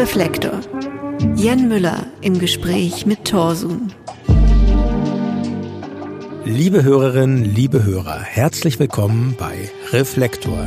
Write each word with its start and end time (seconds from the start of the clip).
Reflektor. 0.00 0.62
Jan 1.36 1.68
Müller 1.68 2.06
im 2.22 2.38
Gespräch 2.38 3.04
mit 3.04 3.26
Torsun. 3.26 3.92
Liebe 6.46 6.82
Hörerinnen, 6.82 7.44
liebe 7.44 7.84
Hörer, 7.84 8.18
herzlich 8.18 8.78
willkommen 8.78 9.36
bei 9.38 9.70
Reflektor. 9.90 10.64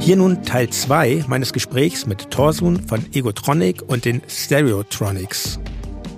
Hier 0.00 0.16
nun 0.16 0.42
Teil 0.42 0.68
2 0.68 1.24
meines 1.28 1.54
Gesprächs 1.54 2.04
mit 2.04 2.30
Torsun 2.30 2.86
von 2.86 3.06
Egotronic 3.14 3.80
und 3.86 4.04
den 4.04 4.20
Stereotronics. 4.28 5.58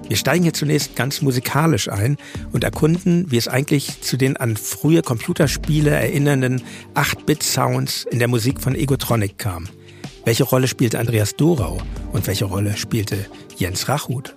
Wir 0.09 0.17
steigen 0.17 0.43
hier 0.43 0.53
zunächst 0.53 0.97
ganz 0.97 1.23
musikalisch 1.23 1.89
ein 1.89 2.17
und 2.51 2.65
erkunden, 2.65 3.31
wie 3.31 3.37
es 3.37 3.47
eigentlich 3.47 4.01
zu 4.01 4.17
den 4.17 4.37
an 4.37 4.57
frühe 4.57 5.03
Computerspiele 5.03 5.91
erinnernden 5.91 6.63
8-Bit-Sounds 6.97 8.09
in 8.11 8.19
der 8.19 8.27
Musik 8.27 8.61
von 8.61 8.75
Egotronic 8.75 9.39
kam. 9.39 9.69
Welche 10.27 10.43
Rolle 10.43 10.67
spielte 10.67 10.99
Andreas 10.99 11.37
Dorau 11.37 11.79
und 12.13 12.27
welche 12.27 12.47
Rolle 12.47 12.77
spielte 12.77 13.27
Jens 13.59 13.89
Rachut? 13.89 14.35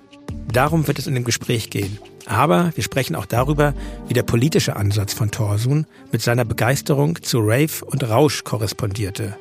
Darum 0.53 0.85
wird 0.85 0.99
es 0.99 1.07
in 1.07 1.15
dem 1.15 1.23
Gespräch 1.23 1.71
gehen. 1.71 1.97
Aber 2.27 2.71
wir 2.75 2.83
sprechen 2.83 3.15
auch 3.15 3.25
darüber, 3.25 3.73
wie 4.07 4.13
der 4.13 4.21
politische 4.21 4.75
Ansatz 4.75 5.15
von 5.15 5.31
Torsun 5.31 5.87
mit 6.11 6.21
seiner 6.21 6.45
Begeisterung 6.45 7.19
zu 7.23 7.39
Rave 7.39 7.83
und 7.87 8.07
Rausch 8.07 8.43
korrespondierte. 8.43 9.35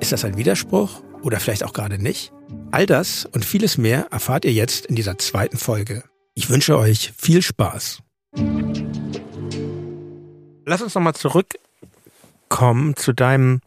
Ist 0.00 0.10
das 0.10 0.24
ein 0.24 0.36
Widerspruch 0.36 1.00
oder 1.22 1.38
vielleicht 1.38 1.62
auch 1.62 1.72
gerade 1.72 2.02
nicht? 2.02 2.32
All 2.72 2.86
das 2.86 3.24
und 3.26 3.44
vieles 3.44 3.78
mehr 3.78 4.08
erfahrt 4.10 4.44
ihr 4.44 4.52
jetzt 4.52 4.86
in 4.86 4.96
dieser 4.96 5.16
zweiten 5.18 5.58
Folge. 5.58 6.02
Ich 6.34 6.50
wünsche 6.50 6.76
euch 6.76 7.12
viel 7.16 7.40
Spaß. 7.40 8.00
Lass 10.66 10.82
uns 10.82 10.96
nochmal 10.96 11.14
zurückkommen 11.14 12.96
zu 12.96 13.12
deinem 13.12 13.60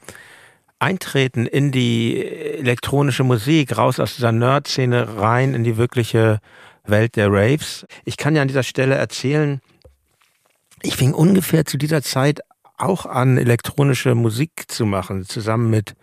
Eintreten 0.81 1.45
in 1.45 1.71
die 1.71 2.25
elektronische 2.25 3.23
Musik, 3.23 3.77
raus 3.77 3.99
aus 3.99 4.15
dieser 4.15 4.31
Nerd-Szene 4.31 5.17
rein 5.17 5.53
in 5.53 5.63
die 5.63 5.77
wirkliche 5.77 6.39
Welt 6.85 7.15
der 7.15 7.31
Raves. 7.31 7.85
Ich 8.03 8.17
kann 8.17 8.35
ja 8.35 8.41
an 8.41 8.47
dieser 8.47 8.63
Stelle 8.63 8.95
erzählen, 8.95 9.61
ich 10.81 10.95
fing 10.95 11.13
ungefähr 11.13 11.65
zu 11.65 11.77
dieser 11.77 12.01
Zeit 12.01 12.39
auch 12.81 13.05
an, 13.05 13.37
elektronische 13.37 14.15
Musik 14.15 14.65
zu 14.67 14.85
machen, 14.85 15.25
zusammen 15.25 15.69
mit 15.69 15.95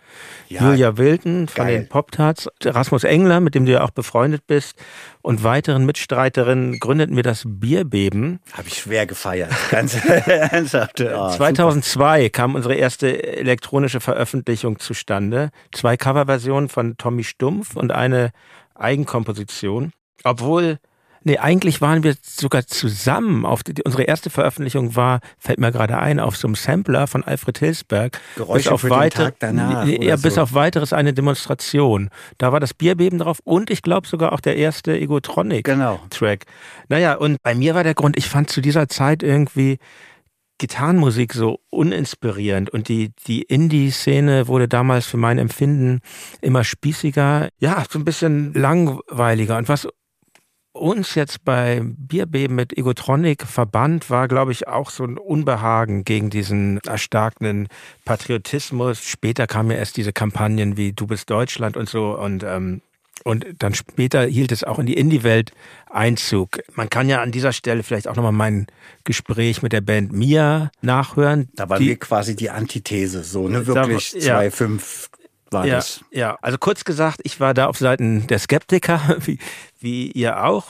ja, 0.47 0.69
Julia 0.69 0.97
Wilden 0.97 1.47
von 1.47 1.65
geil. 1.65 1.79
den 1.79 1.89
Pop-Tarts, 1.89 2.49
Rasmus 2.63 3.03
Engler, 3.03 3.39
mit 3.39 3.55
dem 3.55 3.65
du 3.65 3.71
ja 3.71 3.83
auch 3.83 3.91
befreundet 3.91 4.47
bist, 4.47 4.75
und 5.21 5.43
weiteren 5.43 5.85
Mitstreiterinnen 5.85 6.79
gründeten 6.79 7.15
wir 7.15 7.23
das 7.23 7.43
Bierbeben. 7.45 8.39
Habe 8.53 8.67
ich 8.67 8.79
schwer 8.79 9.05
gefeiert, 9.05 9.51
ganz 9.69 9.95
ernsthaft. 10.05 11.01
Oh, 11.01 11.29
2002 11.31 12.19
super. 12.19 12.29
kam 12.29 12.55
unsere 12.55 12.75
erste 12.75 13.21
elektronische 13.37 13.99
Veröffentlichung 13.99 14.79
zustande. 14.79 15.49
Zwei 15.73 15.97
Coverversionen 15.97 16.69
von 16.69 16.97
Tommy 16.97 17.23
Stumpf 17.23 17.75
und 17.75 17.91
eine 17.91 18.31
Eigenkomposition. 18.75 19.91
Obwohl 20.23 20.79
Nee, 21.23 21.37
eigentlich 21.37 21.81
waren 21.81 22.03
wir 22.03 22.15
sogar 22.21 22.65
zusammen. 22.65 23.45
Auf 23.45 23.63
die, 23.63 23.81
unsere 23.83 24.03
erste 24.03 24.29
Veröffentlichung 24.29 24.95
war, 24.95 25.19
fällt 25.37 25.59
mir 25.59 25.71
gerade 25.71 25.97
ein, 25.97 26.19
auf 26.19 26.37
so 26.37 26.47
einem 26.47 26.55
Sampler 26.55 27.07
von 27.07 27.23
Alfred 27.23 27.57
Hilsberg. 27.59 28.19
Geräusche 28.35 28.63
bis 28.63 28.67
auf 28.67 28.81
für 28.81 28.89
weiter, 28.89 29.25
Tag 29.25 29.35
danach. 29.39 29.85
Ja, 29.85 30.15
bis 30.15 30.35
so. 30.35 30.41
auf 30.41 30.53
weiteres 30.53 30.93
eine 30.93 31.13
Demonstration. 31.13 32.09
Da 32.37 32.51
war 32.51 32.59
das 32.59 32.73
Bierbeben 32.73 33.19
drauf 33.19 33.39
und 33.43 33.69
ich 33.69 33.81
glaube 33.81 34.07
sogar 34.07 34.33
auch 34.33 34.39
der 34.39 34.55
erste 34.55 34.97
Egotronic-Track. 34.97 35.65
Genau. 35.69 35.99
Naja, 36.87 37.15
und 37.15 37.41
bei 37.43 37.55
mir 37.55 37.75
war 37.75 37.83
der 37.83 37.95
Grund, 37.95 38.17
ich 38.17 38.29
fand 38.29 38.49
zu 38.49 38.61
dieser 38.61 38.87
Zeit 38.87 39.23
irgendwie 39.23 39.77
Gitarrenmusik 40.59 41.33
so 41.33 41.61
uninspirierend 41.69 42.69
und 42.69 42.89
die, 42.89 43.11
die 43.27 43.43
Indie-Szene 43.43 44.47
wurde 44.47 44.67
damals 44.67 45.05
für 45.05 45.17
mein 45.17 45.37
Empfinden 45.37 46.01
immer 46.41 46.63
spießiger, 46.63 47.47
ja, 47.59 47.85
so 47.89 47.97
ein 47.97 48.05
bisschen 48.05 48.53
langweiliger. 48.53 49.57
Und 49.57 49.69
was 49.69 49.87
uns 50.79 51.15
jetzt 51.15 51.43
bei 51.45 51.81
Bierbeben 51.83 52.55
mit 52.55 52.77
Egotronic 52.77 53.43
verbannt, 53.43 54.09
war, 54.09 54.27
glaube 54.27 54.51
ich, 54.51 54.67
auch 54.67 54.89
so 54.89 55.03
ein 55.03 55.17
Unbehagen 55.17 56.05
gegen 56.05 56.29
diesen 56.29 56.79
erstarkenden 56.79 57.67
Patriotismus. 58.05 59.03
Später 59.03 59.47
kamen 59.47 59.71
ja 59.71 59.77
erst 59.77 59.97
diese 59.97 60.13
Kampagnen 60.13 60.77
wie 60.77 60.93
Du 60.93 61.07
bist 61.07 61.29
Deutschland 61.29 61.77
und 61.77 61.89
so 61.89 62.17
und 62.17 62.43
ähm, 62.43 62.81
und 63.23 63.45
dann 63.59 63.73
später 63.73 64.23
hielt 64.23 64.51
es 64.51 64.63
auch 64.63 64.79
in 64.79 64.85
die 64.85 64.93
Indie-Welt 64.93 65.51
Einzug. 65.89 66.59
Man 66.73 66.89
kann 66.89 67.09
ja 67.09 67.21
an 67.21 67.31
dieser 67.31 67.51
Stelle 67.51 67.83
vielleicht 67.83 68.07
auch 68.07 68.15
nochmal 68.15 68.31
mein 68.31 68.67
Gespräch 69.03 69.61
mit 69.61 69.73
der 69.73 69.81
Band 69.81 70.13
Mia 70.13 70.71
nachhören. 70.81 71.49
Da 71.53 71.69
waren 71.69 71.83
wir 71.83 71.97
quasi 71.97 72.35
die 72.35 72.49
Antithese, 72.49 73.23
so, 73.23 73.47
ne? 73.47 73.67
Wirklich 73.67 74.11
da, 74.11 74.17
ja. 74.19 74.35
zwei, 74.35 74.51
fünf 74.51 75.09
war 75.51 75.65
ja, 75.65 75.75
das. 75.75 76.03
Ja, 76.11 76.37
also 76.41 76.57
kurz 76.57 76.83
gesagt, 76.83 77.19
ich 77.23 77.39
war 77.39 77.53
da 77.53 77.67
auf 77.67 77.77
Seiten 77.77 78.27
der 78.27 78.39
Skeptiker, 78.39 79.17
wie, 79.25 79.39
wie 79.79 80.11
ihr 80.11 80.43
auch, 80.43 80.67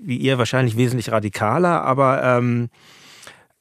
wie 0.00 0.16
ihr 0.16 0.38
wahrscheinlich 0.38 0.76
wesentlich 0.76 1.10
radikaler, 1.10 1.82
aber, 1.82 2.22
ähm, 2.22 2.70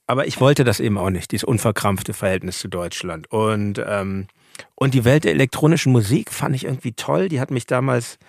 aber 0.08 0.28
ich 0.28 0.40
wollte 0.40 0.64
das 0.64 0.80
eben 0.80 0.98
auch 0.98 1.10
nicht, 1.10 1.32
dieses 1.32 1.44
unverkrampfte 1.44 2.14
Verhältnis 2.14 2.60
zu 2.60 2.68
Deutschland. 2.68 3.32
Und, 3.32 3.84
ähm, 3.86 4.28
und 4.76 4.94
die 4.94 5.04
Welt 5.04 5.24
der 5.24 5.32
elektronischen 5.32 5.92
Musik 5.92 6.32
fand 6.32 6.56
ich 6.56 6.66
irgendwie 6.66 6.94
toll. 6.94 7.28
Die 7.30 7.40
hat 7.40 7.52
mich 7.52 7.66
damals 7.66 8.20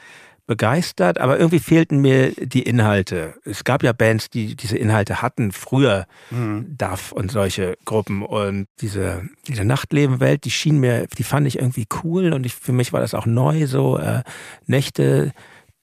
begeistert, 0.46 1.18
aber 1.18 1.38
irgendwie 1.38 1.58
fehlten 1.58 2.00
mir 2.00 2.30
die 2.32 2.62
Inhalte. 2.62 3.34
Es 3.44 3.64
gab 3.64 3.82
ja 3.82 3.92
Bands, 3.92 4.30
die 4.30 4.54
diese 4.54 4.78
Inhalte 4.78 5.20
hatten, 5.22 5.52
früher 5.52 6.06
mhm. 6.30 6.76
DAF 6.78 7.12
und 7.12 7.30
solche 7.30 7.76
Gruppen 7.84 8.22
und 8.22 8.68
diese, 8.80 9.28
diese 9.48 9.64
Nachtlebenwelt, 9.64 10.44
die 10.44 10.50
schien 10.50 10.78
mir, 10.78 11.06
die 11.18 11.24
fand 11.24 11.46
ich 11.46 11.58
irgendwie 11.58 11.86
cool 12.04 12.32
und 12.32 12.46
ich, 12.46 12.54
für 12.54 12.72
mich 12.72 12.92
war 12.92 13.00
das 13.00 13.14
auch 13.14 13.26
neu, 13.26 13.66
so 13.66 13.98
äh, 13.98 14.22
Nächte 14.66 15.32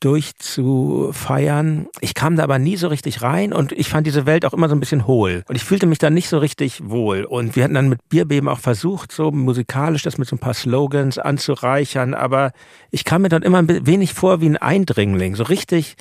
durchzufeiern. 0.03 1.88
Ich 2.02 2.14
kam 2.14 2.36
da 2.36 2.44
aber 2.44 2.59
nie 2.59 2.75
so 2.75 2.88
richtig 2.90 3.22
rein 3.22 3.53
und 3.53 3.72
ich 3.72 3.90
fand 3.90 4.06
diese 4.06 4.25
Welt 4.25 4.46
auch 4.46 4.53
immer 4.53 4.68
so 4.68 4.75
ein 4.75 4.80
bisschen 4.80 5.08
hohl. 5.08 5.44
Und 5.47 5.56
ich 5.56 5.64
fühlte 5.64 5.86
mich 5.86 6.00
da 6.00 6.09
nicht 6.09 6.28
so 6.28 6.40
richtig 6.40 6.90
wohl. 6.90 7.24
Und 7.24 7.56
wir 7.56 7.64
hatten 7.64 7.74
dann 7.74 7.90
mit 7.90 8.09
Bierbeben 8.09 8.50
auch 8.50 8.59
versucht, 8.59 9.12
so 9.12 9.31
musikalisch 9.31 10.03
das 10.03 10.18
mit 10.18 10.28
so 10.28 10.36
ein 10.36 10.40
paar 10.40 10.53
Slogans 10.53 11.18
anzureichern, 11.18 12.13
aber 12.13 12.52
ich 12.92 13.06
kam 13.06 13.22
mir 13.22 13.30
dann 13.30 13.44
immer 13.44 13.59
ein 13.59 13.86
wenig 13.88 14.13
vor 14.13 14.42
wie 14.42 14.50
ein 14.50 14.58
Eindringling. 14.58 15.36
So 15.36 15.44
richtig 15.44 15.96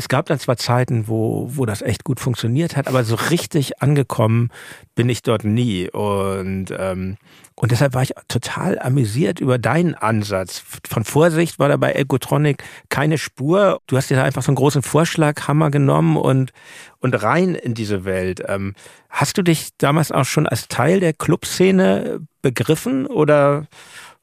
es 0.00 0.08
gab 0.08 0.24
dann 0.24 0.38
zwar 0.38 0.56
Zeiten, 0.56 1.08
wo, 1.08 1.46
wo 1.50 1.66
das 1.66 1.82
echt 1.82 2.04
gut 2.04 2.20
funktioniert 2.20 2.74
hat, 2.74 2.88
aber 2.88 3.04
so 3.04 3.16
richtig 3.16 3.82
angekommen 3.82 4.48
bin 4.94 5.10
ich 5.10 5.20
dort 5.22 5.44
nie. 5.44 5.90
Und, 5.90 6.68
ähm, 6.74 7.18
und 7.54 7.70
deshalb 7.70 7.92
war 7.92 8.02
ich 8.02 8.14
total 8.26 8.78
amüsiert 8.78 9.40
über 9.40 9.58
deinen 9.58 9.94
Ansatz. 9.94 10.62
Von 10.88 11.04
Vorsicht 11.04 11.58
war 11.58 11.68
da 11.68 11.76
bei 11.76 11.92
Egotronic 11.92 12.64
keine 12.88 13.18
Spur. 13.18 13.82
Du 13.88 13.98
hast 13.98 14.08
dir 14.08 14.16
da 14.16 14.24
einfach 14.24 14.42
so 14.42 14.48
einen 14.48 14.56
großen 14.56 14.82
Vorschlaghammer 14.82 15.70
genommen 15.70 16.16
und, 16.16 16.52
und 17.00 17.22
rein 17.22 17.54
in 17.54 17.74
diese 17.74 18.06
Welt. 18.06 18.42
Ähm, 18.48 18.74
hast 19.10 19.36
du 19.36 19.42
dich 19.42 19.68
damals 19.76 20.12
auch 20.12 20.24
schon 20.24 20.46
als 20.46 20.68
Teil 20.68 21.00
der 21.00 21.12
Clubszene 21.12 22.20
begriffen 22.40 23.06
oder 23.06 23.66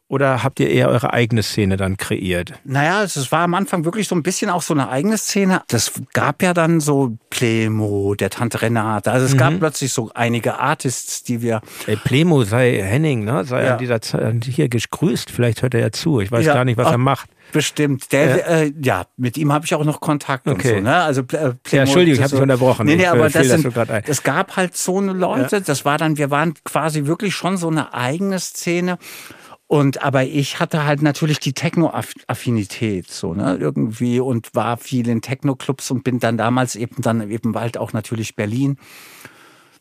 oder 0.10 0.44
habt 0.44 0.60
ihr 0.60 0.70
eher 0.70 0.88
eure 0.88 1.14
eigene 1.14 1.44
Szene 1.44 1.76
dann 1.76 1.98
kreiert? 1.98 2.54
Naja, 2.64 3.04
es 3.04 3.32
war 3.32 3.42
am 3.42 3.54
Anfang 3.54 3.84
wirklich 3.84 4.08
so 4.08 4.16
ein 4.16 4.24
bisschen 4.24 4.50
auch 4.50 4.62
so 4.62 4.74
eine 4.74 4.90
eigene 4.90 5.18
Szene. 5.18 5.64
Das 5.68 5.92
gab 6.14 6.42
ja 6.42 6.54
dann 6.54 6.80
so 6.80 7.18
Plemo, 7.30 8.16
der 8.16 8.30
Tante 8.30 8.62
Renate. 8.62 9.12
Also 9.12 9.26
es 9.26 9.34
mhm. 9.34 9.38
gab 9.38 9.60
plötzlich 9.60 9.92
so 9.92 10.10
einige 10.14 10.60
Artists, 10.60 11.24
die 11.24 11.42
wir. 11.42 11.62
Ey, 11.88 11.98
Plemo 11.98 12.44
sei 12.44 12.82
Henning, 12.82 13.26
ne? 13.26 13.44
Sei 13.44 13.66
ja. 13.66 13.74
an 13.74 13.80
dieser 13.80 14.02
Zeit 14.02 14.46
hier 14.46 14.70
gegrüßt. 14.70 15.30
Vielleicht 15.30 15.62
hört 15.62 15.74
er 15.74 15.82
ja 15.82 15.92
zu. 15.92 16.22
Ich 16.22 16.32
weiß 16.32 16.46
ja. 16.46 16.54
gar 16.54 16.64
nicht, 16.64 16.78
was 16.78 16.88
Ach, 16.88 16.94
er 16.94 16.98
macht. 16.98 17.30
Bestimmt. 17.52 18.12
Der, 18.12 18.38
ja. 18.38 18.46
Äh, 18.46 18.74
ja, 18.82 19.06
mit 19.18 19.38
ihm 19.38 19.52
habe 19.52 19.66
ich 19.66 19.74
auch 19.74 19.84
noch 19.84 20.00
Kontakt 20.00 20.48
okay. 20.48 20.70
und 20.70 20.78
so. 20.78 20.82
Ne? 20.84 20.96
Also, 20.96 21.22
äh, 21.22 21.26
Plemo, 21.26 21.58
ja, 21.72 21.82
Entschuldigung, 21.82 22.16
ich 22.16 22.24
habe 22.24 22.32
dich 22.32 22.42
unterbrochen. 22.42 22.86
Nee, 22.86 22.96
nee, 22.96 23.08
aber 23.08 23.30
das, 23.30 23.48
sind, 23.48 23.76
das 23.76 24.24
gab 24.24 24.56
halt 24.56 24.76
so 24.76 24.98
eine 25.00 25.14
Leute. 25.14 25.58
Ja. 25.58 25.62
Das 25.62 25.86
war 25.86 25.98
dann, 25.98 26.18
wir 26.18 26.30
waren 26.30 26.54
quasi 26.64 27.06
wirklich 27.06 27.36
schon 27.36 27.58
so 27.58 27.70
eine 27.70 27.94
eigene 27.94 28.40
Szene. 28.40 28.98
Und 29.68 30.02
aber 30.02 30.24
ich 30.24 30.62
hatte 30.62 30.86
halt 30.86 31.02
natürlich 31.02 31.40
die 31.40 31.52
Techno-Affinität 31.52 33.12
so 33.12 33.34
ne 33.34 33.58
irgendwie 33.60 34.22
und 34.22 34.56
war 34.56 34.78
viel 34.78 35.10
in 35.10 35.22
Techno-Clubs 35.22 35.92
und 35.92 36.06
bin 36.06 36.20
dann 36.20 36.38
damals 36.38 36.76
eben 36.76 37.02
dann 37.02 37.30
eben 37.30 37.52
bald 37.52 37.78
auch 37.78 37.92
natürlich 37.92 38.36
Berlin 38.36 38.78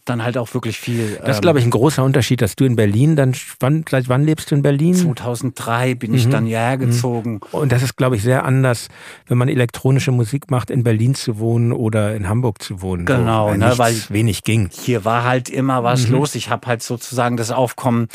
dann 0.06 0.22
halt 0.22 0.38
auch 0.38 0.54
wirklich 0.54 0.78
viel. 0.78 1.18
Das 1.24 1.36
ist, 1.36 1.42
glaube 1.42 1.58
ich, 1.58 1.64
ein 1.64 1.70
großer 1.70 2.02
Unterschied, 2.02 2.40
dass 2.40 2.56
du 2.56 2.64
in 2.64 2.76
Berlin 2.76 3.16
dann, 3.16 3.34
wann, 3.60 3.84
seit 3.88 4.08
wann 4.08 4.24
lebst 4.24 4.50
du 4.50 4.54
in 4.54 4.62
Berlin? 4.62 4.94
2003 4.94 5.94
bin 5.94 6.12
mhm. 6.12 6.16
ich 6.16 6.28
dann 6.28 6.46
hierher 6.46 6.76
mhm. 6.76 6.80
gezogen. 6.80 7.40
Und 7.52 7.72
das 7.72 7.82
ist, 7.82 7.96
glaube 7.96 8.16
ich, 8.16 8.22
sehr 8.22 8.44
anders, 8.44 8.88
wenn 9.26 9.36
man 9.36 9.48
elektronische 9.48 10.12
Musik 10.12 10.50
macht, 10.50 10.70
in 10.70 10.84
Berlin 10.84 11.14
zu 11.14 11.38
wohnen 11.38 11.72
oder 11.72 12.14
in 12.14 12.28
Hamburg 12.28 12.62
zu 12.62 12.80
wohnen. 12.80 13.04
Genau, 13.04 13.52
ne, 13.54 13.72
weil 13.76 13.96
wenig 14.08 14.44
ging. 14.44 14.70
Hier 14.72 15.04
war 15.04 15.24
halt 15.24 15.48
immer 15.48 15.82
was 15.82 16.06
mhm. 16.06 16.14
los. 16.14 16.34
Ich 16.34 16.50
habe 16.50 16.66
halt 16.66 16.82
sozusagen 16.82 17.36
das 17.36 17.50
Aufkommen 17.50 18.08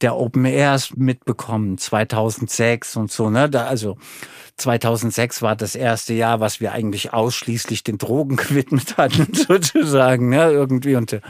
der 0.00 0.16
Open 0.16 0.44
Airs 0.44 0.96
mitbekommen, 0.96 1.78
2006 1.78 2.96
und 2.96 3.10
so, 3.10 3.30
ne? 3.30 3.50
Da, 3.50 3.66
also 3.66 3.96
2006 4.58 5.42
war 5.42 5.56
das 5.56 5.74
erste 5.74 6.14
Jahr, 6.14 6.40
was 6.40 6.60
wir 6.60 6.72
eigentlich 6.72 7.12
ausschließlich 7.12 7.84
den 7.84 7.98
Drogen 7.98 8.36
gewidmet 8.36 8.96
hatten, 8.96 9.32
sozusagen, 9.34 10.28
ne? 10.28 10.50
Irgendwie. 10.50 10.96
Und 10.96 11.14
äh, 11.14 11.20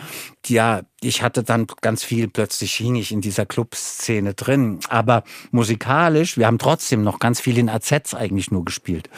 ja, 0.47 0.83
ich 1.01 1.23
hatte 1.23 1.43
dann 1.43 1.67
ganz 1.81 2.05
viel, 2.05 2.29
plötzlich 2.29 2.75
hing 2.75 2.97
ich 2.97 3.13
in 3.13 3.21
dieser 3.21 3.47
Clubszene 3.47 4.35
drin. 4.35 4.81
Aber 4.89 5.25
musikalisch, 5.51 6.37
wir 6.37 6.47
haben 6.47 6.59
trotzdem 6.59 7.03
noch 7.03 7.19
ganz 7.19 7.41
viel 7.41 7.59
in 7.59 7.69
AZs 7.69 8.15
eigentlich 8.15 8.51
nur 8.51 8.65
gespielt. 8.65 9.09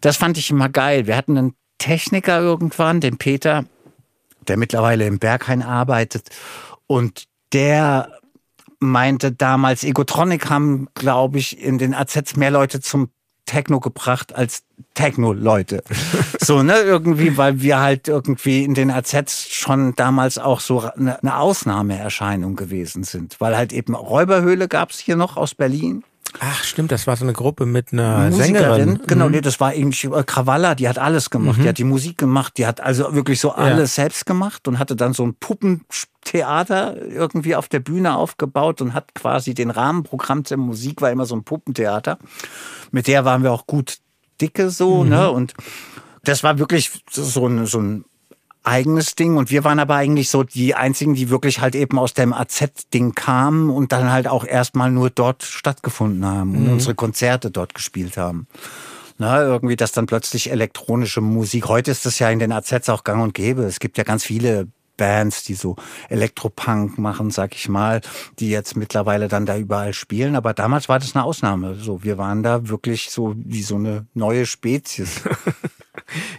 Das 0.00 0.16
fand 0.16 0.38
ich 0.38 0.50
immer 0.50 0.68
geil. 0.68 1.06
Wir 1.06 1.16
hatten 1.16 1.36
einen 1.36 1.54
Techniker 1.78 2.40
irgendwann, 2.40 3.00
den 3.00 3.18
Peter, 3.18 3.64
der 4.46 4.56
mittlerweile 4.56 5.06
im 5.06 5.18
Berghain 5.18 5.62
arbeitet. 5.62 6.28
Und 6.86 7.24
der 7.52 8.20
meinte 8.84 9.32
damals, 9.32 9.84
Egotronic 9.84 10.50
haben, 10.50 10.88
glaube 10.94 11.38
ich, 11.38 11.60
in 11.60 11.78
den 11.78 11.94
AZs 11.94 12.36
mehr 12.36 12.50
Leute 12.50 12.80
zum 12.80 13.10
Techno 13.46 13.80
gebracht 13.80 14.34
als 14.34 14.62
Techno-Leute. 14.94 15.82
so, 16.40 16.62
ne, 16.62 16.78
irgendwie, 16.78 17.36
weil 17.36 17.60
wir 17.60 17.80
halt 17.80 18.08
irgendwie 18.08 18.64
in 18.64 18.74
den 18.74 18.90
AZs 18.90 19.48
schon 19.50 19.94
damals 19.96 20.38
auch 20.38 20.60
so 20.60 20.80
eine, 20.80 21.20
eine 21.20 21.36
Ausnahmeerscheinung 21.36 22.56
gewesen 22.56 23.04
sind. 23.04 23.40
Weil 23.40 23.56
halt 23.56 23.72
eben 23.72 23.94
Räuberhöhle 23.94 24.68
gab's 24.68 24.98
hier 24.98 25.16
noch 25.16 25.36
aus 25.36 25.54
Berlin. 25.54 26.04
Ach, 26.40 26.64
stimmt, 26.64 26.90
das 26.90 27.06
war 27.06 27.16
so 27.16 27.24
eine 27.24 27.32
Gruppe 27.32 27.64
mit 27.64 27.92
einer 27.92 28.30
Musikerin. 28.30 28.54
Sängerin. 28.54 29.00
Genau, 29.06 29.26
mhm. 29.26 29.32
nee, 29.32 29.40
das 29.40 29.60
war 29.60 29.74
irgendwie 29.74 30.08
äh, 30.08 30.24
Krawalla, 30.24 30.74
die 30.74 30.88
hat 30.88 30.98
alles 30.98 31.30
gemacht. 31.30 31.58
Mhm. 31.58 31.62
Die 31.62 31.68
hat 31.68 31.78
die 31.78 31.84
Musik 31.84 32.18
gemacht, 32.18 32.54
die 32.56 32.66
hat 32.66 32.80
also 32.80 33.14
wirklich 33.14 33.38
so 33.38 33.52
alles 33.52 33.96
ja. 33.96 34.02
selbst 34.02 34.26
gemacht 34.26 34.66
und 34.66 34.78
hatte 34.78 34.96
dann 34.96 35.12
so 35.12 35.24
ein 35.24 35.34
Puppentheater 36.24 36.96
irgendwie 37.02 37.54
auf 37.54 37.68
der 37.68 37.80
Bühne 37.80 38.16
aufgebaut 38.16 38.80
und 38.80 38.94
hat 38.94 39.14
quasi 39.14 39.54
den 39.54 39.70
Rahmenprogramm 39.70 40.42
der 40.42 40.56
Musik 40.56 41.00
war 41.00 41.10
immer 41.10 41.26
so 41.26 41.36
ein 41.36 41.44
Puppentheater. 41.44 42.18
Mit 42.90 43.06
der 43.06 43.24
waren 43.24 43.42
wir 43.42 43.52
auch 43.52 43.66
gut 43.66 43.98
dicke 44.40 44.70
so, 44.70 45.04
mhm. 45.04 45.10
ne? 45.10 45.30
Und 45.30 45.54
das 46.24 46.42
war 46.42 46.58
wirklich 46.58 46.90
so 47.10 47.46
ein, 47.46 47.66
so 47.66 47.80
ein 47.80 48.04
eigenes 48.62 49.14
Ding 49.14 49.36
und 49.36 49.50
wir 49.50 49.62
waren 49.62 49.78
aber 49.78 49.96
eigentlich 49.96 50.30
so 50.30 50.42
die 50.42 50.74
einzigen, 50.74 51.14
die 51.14 51.28
wirklich 51.28 51.60
halt 51.60 51.74
eben 51.74 51.98
aus 51.98 52.14
dem 52.14 52.32
AZ-Ding 52.32 53.14
kamen 53.14 53.68
und 53.68 53.92
dann 53.92 54.10
halt 54.10 54.26
auch 54.26 54.46
erstmal 54.46 54.90
nur 54.90 55.10
dort 55.10 55.42
stattgefunden 55.42 56.24
haben 56.24 56.56
und 56.56 56.64
mhm. 56.64 56.72
unsere 56.72 56.94
Konzerte 56.94 57.50
dort 57.50 57.74
gespielt 57.74 58.16
haben. 58.16 58.46
Na, 59.18 59.42
irgendwie, 59.42 59.76
dass 59.76 59.92
dann 59.92 60.06
plötzlich 60.06 60.50
elektronische 60.50 61.20
Musik, 61.20 61.68
heute 61.68 61.90
ist 61.90 62.04
das 62.06 62.18
ja 62.18 62.30
in 62.30 62.38
den 62.38 62.50
AZs 62.50 62.88
auch 62.88 63.04
gang 63.04 63.22
und 63.22 63.34
gäbe. 63.34 63.62
Es 63.62 63.78
gibt 63.78 63.98
ja 63.98 64.02
ganz 64.02 64.24
viele 64.24 64.66
Bands, 64.96 65.44
die 65.44 65.54
so 65.54 65.76
Elektropunk 66.08 66.98
machen, 66.98 67.30
sag 67.30 67.54
ich 67.54 67.68
mal, 67.68 68.00
die 68.38 68.50
jetzt 68.50 68.76
mittlerweile 68.76 69.28
dann 69.28 69.46
da 69.46 69.56
überall 69.56 69.92
spielen. 69.92 70.36
Aber 70.36 70.54
damals 70.54 70.88
war 70.88 70.98
das 70.98 71.14
eine 71.14 71.24
Ausnahme. 71.24 71.74
So, 71.76 72.02
wir 72.04 72.18
waren 72.18 72.42
da 72.42 72.68
wirklich 72.68 73.10
so 73.10 73.34
wie 73.36 73.62
so 73.62 73.76
eine 73.76 74.06
neue 74.14 74.46
Spezies. 74.46 75.22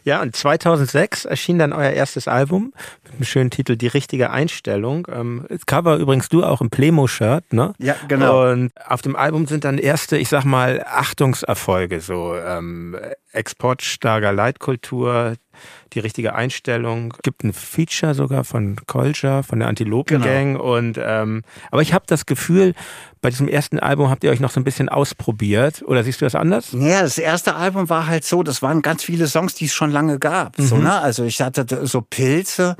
Ja, 0.04 0.22
und 0.22 0.36
2006 0.36 1.25
erschien 1.25 1.60
dann 1.60 1.74
euer 1.74 1.92
erstes 1.92 2.28
Album 2.28 2.74
mit 3.04 3.19
dem 3.19 3.25
schönen 3.25 3.50
Titel 3.50 3.75
Die 3.75 3.88
richtige 3.88 4.30
Einstellung. 4.30 5.07
Ähm, 5.12 5.48
Cover 5.66 5.98
übrigens 5.98 6.30
du 6.30 6.44
auch 6.44 6.62
im 6.62 6.69
Plemo-Shirt, 6.69 7.54
ne? 7.54 7.74
Ja, 7.80 7.96
genau. 8.07 8.52
Und 8.52 8.72
auf 8.88 9.02
dem 9.02 9.16
Album 9.16 9.48
sind 9.48 9.63
dann 9.63 9.78
erste, 9.78 10.18
ich 10.18 10.30
sag 10.30 10.46
mal, 10.46 10.84
Achtungserfolge, 10.86 12.02
so 12.02 12.36
ähm, 12.36 12.98
Exportstarker 13.31 14.31
Leitkultur, 14.31 15.36
die 15.95 16.00
richtige 16.00 16.36
Einstellung. 16.36 17.13
Gibt 17.24 17.44
ein 17.44 17.53
Feature 17.53 18.13
sogar 18.13 18.44
von 18.44 18.75
Kolja, 18.86 19.44
von 19.44 19.59
der 19.59 19.68
Antilopen 19.68 20.21
Gang. 20.21 20.53
Genau. 20.53 20.75
Und 20.75 21.00
ähm, 21.01 21.44
aber 21.71 21.81
ich 21.81 21.94
habe 21.94 22.06
das 22.07 22.25
Gefühl, 22.25 22.74
bei 23.25 23.31
diesem 23.31 23.47
ersten 23.47 23.80
Album 23.80 24.12
habt 24.12 24.24
ihr 24.24 24.30
euch 24.30 24.39
noch 24.39 24.51
so 24.51 24.59
ein 24.59 24.63
bisschen 24.63 24.88
ausprobiert. 24.88 25.81
Oder 25.88 26.03
siehst 26.03 26.21
du 26.21 26.25
das 26.25 26.36
anders? 26.36 26.74
Ja, 26.74 27.01
das 27.01 27.18
erste 27.18 27.56
Album 27.56 27.89
war 27.89 28.06
halt 28.06 28.24
so, 28.24 28.44
das 28.44 28.62
waren 28.62 28.83
ganz 28.83 29.03
viele 29.03 29.25
Songs, 29.25 29.56
die 29.56 29.65
es 29.65 29.74
schon 29.74 29.89
lange 29.89 30.19
gab. 30.19 30.59
Mhm. 30.59 30.65
So, 30.68 30.77
ne? 30.77 30.94
Also 30.94 31.24
ich 31.24 31.42
hatte 31.42 31.88
so 31.88 32.01
Pilze, 32.01 32.75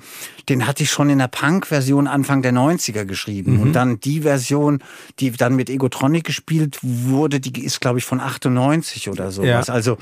den 0.47 0.67
hatte 0.67 0.83
ich 0.83 0.91
schon 0.91 1.09
in 1.09 1.17
der 1.17 1.29
Punk-Version 1.29 2.07
Anfang 2.07 2.44
der 2.44 2.53
90er 2.53 3.06
geschrieben. 3.06 3.53
Mhm. 3.53 3.62
Und 3.62 3.73
dann 3.73 4.00
die 4.00 4.21
Version, 4.21 4.83
die 5.19 5.31
dann 5.31 5.56
mit 5.56 5.69
Egotronic 5.71 6.25
gespielt 6.25 6.77
wurde, 6.83 7.39
die 7.39 7.63
ist, 7.65 7.81
glaube 7.81 7.97
ich, 7.97 8.06
von 8.06 8.19
98 8.19 9.09
oder 9.09 9.31
sowas. 9.31 9.67
Ja. 9.67 9.73
Also 9.73 9.97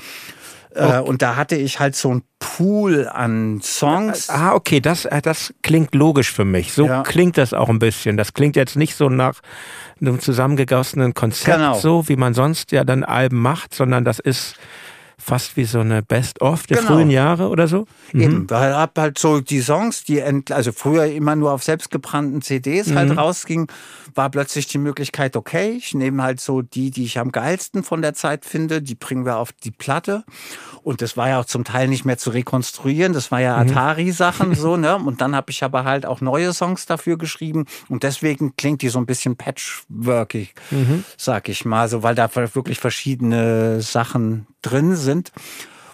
okay. 0.74 1.00
Und 1.00 1.22
da 1.22 1.36
hatte 1.36 1.56
ich 1.56 1.80
halt 1.80 1.96
so 1.96 2.14
ein 2.14 2.22
Pool 2.38 3.08
an 3.08 3.60
Songs. 3.62 4.28
Ah, 4.28 4.54
okay, 4.54 4.80
das, 4.80 5.04
äh, 5.04 5.22
das 5.22 5.54
klingt 5.62 5.94
logisch 5.94 6.32
für 6.32 6.44
mich. 6.44 6.72
So 6.72 6.86
ja. 6.86 7.02
klingt 7.02 7.38
das 7.38 7.52
auch 7.52 7.68
ein 7.68 7.78
bisschen. 7.78 8.16
Das 8.16 8.34
klingt 8.34 8.56
jetzt 8.56 8.76
nicht 8.76 8.94
so 8.94 9.08
nach 9.08 9.40
einem 10.00 10.20
zusammengegossenen 10.20 11.14
Konzept, 11.14 11.56
genau. 11.56 11.74
so 11.74 12.08
wie 12.08 12.16
man 12.16 12.34
sonst 12.34 12.72
ja 12.72 12.84
dann 12.84 13.04
Alben 13.04 13.40
macht, 13.40 13.74
sondern 13.74 14.04
das 14.04 14.18
ist 14.18 14.56
fast 15.18 15.56
wie 15.56 15.64
so 15.64 15.80
eine 15.80 16.02
Best-of 16.02 16.66
der 16.66 16.78
genau. 16.78 16.94
frühen 16.94 17.10
Jahre 17.10 17.48
oder 17.48 17.68
so. 17.68 17.86
Mhm. 18.12 18.20
Eben, 18.20 18.50
weil 18.50 18.74
hab 18.74 18.98
halt 18.98 19.18
so 19.18 19.40
die 19.40 19.60
Songs, 19.60 20.04
die 20.04 20.22
also 20.22 20.72
früher 20.72 21.06
immer 21.06 21.36
nur 21.36 21.52
auf 21.52 21.62
selbstgebrannten 21.62 22.42
CDs 22.42 22.94
halt 22.94 23.10
mhm. 23.10 23.18
rausgingen, 23.18 23.66
war 24.14 24.30
plötzlich 24.30 24.66
die 24.66 24.78
Möglichkeit, 24.78 25.36
okay, 25.36 25.70
ich 25.70 25.94
nehme 25.94 26.22
halt 26.22 26.40
so 26.40 26.62
die, 26.62 26.90
die 26.90 27.04
ich 27.04 27.18
am 27.18 27.32
geilsten 27.32 27.82
von 27.82 28.02
der 28.02 28.14
Zeit 28.14 28.44
finde, 28.44 28.82
die 28.82 28.94
bringen 28.94 29.24
wir 29.24 29.38
auf 29.38 29.52
die 29.52 29.70
Platte. 29.70 30.24
Und 30.84 31.00
das 31.00 31.16
war 31.16 31.30
ja 31.30 31.40
auch 31.40 31.46
zum 31.46 31.64
Teil 31.64 31.88
nicht 31.88 32.04
mehr 32.04 32.18
zu 32.18 32.30
rekonstruieren, 32.30 33.14
das 33.14 33.30
war 33.30 33.40
ja 33.40 33.56
mhm. 33.56 33.70
Atari-Sachen 33.70 34.54
so, 34.54 34.76
ne? 34.76 34.96
Und 34.96 35.20
dann 35.20 35.34
habe 35.34 35.50
ich 35.50 35.64
aber 35.64 35.84
halt 35.84 36.04
auch 36.04 36.20
neue 36.20 36.52
Songs 36.52 36.86
dafür 36.86 37.16
geschrieben 37.16 37.64
und 37.88 38.02
deswegen 38.02 38.54
klingt 38.56 38.82
die 38.82 38.90
so 38.90 38.98
ein 38.98 39.06
bisschen 39.06 39.36
patchworkig, 39.36 40.54
mhm. 40.70 41.04
sag 41.16 41.48
ich 41.48 41.64
mal, 41.64 41.88
so, 41.88 42.02
weil 42.02 42.14
da 42.14 42.28
wirklich 42.34 42.78
verschiedene 42.78 43.80
Sachen 43.80 44.46
drin 44.62 44.94
sind 44.94 45.32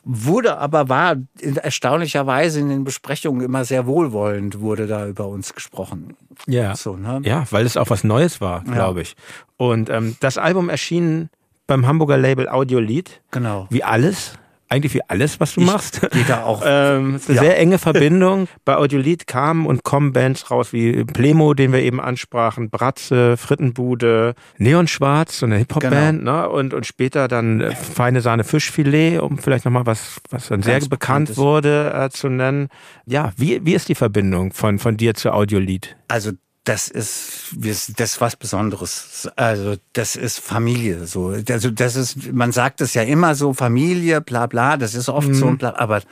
wurde 0.02 0.58
aber 0.58 0.88
war 0.88 1.16
erstaunlicherweise 1.42 2.60
in 2.60 2.68
den 2.68 2.84
Besprechungen 2.84 3.42
immer 3.42 3.64
sehr 3.64 3.86
wohlwollend 3.86 4.60
wurde 4.60 4.86
da 4.86 5.06
über 5.06 5.28
uns 5.28 5.54
gesprochen. 5.54 6.16
Ja, 6.46 6.74
so, 6.74 6.96
ne? 6.96 7.20
ja, 7.24 7.44
weil 7.50 7.66
es 7.66 7.76
auch 7.76 7.90
was 7.90 8.02
Neues 8.02 8.40
war, 8.40 8.64
glaube 8.64 9.00
ja. 9.00 9.02
ich. 9.02 9.16
Und 9.56 9.90
ähm, 9.90 10.16
das 10.20 10.38
Album 10.38 10.68
erschien 10.68 11.28
beim 11.66 11.86
Hamburger 11.86 12.16
Label 12.16 12.48
Audiolied. 12.48 13.20
Genau. 13.30 13.66
Wie 13.70 13.84
alles 13.84 14.32
eigentlich 14.70 14.94
wie 14.94 15.02
alles, 15.08 15.40
was 15.40 15.54
du 15.54 15.60
ich 15.60 15.66
machst. 15.66 16.00
Gehe 16.12 16.24
da 16.24 16.44
auch. 16.44 16.62
ähm, 16.64 17.20
eine 17.28 17.36
ja. 17.36 17.42
sehr 17.42 17.58
enge 17.58 17.78
Verbindung. 17.78 18.48
Bei 18.64 18.76
Audiolied 18.76 19.26
kamen 19.26 19.66
und 19.66 19.82
kommen 19.82 20.12
Bands 20.12 20.50
raus 20.50 20.72
wie 20.72 21.04
Plemo, 21.04 21.54
den 21.54 21.72
wir 21.72 21.80
eben 21.80 22.00
ansprachen, 22.00 22.70
Bratze, 22.70 23.36
Frittenbude, 23.36 24.34
Neon 24.58 24.86
Schwarz, 24.86 25.40
so 25.40 25.46
eine 25.46 25.56
Hip-Hop-Band, 25.56 26.20
genau. 26.20 26.42
ne? 26.42 26.48
Und, 26.48 26.72
und 26.72 26.86
später 26.86 27.28
dann 27.28 27.60
äh, 27.60 27.74
Feine 27.74 28.20
Sahne 28.20 28.44
Fischfilet, 28.44 29.18
um 29.18 29.38
vielleicht 29.38 29.64
nochmal 29.64 29.86
was, 29.86 30.20
was 30.30 30.48
dann 30.48 30.60
Ganz 30.60 30.82
sehr 30.82 30.88
bekannt 30.88 31.36
wurde, 31.36 31.92
äh, 31.92 32.10
zu 32.10 32.28
nennen. 32.28 32.68
Ja, 33.06 33.32
wie, 33.36 33.64
wie 33.64 33.74
ist 33.74 33.88
die 33.88 33.94
Verbindung 33.94 34.52
von, 34.52 34.78
von 34.78 34.96
dir 34.96 35.14
zu 35.14 35.32
Audiolied? 35.32 35.96
Also 36.08 36.32
das 36.64 36.88
ist, 36.88 37.54
das 37.56 37.88
ist 37.96 38.20
was 38.20 38.36
Besonderes. 38.36 39.30
Also, 39.34 39.76
das 39.94 40.14
ist 40.14 40.40
Familie, 40.40 41.06
so. 41.06 41.34
Also, 41.48 41.70
das 41.70 41.96
ist, 41.96 42.32
man 42.32 42.52
sagt 42.52 42.82
es 42.82 42.92
ja 42.92 43.02
immer 43.02 43.34
so, 43.34 43.54
Familie, 43.54 44.20
bla, 44.20 44.46
bla, 44.46 44.76
das 44.76 44.94
ist 44.94 45.08
oft 45.08 45.28
mhm. 45.28 45.34
so, 45.34 45.50
bla, 45.52 45.74
aber. 45.76 46.02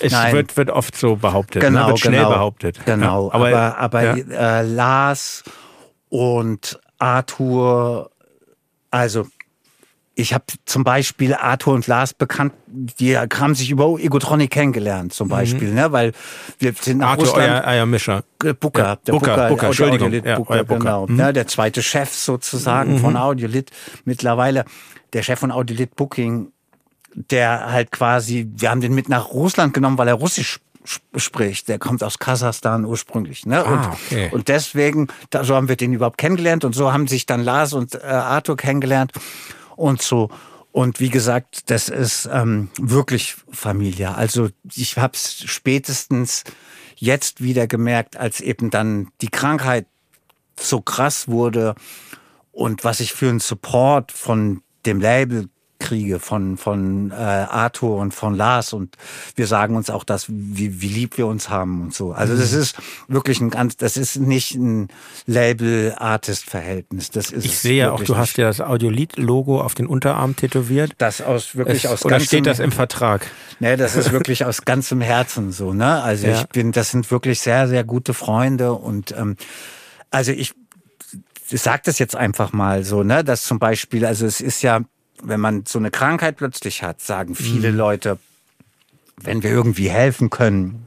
Es 0.00 0.12
nein. 0.12 0.34
Wird, 0.34 0.56
wird 0.56 0.70
oft 0.70 0.94
so 0.96 1.16
behauptet, 1.16 1.62
ne? 1.62 1.68
genau, 1.68 1.82
ne? 1.82 1.88
wird 1.88 2.00
schnell 2.00 2.18
genau, 2.18 2.28
behauptet. 2.28 2.80
Genau, 2.84 3.28
ja, 3.28 3.34
aber, 3.34 3.48
aber, 3.48 3.78
aber 3.78 4.16
ja. 4.16 4.60
äh, 4.60 4.62
Lars 4.62 5.42
und 6.10 6.78
Arthur, 6.98 8.10
also, 8.90 9.26
ich 10.16 10.32
habe 10.32 10.44
zum 10.64 10.84
Beispiel 10.84 11.34
Arthur 11.34 11.74
und 11.74 11.86
Lars 11.86 12.14
bekannt, 12.14 12.52
die 12.66 13.18
haben 13.18 13.54
sich 13.54 13.70
über 13.70 13.98
Egotronic 13.98 14.50
kennengelernt, 14.50 15.12
zum 15.12 15.26
mhm. 15.26 15.32
Beispiel, 15.32 15.68
mhm. 15.68 15.74
ne? 15.74 15.92
weil 15.92 16.12
wir 16.58 16.72
sind 16.72 16.98
nach 16.98 17.10
Arthur, 17.10 17.26
Russland. 17.26 17.50
Euer, 17.50 17.74
euer 17.74 17.86
Mischer. 17.86 18.24
Booker, 18.38 18.82
ja, 18.82 18.96
der 18.96 19.12
Booker, 19.12 19.26
Booker, 19.26 19.48
Booker, 19.48 19.66
Entschuldigung. 19.66 20.12
Ja, 20.12 20.36
Booker, 20.36 20.64
genau. 20.64 21.06
Mhm. 21.06 21.18
Ja, 21.18 21.32
der 21.32 21.46
zweite 21.46 21.82
Chef 21.82 22.12
sozusagen 22.12 22.92
mhm. 22.92 22.98
von 22.98 23.16
Audiolit 23.16 23.70
mittlerweile. 24.04 24.64
Der 25.12 25.22
Chef 25.22 25.38
von 25.38 25.50
Audiolit 25.50 25.96
Booking, 25.96 26.52
der 27.14 27.72
halt 27.72 27.90
quasi, 27.90 28.48
wir 28.56 28.70
haben 28.70 28.80
den 28.80 28.94
mit 28.94 29.08
nach 29.08 29.30
Russland 29.30 29.74
genommen, 29.74 29.98
weil 29.98 30.08
er 30.08 30.14
Russisch 30.14 30.60
spricht. 31.16 31.68
Der 31.68 31.78
kommt 31.78 32.04
aus 32.04 32.18
Kasachstan 32.18 32.84
ursprünglich. 32.84 33.46
Ne? 33.46 33.64
Und, 33.64 33.78
ah, 33.78 33.96
okay. 34.06 34.28
und 34.32 34.48
deswegen, 34.48 35.08
da, 35.30 35.42
so 35.42 35.54
haben 35.56 35.68
wir 35.68 35.76
den 35.76 35.94
überhaupt 35.94 36.18
kennengelernt 36.18 36.64
und 36.64 36.74
so 36.74 36.92
haben 36.92 37.08
sich 37.08 37.26
dann 37.26 37.42
Lars 37.42 37.72
und 37.72 37.94
äh, 37.94 38.06
Arthur 38.06 38.56
kennengelernt 38.56 39.12
und 39.76 40.02
so. 40.02 40.30
Und 40.72 40.98
wie 40.98 41.10
gesagt, 41.10 41.70
das 41.70 41.88
ist 41.88 42.28
ähm, 42.32 42.68
wirklich 42.80 43.36
Familie. 43.50 44.16
Also 44.16 44.48
ich 44.74 44.98
habe 44.98 45.14
es 45.14 45.44
spätestens 45.44 46.42
jetzt 46.96 47.42
wieder 47.42 47.66
gemerkt, 47.66 48.16
als 48.16 48.40
eben 48.40 48.70
dann 48.70 49.08
die 49.20 49.28
Krankheit 49.28 49.86
so 50.58 50.80
krass 50.80 51.28
wurde 51.28 51.74
und 52.50 52.84
was 52.84 53.00
ich 53.00 53.12
für 53.12 53.28
einen 53.28 53.40
Support 53.40 54.12
von 54.12 54.62
dem 54.86 55.00
Label 55.00 55.48
kriege 55.84 56.18
von, 56.18 56.56
von 56.56 57.10
äh, 57.10 57.14
Arthur 57.14 57.98
und 57.98 58.14
von 58.14 58.34
Lars 58.34 58.72
und 58.72 58.96
wir 59.36 59.46
sagen 59.46 59.76
uns 59.76 59.90
auch 59.90 60.02
das, 60.02 60.26
wie, 60.28 60.80
wie 60.80 60.88
lieb 60.88 61.18
wir 61.18 61.26
uns 61.26 61.50
haben 61.50 61.82
und 61.82 61.94
so. 61.94 62.12
Also 62.12 62.34
das 62.36 62.52
mhm. 62.52 62.60
ist 62.60 62.76
wirklich 63.06 63.40
ein 63.40 63.50
ganz, 63.50 63.76
das 63.76 63.98
ist 63.98 64.16
nicht 64.16 64.54
ein 64.54 64.88
Label-Artist-Verhältnis. 65.26 67.10
Das 67.10 67.30
ist 67.30 67.44
ich 67.44 67.58
sehe 67.58 67.92
auch, 67.92 68.02
du 68.02 68.12
nicht. 68.12 68.18
hast 68.18 68.38
ja 68.38 68.46
das 68.46 68.62
Audiolied-Logo 68.62 69.60
auf 69.60 69.74
den 69.74 69.86
Unterarm 69.86 70.36
tätowiert. 70.36 70.92
Das 70.96 71.20
aus 71.20 71.54
wirklich 71.54 71.84
es, 71.84 71.90
aus 71.90 72.04
oder 72.04 72.18
steht 72.18 72.46
das 72.46 72.60
im 72.60 72.72
Vertrag? 72.72 73.26
Ne, 73.60 73.76
das 73.76 73.94
ist 73.94 74.10
wirklich 74.10 74.46
aus 74.46 74.62
ganzem 74.64 75.02
Herzen 75.02 75.52
so. 75.52 75.74
Ne, 75.74 76.02
also 76.02 76.28
ja. 76.28 76.40
ich 76.40 76.48
bin, 76.48 76.72
das 76.72 76.90
sind 76.90 77.10
wirklich 77.10 77.40
sehr, 77.40 77.68
sehr 77.68 77.84
gute 77.84 78.14
Freunde 78.14 78.72
und 78.72 79.12
ähm, 79.12 79.36
also 80.10 80.32
ich 80.32 80.54
ich 81.50 81.60
sage 81.60 81.82
das 81.84 81.98
jetzt 81.98 82.16
einfach 82.16 82.52
mal 82.52 82.84
so, 82.84 83.02
ne, 83.02 83.22
dass 83.22 83.42
zum 83.44 83.58
Beispiel, 83.58 84.06
also 84.06 84.26
es 84.26 84.40
ist 84.40 84.62
ja, 84.62 84.80
wenn 85.24 85.40
man 85.40 85.64
so 85.66 85.78
eine 85.78 85.90
Krankheit 85.90 86.36
plötzlich 86.36 86.82
hat, 86.82 87.00
sagen 87.00 87.34
viele 87.34 87.72
mhm. 87.72 87.78
Leute, 87.78 88.18
wenn 89.16 89.42
wir 89.42 89.50
irgendwie 89.50 89.88
helfen 89.88 90.30
können, 90.30 90.86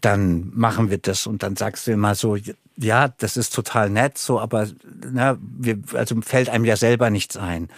dann 0.00 0.52
machen 0.54 0.90
wir 0.90 0.98
das. 0.98 1.26
Und 1.26 1.42
dann 1.42 1.56
sagst 1.56 1.86
du 1.86 1.92
immer 1.92 2.14
so, 2.14 2.36
ja, 2.76 3.08
das 3.08 3.36
ist 3.36 3.54
total 3.54 3.90
nett, 3.90 4.18
so, 4.18 4.38
aber 4.38 4.68
ne, 5.10 5.38
wir, 5.40 5.78
also 5.94 6.20
fällt 6.20 6.48
einem 6.48 6.64
ja 6.64 6.76
selber 6.76 7.10
nichts 7.10 7.36
ein. 7.36 7.68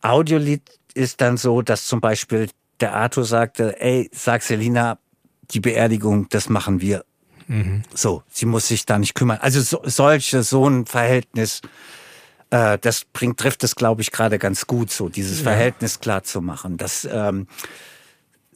Audiolied 0.00 0.62
ist 0.94 1.20
dann 1.20 1.36
so, 1.36 1.62
dass 1.62 1.86
zum 1.86 2.00
Beispiel 2.00 2.48
der 2.80 2.94
Arthur 2.94 3.24
sagte, 3.24 3.80
ey, 3.80 4.10
sag 4.12 4.42
Selina, 4.42 4.98
die 5.50 5.60
Beerdigung, 5.60 6.28
das 6.30 6.48
machen 6.48 6.80
wir. 6.80 7.04
Mhm. 7.48 7.82
So, 7.94 8.22
sie 8.30 8.46
muss 8.46 8.68
sich 8.68 8.86
da 8.86 8.98
nicht 8.98 9.14
kümmern. 9.14 9.38
Also 9.40 9.60
so, 9.60 9.80
solche, 9.84 10.42
so 10.42 10.68
ein 10.68 10.86
Verhältnis, 10.86 11.60
äh, 12.50 12.78
das 12.78 13.04
bringt, 13.04 13.38
trifft 13.38 13.64
es, 13.64 13.74
glaube 13.74 14.02
ich, 14.02 14.10
gerade 14.10 14.38
ganz 14.38 14.66
gut, 14.66 14.90
so 14.90 15.08
dieses. 15.08 15.40
Verhältnis 15.40 16.00
klar 16.00 16.22
zu 16.22 16.40
machen. 16.40 16.76
Das, 16.76 17.06
ähm, 17.10 17.46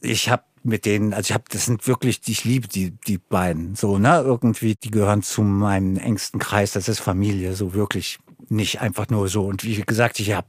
ich 0.01 0.29
habe 0.29 0.43
mit 0.63 0.85
denen, 0.85 1.13
also 1.13 1.29
ich 1.29 1.33
habe, 1.33 1.45
das 1.49 1.65
sind 1.65 1.87
wirklich, 1.87 2.21
ich 2.27 2.43
liebe 2.43 2.67
die, 2.67 2.91
die 3.07 3.17
beiden, 3.17 3.75
so, 3.75 3.97
ne, 3.97 4.21
irgendwie, 4.23 4.75
die 4.75 4.91
gehören 4.91 5.23
zu 5.23 5.41
meinem 5.41 5.97
engsten 5.97 6.39
Kreis, 6.39 6.71
das 6.71 6.87
ist 6.87 6.99
Familie, 6.99 7.53
so 7.53 7.73
wirklich 7.73 8.19
nicht 8.49 8.81
einfach 8.81 9.09
nur 9.09 9.27
so. 9.27 9.45
Und 9.45 9.63
wie 9.63 9.81
gesagt, 9.81 10.19
ich 10.19 10.33
habe 10.33 10.47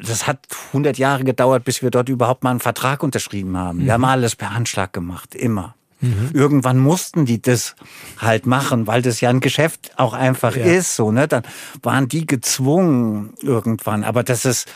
das 0.00 0.26
hat 0.26 0.40
100 0.68 0.98
Jahre 0.98 1.22
gedauert, 1.22 1.64
bis 1.64 1.80
wir 1.80 1.90
dort 1.90 2.08
überhaupt 2.08 2.42
mal 2.42 2.50
einen 2.50 2.60
Vertrag 2.60 3.04
unterschrieben 3.04 3.56
haben. 3.56 3.84
Wir 3.84 3.92
haben 3.92 4.00
mhm. 4.00 4.06
alles 4.06 4.34
per 4.34 4.52
Handschlag 4.52 4.92
gemacht, 4.92 5.34
immer. 5.34 5.75
Mhm. 6.00 6.30
Irgendwann 6.34 6.78
mussten 6.78 7.24
die 7.24 7.40
das 7.40 7.74
halt 8.18 8.46
machen, 8.46 8.86
weil 8.86 9.02
das 9.02 9.20
ja 9.20 9.30
ein 9.30 9.40
Geschäft 9.40 9.92
auch 9.96 10.12
einfach 10.12 10.56
ja. 10.56 10.64
ist, 10.64 10.96
so, 10.96 11.10
ne? 11.10 11.26
Dann 11.26 11.42
waren 11.82 12.08
die 12.08 12.26
gezwungen 12.26 13.34
irgendwann. 13.40 14.04
Aber 14.04 14.22
das 14.22 14.44
ist, 14.44 14.68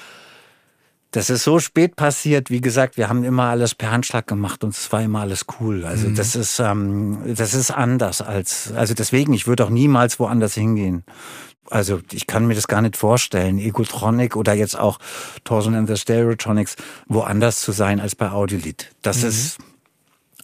das 1.10 1.28
ist 1.28 1.42
so 1.42 1.58
spät 1.58 1.96
passiert. 1.96 2.50
Wie 2.50 2.60
gesagt, 2.60 2.96
wir 2.96 3.08
haben 3.08 3.24
immer 3.24 3.44
alles 3.44 3.74
per 3.74 3.90
Handschlag 3.90 4.26
gemacht 4.26 4.64
und 4.64 4.74
es 4.74 4.90
war 4.92 5.02
immer 5.02 5.20
alles 5.20 5.46
cool. 5.60 5.84
Also 5.84 6.08
mhm. 6.08 6.14
das 6.14 6.34
ist, 6.34 6.58
ähm, 6.58 7.18
das 7.26 7.52
ist 7.54 7.70
anders 7.70 8.22
als, 8.22 8.72
also 8.72 8.94
deswegen, 8.94 9.32
ich 9.32 9.46
würde 9.46 9.64
auch 9.64 9.70
niemals 9.70 10.18
woanders 10.18 10.54
hingehen. 10.54 11.04
Also 11.68 12.00
ich 12.10 12.26
kann 12.26 12.46
mir 12.46 12.54
das 12.54 12.66
gar 12.66 12.82
nicht 12.82 12.96
vorstellen, 12.96 13.58
Egotronic 13.58 14.34
oder 14.34 14.54
jetzt 14.54 14.78
auch 14.78 14.98
Torsion 15.44 15.74
and 15.74 15.88
the 15.88 15.96
Stereotronics 15.96 16.76
woanders 17.06 17.60
zu 17.60 17.72
sein 17.72 18.00
als 18.00 18.16
bei 18.16 18.30
Audiolith. 18.30 18.90
Das 19.02 19.22
mhm. 19.22 19.28
ist, 19.28 19.58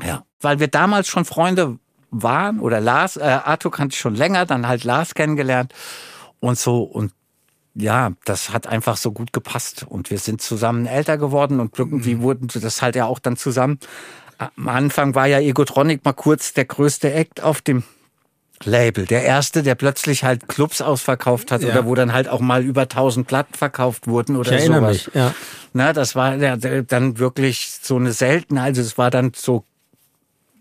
ja 0.05 0.23
weil 0.41 0.61
wir 0.61 0.69
damals 0.69 1.09
schon 1.09 1.25
Freunde 1.25 1.79
waren 2.11 2.61
oder 2.61 2.81
Lars, 2.81 3.17
äh, 3.17 3.23
Arthur 3.23 3.73
kannte 3.73 3.95
ich 3.95 4.01
schon 4.01 4.15
länger, 4.15 4.47
dann 4.47 4.69
halt 4.69 4.85
Lars 4.85 5.15
kennengelernt 5.15 5.75
und 6.41 6.59
so 6.59 6.83
und 6.83 7.13
ja, 7.75 8.13
das 8.25 8.51
hat 8.51 8.67
einfach 8.67 8.97
so 8.97 9.13
gut 9.13 9.35
gepasst 9.35 9.85
und 9.87 10.11
wir 10.11 10.19
sind 10.19 10.41
zusammen 10.41 10.87
älter 10.87 11.19
geworden 11.19 11.61
und 11.61 11.79
irgendwie 11.79 12.15
mhm. 12.15 12.23
wurden 12.23 12.49
das 12.55 12.81
halt 12.81 12.97
ja 12.97 13.05
auch 13.05 13.19
dann 13.19 13.37
zusammen. 13.37 13.81
Am 14.39 14.69
Anfang 14.69 15.15
war 15.15 15.27
ja 15.27 15.41
Egotronic 15.41 16.03
mal 16.05 16.15
kurz 16.15 16.55
der 16.55 16.65
größte 16.65 17.13
Act 17.13 17.43
auf 17.43 17.61
dem 17.61 17.83
Label. 18.65 19.05
Der 19.05 19.25
erste, 19.25 19.63
der 19.63 19.75
plötzlich 19.75 20.25
halt 20.25 20.49
Clubs 20.49 20.81
ausverkauft 20.81 21.53
hat 21.53 21.63
ja. 21.63 21.69
oder 21.69 21.85
wo 21.85 21.95
dann 21.95 22.15
halt 22.15 22.29
auch 22.29 22.41
mal 22.41 22.63
über 22.63 22.83
1000 22.83 23.27
Platten 23.27 23.53
verkauft 23.53 24.07
wurden 24.07 24.37
oder 24.37 24.53
ich 24.53 24.61
erinnere 24.61 24.81
sowas. 24.81 25.07
Mich, 25.07 25.15
ja. 25.15 25.35
Na, 25.75 25.93
das 25.93 26.15
war 26.15 26.37
ja 26.37 26.57
dann 26.57 27.19
wirklich 27.19 27.79
so 27.83 27.97
eine 27.97 28.13
seltene, 28.13 28.63
also 28.63 28.81
es 28.81 28.97
war 28.97 29.11
dann 29.11 29.33
so 29.35 29.65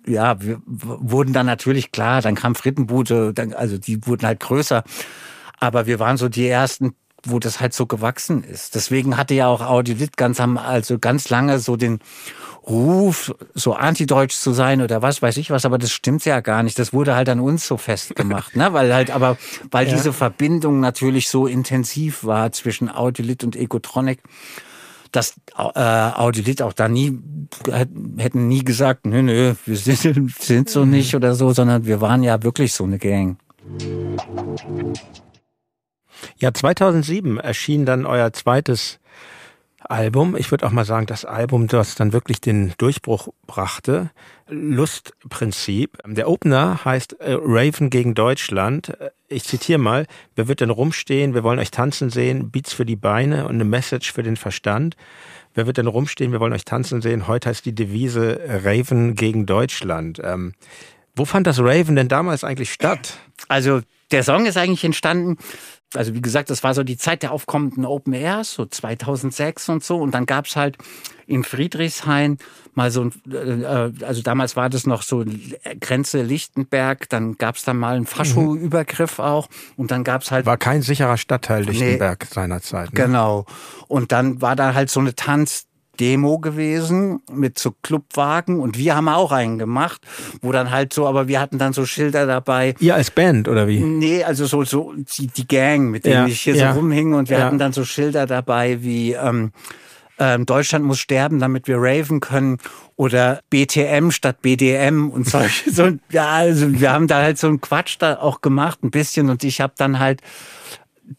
ja, 0.07 0.41
wir 0.41 0.61
wurden 0.65 1.33
dann 1.33 1.45
natürlich 1.45 1.91
klar, 1.91 2.21
dann 2.21 2.35
kam 2.35 2.55
Frittenbude, 2.55 3.33
dann, 3.33 3.53
also 3.53 3.77
die 3.77 4.05
wurden 4.05 4.25
halt 4.25 4.39
größer. 4.39 4.83
Aber 5.59 5.85
wir 5.87 5.99
waren 5.99 6.17
so 6.17 6.29
die 6.29 6.47
ersten, 6.47 6.95
wo 7.23 7.39
das 7.39 7.59
halt 7.59 7.73
so 7.73 7.85
gewachsen 7.85 8.43
ist. 8.43 8.75
Deswegen 8.75 9.17
hatte 9.17 9.33
ja 9.33 9.47
auch 9.47 9.61
Audiolit 9.61 10.17
ganz 10.17 10.39
am, 10.39 10.57
also 10.57 10.99
ganz 10.99 11.29
lange 11.29 11.59
so 11.59 11.75
den 11.75 11.99
Ruf, 12.67 13.33
so 13.53 13.73
antideutsch 13.73 14.35
zu 14.35 14.51
sein 14.51 14.81
oder 14.81 15.03
was 15.03 15.21
weiß 15.21 15.37
ich 15.37 15.51
was, 15.51 15.65
aber 15.65 15.77
das 15.77 15.91
stimmt 15.91 16.25
ja 16.25 16.39
gar 16.39 16.63
nicht. 16.63 16.79
Das 16.79 16.93
wurde 16.93 17.15
halt 17.15 17.29
an 17.29 17.39
uns 17.39 17.67
so 17.67 17.77
festgemacht, 17.77 18.55
ne? 18.55 18.73
Weil 18.73 18.93
halt, 18.93 19.11
aber 19.11 19.37
weil 19.69 19.87
ja. 19.87 19.93
diese 19.93 20.13
Verbindung 20.13 20.79
natürlich 20.79 21.29
so 21.29 21.45
intensiv 21.45 22.23
war 22.23 22.51
zwischen 22.51 22.89
Audiolit 22.89 23.43
und 23.43 23.55
Egotronic 23.55 24.19
dass 25.15 25.35
äh, 25.57 25.79
Audiolit 25.79 26.61
auch 26.61 26.73
da 26.73 26.89
nie 26.89 27.19
hätten 28.17 28.47
nie 28.47 28.63
gesagt, 28.63 29.05
nö, 29.05 29.21
nö, 29.21 29.55
wir 29.65 29.77
sind, 29.77 30.35
sind 30.39 30.69
so 30.69 30.85
nicht 30.85 31.15
oder 31.15 31.35
so, 31.35 31.53
sondern 31.53 31.85
wir 31.85 32.01
waren 32.01 32.23
ja 32.23 32.43
wirklich 32.43 32.73
so 32.73 32.83
eine 32.83 32.97
Gang. 32.97 33.37
Ja, 36.37 36.53
2007 36.53 37.39
erschien 37.39 37.85
dann 37.85 38.05
euer 38.05 38.33
zweites 38.33 38.99
Album. 39.89 40.35
Ich 40.35 40.51
würde 40.51 40.65
auch 40.65 40.71
mal 40.71 40.85
sagen, 40.85 41.05
das 41.05 41.25
Album, 41.25 41.67
das 41.67 41.95
dann 41.95 42.13
wirklich 42.13 42.41
den 42.41 42.73
Durchbruch 42.77 43.29
brachte. 43.47 44.11
Lustprinzip. 44.47 45.97
Der 46.05 46.29
Opener 46.29 46.83
heißt 46.85 47.19
äh, 47.19 47.37
Raven 47.39 47.89
gegen 47.89 48.13
Deutschland. 48.13 48.97
Ich 49.27 49.43
zitiere 49.43 49.79
mal, 49.79 50.05
wer 50.35 50.47
wird 50.47 50.61
denn 50.61 50.69
rumstehen? 50.69 51.33
Wir 51.33 51.43
wollen 51.43 51.59
euch 51.59 51.71
tanzen 51.71 52.09
sehen, 52.09 52.51
Beats 52.51 52.73
für 52.73 52.85
die 52.85 52.95
Beine 52.95 53.45
und 53.45 53.55
eine 53.55 53.65
Message 53.65 54.11
für 54.11 54.23
den 54.23 54.37
Verstand. 54.37 54.95
Wer 55.53 55.67
wird 55.67 55.77
denn 55.77 55.87
rumstehen? 55.87 56.31
Wir 56.31 56.39
wollen 56.39 56.53
euch 56.53 56.65
tanzen 56.65 57.01
sehen. 57.01 57.27
Heute 57.27 57.49
heißt 57.49 57.65
die 57.65 57.73
Devise 57.73 58.39
Raven 58.63 59.15
gegen 59.15 59.45
Deutschland. 59.45 60.21
Ähm, 60.23 60.53
wo 61.15 61.25
fand 61.25 61.47
das 61.47 61.59
Raven 61.59 61.95
denn 61.95 62.09
damals 62.09 62.43
eigentlich 62.43 62.73
statt? 62.73 63.17
Also 63.47 63.81
der 64.11 64.23
Song 64.23 64.45
ist 64.45 64.57
eigentlich 64.57 64.83
entstanden 64.83 65.37
also 65.97 66.13
wie 66.13 66.21
gesagt, 66.21 66.49
das 66.49 66.63
war 66.63 66.73
so 66.73 66.83
die 66.83 66.97
Zeit 66.97 67.23
der 67.23 67.31
aufkommenden 67.31 67.85
Open 67.85 68.13
Airs, 68.13 68.53
so 68.53 68.65
2006 68.65 69.69
und 69.69 69.83
so. 69.83 69.97
Und 69.97 70.11
dann 70.11 70.25
gab's 70.25 70.55
halt 70.55 70.77
in 71.27 71.43
Friedrichshain 71.43 72.37
mal 72.73 72.91
so, 72.91 73.09
äh, 73.31 73.65
also 74.05 74.21
damals 74.21 74.55
war 74.55 74.69
das 74.69 74.85
noch 74.85 75.01
so 75.01 75.23
Grenze 75.79 76.21
Lichtenberg, 76.21 77.09
dann 77.09 77.37
gab's 77.37 77.63
da 77.63 77.73
mal 77.73 77.95
einen 77.95 78.05
Fascho-Übergriff 78.05 79.19
auch 79.19 79.47
und 79.77 79.91
dann 79.91 80.03
gab's 80.03 80.31
halt... 80.31 80.45
War 80.45 80.57
kein 80.57 80.81
sicherer 80.81 81.17
Stadtteil 81.17 81.63
Lichtenberg 81.63 82.21
nee, 82.21 82.33
seinerzeit. 82.33 82.93
Ne? 82.93 83.01
Genau. 83.01 83.45
Und 83.87 84.11
dann 84.11 84.41
war 84.41 84.55
da 84.55 84.73
halt 84.73 84.89
so 84.89 84.99
eine 84.99 85.15
Tanz 85.15 85.67
Demo 85.99 86.39
gewesen 86.39 87.21
mit 87.31 87.59
so 87.59 87.73
Clubwagen 87.83 88.59
und 88.59 88.77
wir 88.77 88.95
haben 88.95 89.09
auch 89.09 89.31
einen 89.31 89.57
gemacht, 89.57 90.01
wo 90.41 90.51
dann 90.51 90.71
halt 90.71 90.93
so, 90.93 91.07
aber 91.07 91.27
wir 91.27 91.39
hatten 91.39 91.57
dann 91.57 91.73
so 91.73 91.85
Schilder 91.85 92.25
dabei. 92.25 92.75
Ihr 92.79 92.95
als 92.95 93.11
Band 93.11 93.47
oder 93.47 93.67
wie? 93.67 93.79
Nee, 93.79 94.23
also 94.23 94.45
so, 94.45 94.63
so 94.63 94.93
die, 94.95 95.27
die 95.27 95.47
Gang, 95.47 95.89
mit 95.91 96.05
denen 96.05 96.13
ja, 96.13 96.27
ich 96.27 96.41
hier 96.41 96.55
ja. 96.55 96.73
so 96.73 96.79
rumhing 96.79 97.13
und 97.13 97.29
wir 97.29 97.39
ja. 97.39 97.45
hatten 97.45 97.59
dann 97.59 97.73
so 97.73 97.83
Schilder 97.83 98.25
dabei 98.25 98.81
wie 98.81 99.13
ähm, 99.13 99.51
ähm, 100.17 100.45
Deutschland 100.45 100.85
muss 100.85 100.99
sterben, 100.99 101.39
damit 101.39 101.67
wir 101.67 101.77
raven 101.77 102.19
können 102.19 102.57
oder 102.95 103.41
BTM 103.49 104.11
statt 104.11 104.41
BDM 104.41 105.09
und 105.09 105.27
solche. 105.27 105.71
so, 105.71 105.91
ja, 106.11 106.29
also 106.29 106.79
wir 106.79 106.91
haben 106.91 107.07
da 107.07 107.21
halt 107.21 107.37
so 107.37 107.47
einen 107.47 107.61
Quatsch 107.61 107.97
da 107.99 108.17
auch 108.17 108.41
gemacht, 108.41 108.83
ein 108.83 108.91
bisschen 108.91 109.29
und 109.29 109.43
ich 109.43 109.61
habe 109.61 109.73
dann 109.77 109.99
halt 109.99 110.21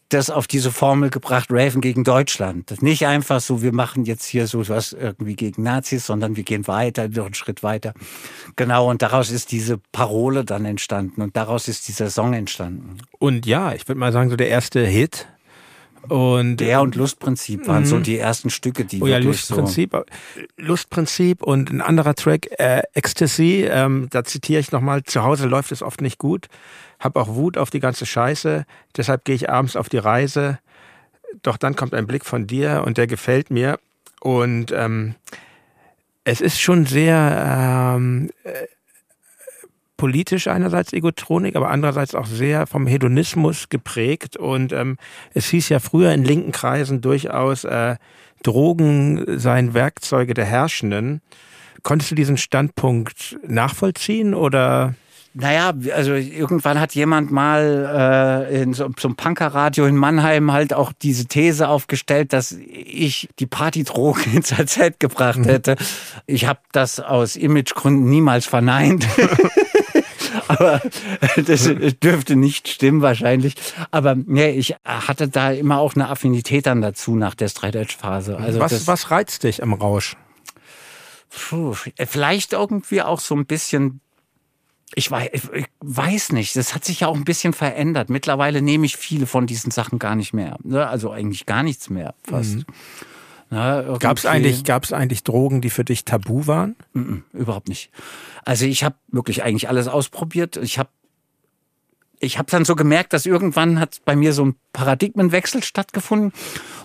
das 0.09 0.29
auf 0.29 0.47
diese 0.47 0.71
Formel 0.71 1.09
gebracht, 1.09 1.47
Raven 1.49 1.81
gegen 1.81 2.03
Deutschland. 2.03 2.71
Das 2.71 2.81
nicht 2.81 3.07
einfach 3.07 3.41
so, 3.41 3.61
wir 3.61 3.73
machen 3.73 4.05
jetzt 4.05 4.25
hier 4.25 4.47
so 4.47 4.67
was 4.67 4.93
irgendwie 4.93 5.35
gegen 5.35 5.63
Nazis, 5.63 6.05
sondern 6.05 6.35
wir 6.35 6.43
gehen 6.43 6.67
weiter, 6.67 7.07
noch 7.09 7.25
einen 7.25 7.33
Schritt 7.33 7.63
weiter. 7.63 7.93
Genau, 8.55 8.89
und 8.89 9.01
daraus 9.01 9.31
ist 9.31 9.51
diese 9.51 9.77
Parole 9.91 10.43
dann 10.43 10.65
entstanden 10.65 11.21
und 11.21 11.35
daraus 11.35 11.67
ist 11.67 11.87
dieser 11.87 12.09
Song 12.09 12.33
entstanden. 12.33 12.97
Und 13.19 13.45
ja, 13.45 13.73
ich 13.73 13.87
würde 13.87 13.99
mal 13.99 14.11
sagen, 14.11 14.29
so 14.29 14.35
der 14.35 14.49
erste 14.49 14.85
Hit. 14.85 15.27
Und 16.09 16.57
der 16.57 16.81
und 16.81 16.95
Lustprinzip 16.95 17.67
waren 17.67 17.85
so 17.85 17.97
mhm. 17.97 18.03
die 18.03 18.17
ersten 18.17 18.49
Stücke, 18.49 18.85
die 18.85 19.01
oh 19.01 19.07
ja, 19.07 19.17
Lustprinzip, 19.17 19.91
so 19.93 20.03
Lustprinzip 20.57 21.43
und 21.43 21.71
ein 21.71 21.81
anderer 21.81 22.15
Track, 22.15 22.47
äh, 22.59 22.83
Ecstasy, 22.93 23.67
ähm, 23.69 24.07
da 24.09 24.23
zitiere 24.23 24.59
ich 24.59 24.71
nochmal, 24.71 25.03
zu 25.03 25.23
Hause 25.23 25.47
läuft 25.47 25.71
es 25.71 25.81
oft 25.81 26.01
nicht 26.01 26.17
gut 26.17 26.47
habe 26.99 27.19
auch 27.19 27.27
Wut 27.27 27.57
auf 27.57 27.69
die 27.69 27.79
ganze 27.79 28.05
Scheiße, 28.05 28.65
deshalb 28.95 29.25
gehe 29.25 29.35
ich 29.35 29.49
abends 29.49 29.75
auf 29.75 29.89
die 29.89 29.97
Reise. 29.97 30.59
Doch 31.43 31.57
dann 31.57 31.75
kommt 31.75 31.93
ein 31.93 32.07
Blick 32.07 32.25
von 32.25 32.47
dir 32.47 32.83
und 32.85 32.97
der 32.97 33.07
gefällt 33.07 33.51
mir. 33.51 33.79
Und 34.19 34.71
ähm, 34.71 35.15
es 36.23 36.41
ist 36.41 36.59
schon 36.59 36.85
sehr 36.85 37.95
ähm, 37.95 38.31
äh, 38.43 38.67
politisch 39.97 40.47
einerseits 40.47 40.93
Egotronik, 40.93 41.55
aber 41.55 41.69
andererseits 41.69 42.15
auch 42.15 42.27
sehr 42.27 42.67
vom 42.67 42.87
Hedonismus 42.87 43.69
geprägt. 43.69 44.37
Und 44.37 44.71
ähm, 44.71 44.97
es 45.33 45.49
hieß 45.49 45.69
ja 45.69 45.79
früher 45.79 46.13
in 46.13 46.23
linken 46.23 46.51
Kreisen 46.51 47.01
durchaus, 47.01 47.63
äh, 47.63 47.95
Drogen 48.43 49.39
seien 49.39 49.73
Werkzeuge 49.73 50.33
der 50.33 50.45
Herrschenden. 50.45 51.21
Konntest 51.83 52.11
du 52.11 52.15
diesen 52.15 52.37
Standpunkt 52.37 53.37
nachvollziehen 53.47 54.33
oder? 54.33 54.95
Naja, 55.33 55.71
also 55.93 56.13
irgendwann 56.13 56.79
hat 56.79 56.95
jemand 56.95 57.31
mal 57.31 58.47
äh, 58.51 58.61
in 58.63 58.73
so, 58.73 58.89
so 58.97 59.07
einem 59.07 59.15
Punkerradio 59.15 59.85
in 59.85 59.95
Mannheim 59.95 60.51
halt 60.51 60.73
auch 60.73 60.91
diese 60.91 61.27
These 61.27 61.69
aufgestellt, 61.69 62.33
dass 62.33 62.53
ich 62.53 63.29
die 63.37 63.45
Partydrogen 63.45 64.23
ins 64.33 64.51
AZ 64.51 64.93
gebracht 64.97 65.39
mhm. 65.39 65.45
hätte. 65.45 65.75
Ich 66.25 66.47
habe 66.47 66.59
das 66.71 66.99
aus 66.99 67.35
Imagegründen 67.35 68.09
niemals 68.09 68.47
verneint. 68.47 69.07
aber 70.47 70.81
das 71.45 71.69
dürfte 72.03 72.35
nicht 72.35 72.67
stimmen 72.67 73.01
wahrscheinlich. 73.01 73.55
Aber 73.91 74.15
nee, 74.15 74.51
ich 74.51 74.75
hatte 74.83 75.27
da 75.27 75.51
immer 75.51 75.79
auch 75.79 75.95
eine 75.95 76.09
Affinität 76.09 76.65
dann 76.65 76.81
dazu 76.81 77.15
nach 77.15 77.35
der 77.35 77.49
Straight 77.49 77.75
Edge 77.75 77.95
Phase. 77.97 78.37
Also 78.37 78.59
was, 78.59 78.87
was 78.87 79.11
reizt 79.11 79.43
dich 79.43 79.63
am 79.63 79.73
Rausch? 79.73 80.15
Puh, 81.29 81.73
vielleicht 81.73 82.53
irgendwie 82.53 83.01
auch 83.01 83.19
so 83.19 83.35
ein 83.35 83.45
bisschen 83.45 84.01
ich 84.95 85.11
weiß, 85.11 85.29
ich 85.53 85.65
weiß 85.81 86.31
nicht, 86.31 86.55
das 86.55 86.73
hat 86.73 86.85
sich 86.85 87.01
ja 87.01 87.07
auch 87.07 87.15
ein 87.15 87.25
bisschen 87.25 87.53
verändert. 87.53 88.09
Mittlerweile 88.09 88.61
nehme 88.61 88.85
ich 88.85 88.95
viele 88.95 89.27
von 89.27 89.45
diesen 89.45 89.69
Sachen 89.69 89.99
gar 89.99 90.15
nicht 90.15 90.33
mehr. 90.33 90.57
Ne? 90.63 90.87
Also 90.87 91.11
eigentlich 91.11 91.45
gar 91.45 91.61
nichts 91.61 91.89
mehr 91.89 92.15
fast. 92.23 92.55
Mhm. 92.55 92.65
Gab 93.49 94.17
es 94.17 94.25
eigentlich, 94.25 94.63
gab's 94.63 94.91
eigentlich 94.91 95.23
Drogen, 95.23 95.61
die 95.61 95.69
für 95.69 95.85
dich 95.85 96.05
tabu 96.05 96.47
waren? 96.47 96.75
Mm 96.93 97.17
überhaupt 97.33 97.69
nicht. 97.69 97.91
Also 98.43 98.65
ich 98.65 98.83
habe 98.83 98.95
wirklich 99.09 99.43
eigentlich 99.43 99.69
alles 99.69 99.87
ausprobiert. 99.87 100.57
Ich 100.57 100.79
habe 100.79 100.89
ich 102.19 102.37
habe 102.37 102.49
dann 102.49 102.65
so 102.65 102.75
gemerkt, 102.75 103.13
dass 103.13 103.25
irgendwann 103.25 103.79
hat 103.79 103.99
bei 104.03 104.15
mir 104.15 104.33
so 104.33 104.43
ein 104.43 104.55
Paradigmenwechsel 104.73 105.63
stattgefunden. 105.63 106.33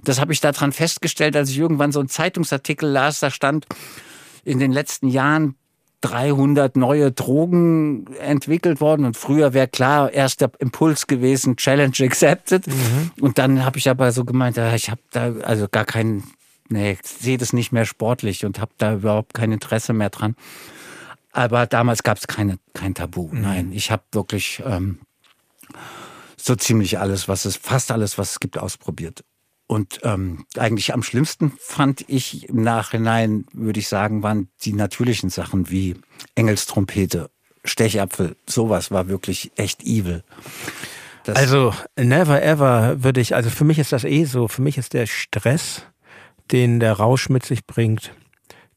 Das 0.04 0.20
habe 0.20 0.32
ich 0.32 0.40
daran 0.40 0.72
festgestellt, 0.72 1.36
als 1.36 1.48
ich 1.50 1.58
irgendwann 1.58 1.90
so 1.90 2.00
einen 2.00 2.10
Zeitungsartikel 2.10 2.88
las, 2.88 3.20
da 3.20 3.30
stand 3.30 3.66
in 4.44 4.58
den 4.58 4.72
letzten 4.72 5.08
Jahren 5.08 5.54
300 6.02 6.76
neue 6.76 7.12
Drogen 7.12 8.08
entwickelt 8.18 8.80
worden 8.80 9.06
und 9.06 9.16
früher 9.16 9.54
wäre 9.54 9.68
klar 9.68 10.12
erst 10.12 10.40
der 10.40 10.50
Impuls 10.58 11.06
gewesen 11.06 11.56
Challenge 11.56 11.94
accepted 12.00 12.66
mhm. 12.66 13.12
und 13.20 13.38
dann 13.38 13.64
habe 13.64 13.78
ich 13.78 13.88
aber 13.88 14.10
so 14.10 14.24
gemeint, 14.24 14.58
ich 14.58 14.90
habe 14.90 15.00
da 15.12 15.32
also 15.44 15.68
gar 15.70 15.84
keinen 15.84 16.24
nee, 16.72 16.98
sehe 17.02 17.38
das 17.38 17.52
nicht 17.52 17.72
mehr 17.72 17.86
sportlich 17.86 18.44
und 18.44 18.58
habe 18.58 18.72
da 18.78 18.94
überhaupt 18.94 19.34
kein 19.34 19.52
Interesse 19.52 19.92
mehr 19.92 20.10
dran. 20.10 20.34
Aber 21.32 21.66
damals 21.66 22.02
gab 22.02 22.18
es 22.18 22.26
keine 22.26 22.58
kein 22.74 22.94
Tabu. 22.94 23.28
Mhm. 23.28 23.40
Nein, 23.40 23.72
ich 23.72 23.90
habe 23.90 24.02
wirklich 24.12 24.62
ähm, 24.66 24.98
so 26.36 26.54
ziemlich 26.56 26.98
alles, 26.98 27.28
was 27.28 27.44
es 27.44 27.56
fast 27.56 27.90
alles, 27.90 28.18
was 28.18 28.32
es 28.32 28.40
gibt, 28.40 28.58
ausprobiert. 28.58 29.24
Und 29.66 30.00
ähm, 30.02 30.44
eigentlich 30.58 30.92
am 30.92 31.02
schlimmsten 31.02 31.52
fand 31.58 32.04
ich 32.08 32.48
im 32.48 32.62
Nachhinein, 32.62 33.46
würde 33.52 33.80
ich 33.80 33.88
sagen, 33.88 34.22
waren 34.22 34.48
die 34.62 34.74
natürlichen 34.74 35.30
Sachen 35.30 35.70
wie 35.70 35.96
Engelstrompete, 36.34 37.30
Stechapfel. 37.64 38.36
Sowas 38.46 38.90
war 38.90 39.08
wirklich 39.08 39.50
echt 39.56 39.82
evil. 39.84 40.24
Das 41.24 41.36
also 41.36 41.72
never 41.96 42.42
ever 42.42 43.02
würde 43.02 43.20
ich, 43.20 43.34
also 43.34 43.48
für 43.48 43.64
mich 43.64 43.78
ist 43.78 43.92
das 43.92 44.04
eh 44.04 44.24
so, 44.24 44.48
für 44.48 44.60
mich 44.60 44.76
ist 44.76 44.92
der 44.92 45.06
Stress, 45.06 45.86
den 46.52 46.80
der 46.80 46.94
Rausch 46.94 47.28
mit 47.28 47.44
sich 47.44 47.66
bringt, 47.66 48.12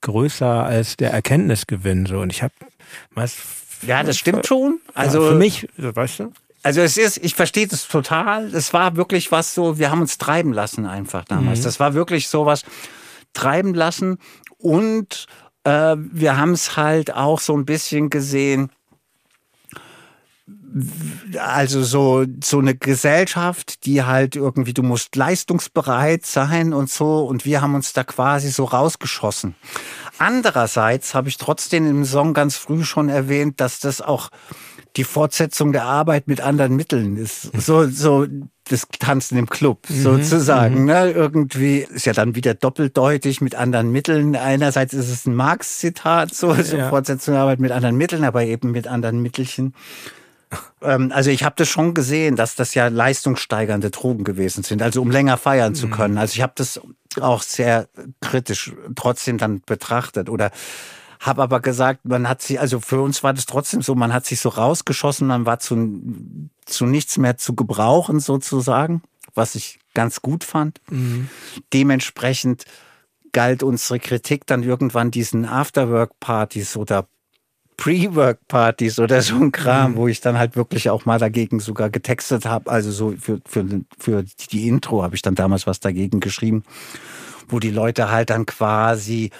größer 0.02 0.64
als 0.64 0.98
der 0.98 1.12
Erkenntnisgewinn. 1.12 2.06
So. 2.06 2.20
Und 2.20 2.32
ich 2.32 2.44
habe 2.44 2.54
meist. 3.12 3.38
Ja, 3.82 4.04
das 4.04 4.18
stimmt 4.18 4.48
schon. 4.48 4.80
Also 4.94 5.22
ja, 5.22 5.30
für 5.30 5.36
mich, 5.36 5.68
weißt 5.78 6.20
du? 6.20 6.34
Also 6.64 6.82
es 6.82 6.98
ist, 6.98 7.18
ich 7.18 7.36
verstehe 7.36 7.68
das 7.68 7.88
total. 7.88 8.46
Es 8.56 8.74
war 8.74 8.96
wirklich 8.96 9.32
was 9.32 9.54
so, 9.54 9.78
wir 9.78 9.92
haben 9.92 10.02
uns 10.02 10.18
treiben 10.18 10.52
lassen 10.52 10.88
einfach 10.88 11.24
damals. 11.26 11.60
Mhm. 11.60 11.64
Das 11.64 11.80
war 11.80 11.94
wirklich 11.94 12.28
so 12.28 12.48
was 12.48 12.64
treiben 13.34 13.76
lassen 13.76 14.18
und 14.58 15.28
äh, 15.64 15.96
wir 15.98 16.38
haben 16.38 16.54
es 16.54 16.76
halt 16.76 17.14
auch 17.14 17.40
so 17.40 17.56
ein 17.56 17.66
bisschen 17.66 18.10
gesehen. 18.10 18.72
Also 21.40 21.84
so, 21.84 22.26
so 22.44 22.60
eine 22.60 22.76
Gesellschaft, 22.76 23.86
die 23.86 24.04
halt 24.04 24.36
irgendwie, 24.36 24.74
du 24.74 24.84
musst 24.84 25.16
leistungsbereit 25.16 26.26
sein 26.26 26.74
und 26.74 26.90
so. 26.90 27.26
Und 27.26 27.46
wir 27.46 27.62
haben 27.62 27.76
uns 27.76 27.94
da 27.94 28.04
quasi 28.04 28.50
so 28.50 28.66
rausgeschossen. 28.66 29.56
Andererseits 30.18 31.16
habe 31.16 31.30
ich 31.30 31.38
trotzdem 31.38 31.90
im 31.90 32.06
Song 32.06 32.34
ganz 32.34 32.58
früh 32.58 32.84
schon 32.84 33.10
erwähnt, 33.10 33.60
dass 33.60 33.80
das 33.80 34.02
auch 34.02 34.30
die 34.98 35.04
Fortsetzung 35.04 35.72
der 35.72 35.84
Arbeit 35.84 36.28
mit 36.28 36.42
anderen 36.42 36.76
Mitteln 36.76 37.18
ist. 37.18 37.52
So, 37.60 37.88
so 37.88 38.28
das 38.70 38.88
Tanzen 39.00 39.38
im 39.38 39.50
Club 39.50 39.90
mhm, 39.90 40.02
sozusagen. 40.02 40.82
Mhm. 40.82 40.86
Ne? 40.86 41.12
Irgendwie 41.12 41.80
ist 41.80 42.06
ja 42.06 42.14
dann 42.14 42.36
wieder 42.36 42.54
doppeldeutig 42.54 43.42
mit 43.42 43.56
anderen 43.56 43.92
Mitteln. 43.92 44.36
Einerseits 44.36 44.94
ist 44.94 45.10
es 45.10 45.26
ein 45.26 45.36
Marx-Zitat, 45.36 46.34
so, 46.34 46.54
so 46.54 46.78
ja. 46.78 46.90
Fortsetzung 46.90 47.34
der 47.34 47.42
Arbeit 47.42 47.60
mit 47.60 47.72
anderen 47.72 47.98
Mitteln, 47.98 48.24
aber 48.24 48.44
eben 48.44 48.72
mit 48.72 48.88
anderen 48.88 49.22
Mittelchen. 49.22 49.74
Ähm, 50.82 51.12
also 51.14 51.30
ich 51.30 51.44
habe 51.44 51.56
das 51.58 51.68
schon 51.68 51.94
gesehen, 51.94 52.36
dass 52.36 52.56
das 52.56 52.74
ja 52.74 52.88
leistungssteigernde 52.88 53.92
Drogen 53.92 54.24
gewesen 54.24 54.64
sind, 54.64 54.82
also 54.82 55.02
um 55.02 55.12
länger 55.12 55.38
feiern 55.38 55.72
mhm. 55.72 55.76
zu 55.76 55.90
können. 55.90 56.18
Also 56.18 56.34
ich 56.34 56.42
habe 56.42 56.54
das 56.56 56.80
auch 57.20 57.42
sehr 57.42 57.88
kritisch 58.22 58.74
trotzdem 58.96 59.38
dann 59.38 59.62
betrachtet 59.62 60.30
oder 60.30 60.52
habe 61.20 61.42
aber 61.42 61.60
gesagt, 61.60 62.06
man 62.06 62.28
hat 62.30 62.42
sich, 62.42 62.60
also 62.60 62.80
für 62.80 63.02
uns 63.02 63.24
war 63.24 63.34
das 63.34 63.46
trotzdem 63.46 63.82
so, 63.82 63.96
man 63.96 64.14
hat 64.14 64.26
sich 64.26 64.40
so 64.40 64.50
rausgeschossen, 64.50 65.28
man 65.28 65.46
war 65.46 65.60
zu, 65.60 66.02
zu 66.66 66.86
nichts 66.86 67.18
mehr 67.18 67.38
zu 67.38 67.56
gebrauchen 67.56 68.20
sozusagen, 68.20 69.02
was 69.34 69.56
ich 69.56 69.80
ganz 69.94 70.22
gut 70.22 70.44
fand. 70.44 70.82
Mhm. 70.90 71.30
Dementsprechend 71.74 72.66
galt 73.32 73.64
unsere 73.64 74.00
Kritik 74.00 74.46
dann 74.46 74.64
irgendwann 74.64 75.12
diesen 75.12 75.46
Afterwork-Partys 75.46 76.78
oder 76.78 77.08
Pre-Work-Partys 77.78 79.00
oder 79.00 79.22
so 79.22 79.36
ein 79.36 79.52
Kram, 79.52 79.92
mhm. 79.92 79.96
wo 79.98 80.08
ich 80.08 80.22
dann 80.22 80.38
halt 80.38 80.56
wirklich 80.56 80.90
auch 80.90 81.06
mal 81.06 81.20
dagegen 81.20 81.60
sogar 81.60 81.90
getextet 81.90 82.46
habe. 82.46 82.72
Also 82.72 82.92
so 82.92 83.14
für, 83.20 83.42
für, 83.46 83.66
für 83.98 84.24
die 84.52 84.68
Intro 84.68 85.04
habe 85.04 85.16
ich 85.16 85.22
dann 85.22 85.36
damals 85.36 85.68
was 85.68 85.80
dagegen 85.80 86.20
geschrieben, 86.20 86.64
wo 87.48 87.60
die 87.60 87.72
Leute 87.72 88.12
halt 88.12 88.30
dann 88.30 88.46
quasi 88.46 89.32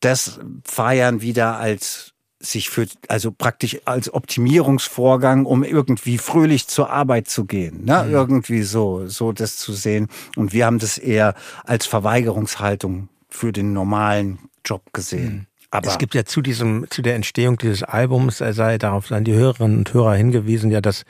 das 0.00 0.40
feiern 0.64 1.20
wieder 1.20 1.58
als 1.58 2.14
sich 2.42 2.70
für, 2.70 2.86
also 3.08 3.32
praktisch 3.32 3.78
als 3.84 4.12
Optimierungsvorgang, 4.12 5.44
um 5.44 5.62
irgendwie 5.62 6.16
fröhlich 6.16 6.68
zur 6.68 6.88
Arbeit 6.88 7.28
zu 7.28 7.44
gehen, 7.44 7.84
ne? 7.84 8.04
Mhm. 8.06 8.12
Irgendwie 8.12 8.62
so, 8.62 9.06
so 9.08 9.32
das 9.32 9.58
zu 9.58 9.74
sehen. 9.74 10.08
Und 10.36 10.54
wir 10.54 10.64
haben 10.64 10.78
das 10.78 10.96
eher 10.96 11.34
als 11.64 11.84
Verweigerungshaltung 11.86 13.10
für 13.28 13.52
den 13.52 13.74
normalen 13.74 14.38
Job 14.64 14.82
gesehen. 14.94 15.34
Mhm. 15.34 15.46
Aber 15.70 15.88
es 15.88 15.98
gibt 15.98 16.14
ja 16.14 16.24
zu 16.24 16.42
diesem, 16.42 16.86
zu 16.90 17.00
der 17.00 17.14
Entstehung 17.14 17.56
dieses 17.56 17.82
Albums, 17.84 18.40
er 18.40 18.54
sei 18.54 18.76
darauf 18.76 19.06
seien 19.06 19.24
die 19.24 19.34
Hörerinnen 19.34 19.78
und 19.78 19.94
Hörer 19.94 20.14
hingewiesen, 20.14 20.70
ja 20.70 20.80
das 20.80 21.04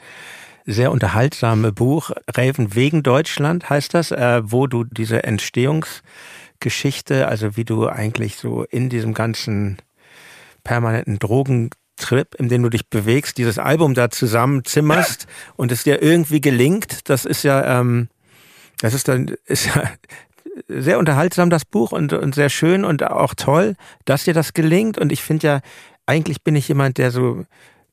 sehr 0.65 0.91
unterhaltsame 0.91 1.71
Buch 1.71 2.11
Raven 2.27 2.75
wegen 2.75 3.01
Deutschland 3.01 3.69
heißt 3.69 3.93
das, 3.93 4.11
äh, 4.11 4.41
wo 4.43 4.67
du 4.67 4.83
diese 4.83 5.23
Entstehungs 5.23 6.03
Geschichte, 6.59 7.27
also 7.27 7.57
wie 7.57 7.65
du 7.65 7.87
eigentlich 7.87 8.37
so 8.37 8.63
in 8.63 8.89
diesem 8.89 9.13
ganzen 9.13 9.77
permanenten 10.63 11.19
Drogentrip, 11.19 12.35
in 12.35 12.47
dem 12.47 12.63
du 12.63 12.69
dich 12.69 12.87
bewegst, 12.87 13.37
dieses 13.37 13.57
Album 13.57 13.95
da 13.95 14.09
zusammenzimmerst 14.09 15.27
und 15.57 15.71
es 15.71 15.83
dir 15.83 16.01
irgendwie 16.01 16.39
gelingt, 16.39 17.09
das 17.09 17.25
ist 17.25 17.43
ja, 17.43 17.79
ähm, 17.79 18.09
das 18.79 18.93
ist 18.93 19.07
dann, 19.07 19.35
ist 19.45 19.65
ja 19.65 19.89
sehr 20.67 20.99
unterhaltsam, 20.99 21.49
das 21.49 21.65
Buch 21.65 21.91
und, 21.91 22.13
und 22.13 22.35
sehr 22.35 22.49
schön 22.49 22.83
und 22.83 23.03
auch 23.03 23.33
toll, 23.33 23.75
dass 24.05 24.25
dir 24.25 24.33
das 24.33 24.53
gelingt. 24.53 24.97
Und 24.97 25.11
ich 25.11 25.23
finde 25.23 25.47
ja, 25.47 25.59
eigentlich 26.05 26.43
bin 26.43 26.55
ich 26.55 26.67
jemand, 26.67 26.97
der 26.97 27.11
so 27.11 27.45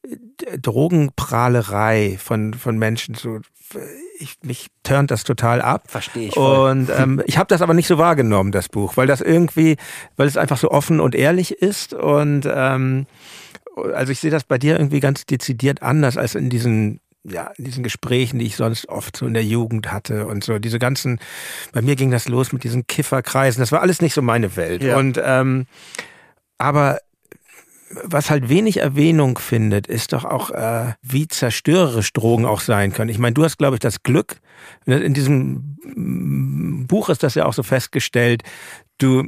äh, 0.02 0.58
Drogenprahlerei 0.58 2.18
von, 2.18 2.54
von 2.54 2.78
Menschen 2.78 3.14
so 3.14 3.40
ich, 4.18 4.38
mich 4.42 4.68
turnt 4.82 5.10
das 5.10 5.24
total 5.24 5.60
ab. 5.60 5.90
Verstehe 5.90 6.28
ich. 6.28 6.34
Voll. 6.34 6.70
Und 6.70 6.90
ähm, 6.90 7.22
ich 7.26 7.38
habe 7.38 7.48
das 7.48 7.62
aber 7.62 7.74
nicht 7.74 7.86
so 7.86 7.98
wahrgenommen, 7.98 8.52
das 8.52 8.68
Buch, 8.68 8.96
weil 8.96 9.06
das 9.06 9.20
irgendwie, 9.20 9.76
weil 10.16 10.26
es 10.26 10.36
einfach 10.36 10.58
so 10.58 10.70
offen 10.70 11.00
und 11.00 11.14
ehrlich 11.14 11.52
ist. 11.52 11.94
Und 11.94 12.48
ähm, 12.50 13.06
also 13.94 14.12
ich 14.12 14.20
sehe 14.20 14.30
das 14.30 14.44
bei 14.44 14.58
dir 14.58 14.78
irgendwie 14.78 15.00
ganz 15.00 15.26
dezidiert 15.26 15.82
anders 15.82 16.16
als 16.16 16.34
in 16.34 16.50
diesen 16.50 17.00
ja, 17.30 17.50
in 17.56 17.64
diesen 17.64 17.82
Gesprächen, 17.82 18.38
die 18.38 18.46
ich 18.46 18.56
sonst 18.56 18.88
oft 18.88 19.16
so 19.16 19.26
in 19.26 19.34
der 19.34 19.44
Jugend 19.44 19.92
hatte 19.92 20.26
und 20.26 20.44
so, 20.44 20.58
diese 20.58 20.78
ganzen, 20.78 21.20
bei 21.72 21.82
mir 21.82 21.96
ging 21.96 22.10
das 22.10 22.28
los 22.28 22.52
mit 22.52 22.64
diesen 22.64 22.86
Kifferkreisen, 22.86 23.60
das 23.60 23.72
war 23.72 23.80
alles 23.80 24.00
nicht 24.00 24.14
so 24.14 24.22
meine 24.22 24.56
Welt. 24.56 24.82
Ja. 24.82 24.96
Und 24.96 25.20
ähm, 25.22 25.66
aber 26.58 26.98
was 28.04 28.30
halt 28.30 28.48
wenig 28.48 28.78
Erwähnung 28.78 29.38
findet, 29.38 29.86
ist 29.86 30.12
doch 30.12 30.24
auch, 30.24 30.50
äh, 30.50 30.92
wie 31.02 31.26
zerstörerisch 31.28 32.12
Drogen 32.12 32.44
auch 32.44 32.60
sein 32.60 32.92
können. 32.92 33.10
Ich 33.10 33.18
meine, 33.18 33.34
du 33.34 33.44
hast, 33.44 33.58
glaube 33.58 33.76
ich, 33.76 33.80
das 33.80 34.02
Glück, 34.02 34.36
in 34.84 35.14
diesem 35.14 36.86
Buch 36.86 37.08
ist 37.08 37.22
das 37.22 37.34
ja 37.34 37.46
auch 37.46 37.54
so 37.54 37.62
festgestellt, 37.62 38.42
du, 38.98 39.24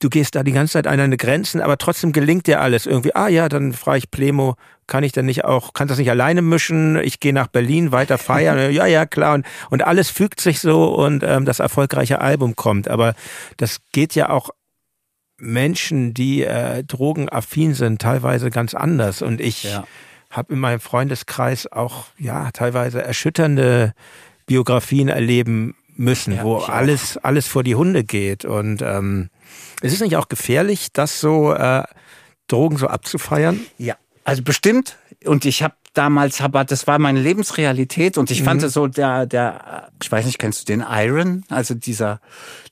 du 0.00 0.08
gehst 0.08 0.34
da 0.34 0.42
die 0.42 0.52
ganze 0.52 0.74
Zeit 0.74 0.86
an 0.86 0.98
deine 0.98 1.16
Grenzen, 1.16 1.60
aber 1.60 1.78
trotzdem 1.78 2.12
gelingt 2.12 2.46
dir 2.46 2.60
alles 2.60 2.86
irgendwie. 2.86 3.14
Ah 3.14 3.28
ja, 3.28 3.48
dann 3.48 3.72
frage 3.72 3.98
ich 3.98 4.10
Plemo, 4.10 4.56
kann 4.86 5.04
ich 5.04 5.12
denn 5.12 5.26
nicht 5.26 5.44
auch, 5.44 5.72
kann 5.72 5.88
das 5.88 5.98
nicht 5.98 6.10
alleine 6.10 6.42
mischen? 6.42 6.96
Ich 6.96 7.20
gehe 7.20 7.32
nach 7.32 7.46
Berlin, 7.46 7.92
weiter 7.92 8.18
feiern. 8.18 8.72
ja, 8.72 8.86
ja, 8.86 9.06
klar. 9.06 9.34
Und, 9.34 9.46
und 9.70 9.82
alles 9.82 10.10
fügt 10.10 10.40
sich 10.40 10.60
so 10.60 10.94
und 10.94 11.22
ähm, 11.22 11.44
das 11.44 11.60
erfolgreiche 11.60 12.20
Album 12.20 12.56
kommt. 12.56 12.88
Aber 12.88 13.14
das 13.56 13.80
geht 13.92 14.14
ja 14.14 14.30
auch 14.30 14.50
Menschen, 15.38 16.14
die 16.14 16.42
äh, 16.42 16.84
drogenaffin 16.84 17.74
sind, 17.74 18.00
teilweise 18.00 18.50
ganz 18.50 18.74
anders. 18.74 19.22
Und 19.22 19.40
ich 19.40 19.64
ja. 19.64 19.84
habe 20.30 20.52
in 20.52 20.60
meinem 20.60 20.80
Freundeskreis 20.80 21.70
auch 21.70 22.06
ja 22.18 22.50
teilweise 22.52 23.02
erschütternde 23.02 23.92
Biografien 24.46 25.08
erleben 25.08 25.74
müssen, 25.96 26.36
ja, 26.36 26.44
wo 26.44 26.58
alles, 26.58 27.16
alles 27.18 27.46
vor 27.46 27.64
die 27.64 27.74
Hunde 27.74 28.04
geht. 28.04 28.44
Und 28.44 28.82
ähm, 28.82 29.30
ist 29.80 29.94
es 29.94 30.00
nicht 30.00 30.16
auch 30.16 30.28
gefährlich, 30.28 30.88
das 30.92 31.20
so 31.20 31.52
äh, 31.52 31.82
Drogen 32.48 32.76
so 32.76 32.86
abzufeiern? 32.86 33.60
Ja, 33.78 33.96
also 34.24 34.42
bestimmt. 34.42 34.96
Und 35.24 35.44
ich 35.44 35.62
habe 35.62 35.74
damals, 35.94 36.40
aber 36.40 36.64
das 36.64 36.86
war 36.86 36.98
meine 36.98 37.20
Lebensrealität 37.20 38.18
und 38.18 38.30
ich 38.30 38.40
mhm. 38.40 38.44
fand 38.44 38.62
es 38.62 38.72
so, 38.72 38.86
der, 38.86 39.26
der, 39.26 39.90
ich 40.02 40.10
weiß 40.10 40.26
nicht, 40.26 40.38
kennst 40.38 40.62
du 40.62 40.72
den 40.72 40.84
Iron? 40.88 41.44
Also 41.48 41.74
dieser, 41.74 42.20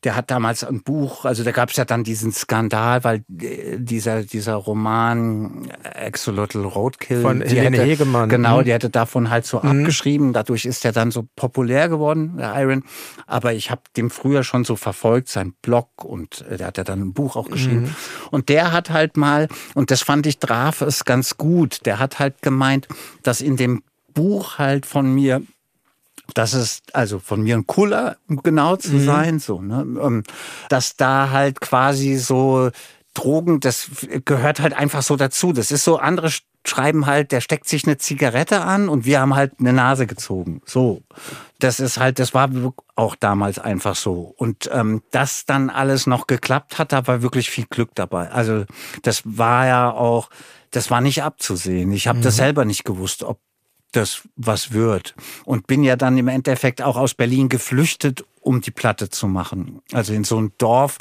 der 0.05 0.17
hat 0.17 0.31
damals 0.31 0.65
ein 0.65 0.83
Buch, 0.83 1.25
also 1.25 1.45
da 1.45 1.53
gab 1.53 1.71
es 1.71 1.77
ja 1.77 1.85
dann 1.85 2.05
diesen 2.05 2.33
Skandal, 2.33 3.05
weil 3.05 3.25
äh, 3.41 3.77
dieser, 3.79 4.23
dieser 4.23 4.55
Roman 4.55 5.69
Axolotl 5.83 6.65
Roadkill. 6.65 7.21
Von 7.21 7.43
Helene 7.43 7.77
hätte, 7.77 7.83
Hegemann. 7.89 8.29
Genau, 8.29 8.61
mhm. 8.61 8.65
die 8.65 8.73
hätte 8.73 8.91
davon 8.91 9.31
halt 9.31 9.45
so 9.45 9.61
mhm. 9.63 9.81
abgeschrieben. 9.81 10.33
Dadurch 10.33 10.65
ist 10.65 10.85
er 10.85 10.93
dann 10.93 11.11
so 11.11 11.27
populär 11.37 11.89
geworden, 11.89 12.39
der 12.39 12.55
Iron. 12.61 12.85
Aber 13.27 13.53
ich 13.53 13.71
habe 13.71 13.83
dem 13.97 14.11
früher 14.11 14.43
schon 14.45 14.65
so 14.65 14.77
verfolgt, 14.77 15.29
sein 15.29 15.55
Blog 15.63 16.05
und 16.05 16.45
äh, 16.49 16.57
der 16.57 16.69
hat 16.69 16.79
ja 16.79 16.85
dann 16.85 17.01
ein 17.01 17.13
Buch 17.13 17.37
auch 17.37 17.51
geschrieben. 17.51 17.83
Mhm. 17.83 17.95
Und 18.31 18.49
der 18.49 18.73
hat 18.73 18.91
halt 18.91 19.17
mal, 19.17 19.49
und 19.75 19.91
das 19.91 20.03
fand 20.03 20.27
ich 20.27 20.39
traf 20.39 20.81
es 20.81 21.05
ganz 21.05 21.37
gut, 21.37 21.85
der 21.85 21.99
hat 21.99 22.19
halt 22.19 22.41
gemeint, 22.43 22.89
dass 23.23 23.41
in 23.41 23.57
dem 23.57 23.83
Buch 24.13 24.59
halt 24.59 24.87
von 24.87 25.15
mir 25.15 25.43
das 26.35 26.55
ist 26.55 26.95
also 26.95 27.19
von 27.19 27.43
mir 27.43 27.57
ein 27.57 27.67
Cooler, 27.67 28.17
um 28.29 28.37
genau 28.43 28.77
zu 28.77 28.93
mhm. 28.93 29.05
sein, 29.05 29.39
so, 29.41 29.61
ne? 29.61 29.85
Ähm, 30.01 30.23
dass 30.69 30.97
da 30.97 31.31
halt 31.31 31.61
quasi 31.61 32.17
so 32.17 32.71
Drogen, 33.15 33.59
das 33.59 33.91
gehört 34.25 34.61
halt 34.61 34.73
einfach 34.73 35.03
so 35.03 35.17
dazu. 35.17 35.53
Das 35.53 35.73
ist 35.73 35.83
so, 35.83 35.97
andere 35.97 36.31
schreiben 36.67 37.07
halt, 37.07 37.33
der 37.33 37.41
steckt 37.41 37.69
sich 37.69 37.87
eine 37.87 37.99
Zigarette 37.99 38.61
an 38.61 38.89
und 38.89 39.05
wir 39.07 39.21
haben 39.21 39.35
halt 39.35 39.55
eine 39.59 39.73
Nase 39.73 40.07
gezogen. 40.07 40.61
So. 40.67 41.03
Das 41.59 41.81
ist 41.81 41.99
halt, 41.99 42.19
das 42.19 42.35
war 42.35 42.51
auch 42.97 43.17
damals 43.17 43.59
einfach 43.59 43.97
so. 43.97 44.35
Und 44.37 44.71
ähm, 44.73 45.03
das 45.11 45.47
dann 45.47 45.71
alles 45.71 46.07
noch 46.07 46.27
geklappt 46.27 46.79
hat, 46.79 46.93
da 46.93 47.07
war 47.07 47.23
wirklich 47.23 47.51
viel 47.51 47.67
Glück 47.67 47.91
dabei. 47.95 48.31
Also 48.31 48.65
das 49.03 49.23
war 49.25 49.67
ja 49.67 49.91
auch, 49.91 50.31
das 50.71 50.91
war 50.91 51.01
nicht 51.01 51.23
abzusehen. 51.23 51.93
Ich 51.93 52.07
habe 52.07 52.19
mhm. 52.19 52.23
das 52.23 52.37
selber 52.37 52.65
nicht 52.65 52.85
gewusst, 52.85 53.23
ob 53.23 53.41
das 53.93 54.23
was 54.37 54.73
wird. 54.73 55.15
Und 55.45 55.67
bin 55.67 55.83
ja 55.83 55.97
dann 55.97 56.17
im 56.17 56.29
Endeffekt 56.29 56.83
auch 56.83 56.97
aus 56.97 57.15
Berlin 57.15 57.49
geflüchtet, 57.49 58.25
um 58.41 58.61
die 58.61 58.71
Platte 58.71 59.11
zu 59.11 59.27
machen. 59.27 59.81
Also 59.93 60.13
in 60.13 60.25
so 60.25 60.41
ein 60.41 60.53
Dorf, 60.59 60.99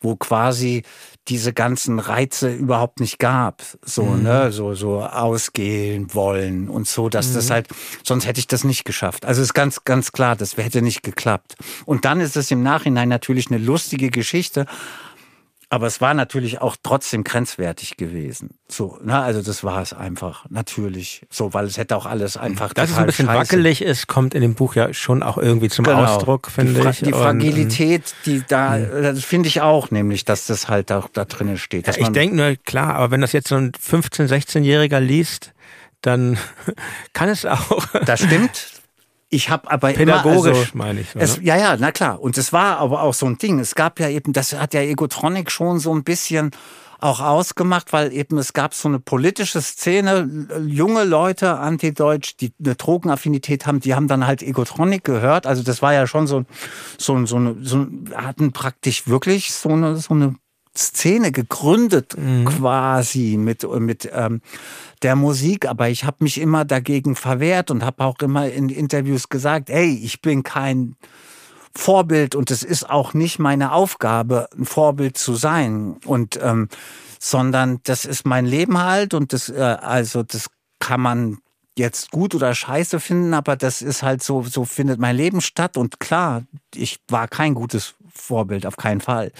wo 0.00 0.16
quasi 0.16 0.82
diese 1.28 1.52
ganzen 1.52 1.98
Reize 1.98 2.52
überhaupt 2.52 3.00
nicht 3.00 3.18
gab. 3.18 3.62
So, 3.84 4.02
mhm. 4.02 4.22
ne, 4.22 4.52
so, 4.52 4.74
so 4.74 5.02
ausgehen 5.02 6.14
wollen 6.14 6.68
und 6.68 6.88
so, 6.88 7.08
dass 7.08 7.30
mhm. 7.30 7.34
das 7.34 7.50
halt, 7.50 7.68
sonst 8.02 8.26
hätte 8.26 8.40
ich 8.40 8.46
das 8.46 8.64
nicht 8.64 8.84
geschafft. 8.84 9.24
Also 9.24 9.42
ist 9.42 9.54
ganz, 9.54 9.84
ganz 9.84 10.12
klar, 10.12 10.36
das 10.36 10.56
hätte 10.56 10.82
nicht 10.82 11.02
geklappt. 11.02 11.56
Und 11.84 12.04
dann 12.04 12.20
ist 12.20 12.36
es 12.36 12.50
im 12.50 12.62
Nachhinein 12.62 13.08
natürlich 13.08 13.50
eine 13.50 13.58
lustige 13.58 14.10
Geschichte. 14.10 14.66
Aber 15.70 15.86
es 15.86 16.00
war 16.00 16.14
natürlich 16.14 16.62
auch 16.62 16.76
trotzdem 16.82 17.24
grenzwertig 17.24 17.98
gewesen. 17.98 18.54
So, 18.68 18.98
ne? 19.02 19.18
also 19.18 19.42
das 19.42 19.62
war 19.64 19.82
es 19.82 19.92
einfach, 19.92 20.46
natürlich. 20.48 21.26
So, 21.28 21.52
weil 21.52 21.66
es 21.66 21.76
hätte 21.76 21.94
auch 21.94 22.06
alles 22.06 22.38
einfach. 22.38 22.72
Dass 22.72 22.90
es 22.90 22.96
ein 22.96 23.04
bisschen 23.04 23.26
scheiße. 23.26 23.38
wackelig 23.38 23.82
ist, 23.82 24.06
kommt 24.06 24.34
in 24.34 24.40
dem 24.40 24.54
Buch 24.54 24.74
ja 24.74 24.94
schon 24.94 25.22
auch 25.22 25.36
irgendwie 25.36 25.68
zum 25.68 25.84
genau. 25.84 26.04
Ausdruck, 26.04 26.50
finde 26.50 26.88
ich. 26.88 27.00
Die 27.00 27.12
Fragilität, 27.12 28.14
die 28.24 28.42
da, 28.48 28.78
mhm. 28.78 29.02
das 29.02 29.24
finde 29.24 29.48
ich 29.48 29.60
auch, 29.60 29.90
nämlich, 29.90 30.24
dass 30.24 30.46
das 30.46 30.68
halt 30.68 30.90
auch 30.90 31.08
da 31.12 31.26
drinnen 31.26 31.58
steht. 31.58 31.86
Ja, 31.86 31.92
ich 31.98 32.08
denke 32.08 32.36
nur, 32.36 32.56
klar, 32.56 32.94
aber 32.94 33.10
wenn 33.10 33.20
das 33.20 33.32
jetzt 33.32 33.48
so 33.48 33.56
ein 33.56 33.72
15-, 33.72 34.26
16-Jähriger 34.26 35.00
liest, 35.00 35.52
dann 36.00 36.38
kann 37.12 37.28
es 37.28 37.44
auch. 37.44 37.84
Das 38.06 38.22
stimmt, 38.22 38.77
ich 39.30 39.50
habe 39.50 39.70
aber 39.70 39.92
pädagogisch 39.92 40.46
immer, 40.46 40.58
also, 40.58 40.70
meine 40.74 41.00
ich. 41.00 41.08
Es, 41.14 41.38
ja, 41.42 41.56
ja, 41.56 41.76
na 41.78 41.92
klar. 41.92 42.20
Und 42.20 42.38
es 42.38 42.52
war 42.52 42.78
aber 42.78 43.02
auch 43.02 43.14
so 43.14 43.26
ein 43.26 43.36
Ding. 43.36 43.58
Es 43.58 43.74
gab 43.74 44.00
ja 44.00 44.08
eben, 44.08 44.32
das 44.32 44.52
hat 44.54 44.72
ja 44.74 44.80
Egotronic 44.80 45.50
schon 45.50 45.78
so 45.78 45.94
ein 45.94 46.02
bisschen 46.02 46.50
auch 47.00 47.20
ausgemacht, 47.20 47.92
weil 47.92 48.12
eben 48.12 48.38
es 48.38 48.52
gab 48.52 48.74
so 48.74 48.88
eine 48.88 48.98
politische 48.98 49.62
Szene, 49.62 50.48
junge 50.66 51.04
Leute, 51.04 51.58
antideutsch, 51.58 52.36
die 52.40 52.52
eine 52.58 52.74
Drogenaffinität 52.74 53.66
haben, 53.66 53.80
die 53.80 53.94
haben 53.94 54.08
dann 54.08 54.26
halt 54.26 54.42
Egotronic 54.42 55.04
gehört. 55.04 55.46
Also 55.46 55.62
das 55.62 55.80
war 55.80 55.92
ja 55.92 56.06
schon 56.06 56.26
so, 56.26 56.44
so, 56.96 57.24
so, 57.26 57.36
eine, 57.36 57.56
so 57.62 57.86
hatten 58.14 58.52
praktisch 58.52 59.06
wirklich 59.06 59.52
so 59.52 59.68
eine, 59.68 59.96
so 59.96 60.14
eine 60.14 60.34
Szene 60.78 61.32
gegründet 61.32 62.16
mhm. 62.16 62.44
quasi 62.44 63.36
mit, 63.38 63.68
mit 63.80 64.08
ähm, 64.12 64.40
der 65.02 65.16
Musik, 65.16 65.66
aber 65.66 65.88
ich 65.88 66.04
habe 66.04 66.18
mich 66.20 66.40
immer 66.40 66.64
dagegen 66.64 67.16
verwehrt 67.16 67.70
und 67.70 67.84
habe 67.84 68.04
auch 68.04 68.18
immer 68.20 68.48
in 68.48 68.68
Interviews 68.68 69.28
gesagt, 69.28 69.68
hey, 69.68 69.98
ich 70.02 70.22
bin 70.22 70.42
kein 70.42 70.96
Vorbild 71.74 72.34
und 72.34 72.50
es 72.50 72.62
ist 72.62 72.88
auch 72.88 73.14
nicht 73.14 73.38
meine 73.38 73.72
Aufgabe, 73.72 74.48
ein 74.56 74.64
Vorbild 74.64 75.18
zu 75.18 75.34
sein 75.34 75.96
und 76.04 76.38
ähm, 76.42 76.68
sondern 77.20 77.80
das 77.84 78.04
ist 78.04 78.24
mein 78.24 78.46
Leben 78.46 78.78
halt 78.78 79.14
und 79.14 79.32
das 79.32 79.48
äh, 79.48 79.60
also 79.60 80.22
das 80.22 80.48
kann 80.78 81.00
man 81.00 81.38
jetzt 81.76 82.10
gut 82.10 82.34
oder 82.34 82.54
scheiße 82.54 82.98
finden, 82.98 83.34
aber 83.34 83.56
das 83.56 83.82
ist 83.82 84.02
halt 84.02 84.22
so 84.22 84.42
so 84.42 84.64
findet 84.64 84.98
mein 84.98 85.16
Leben 85.16 85.40
statt 85.40 85.76
und 85.76 86.00
klar, 86.00 86.42
ich 86.74 87.00
war 87.08 87.28
kein 87.28 87.54
gutes 87.54 87.94
Vorbild 88.12 88.66
auf 88.66 88.76
keinen 88.76 89.00
Fall. 89.00 89.32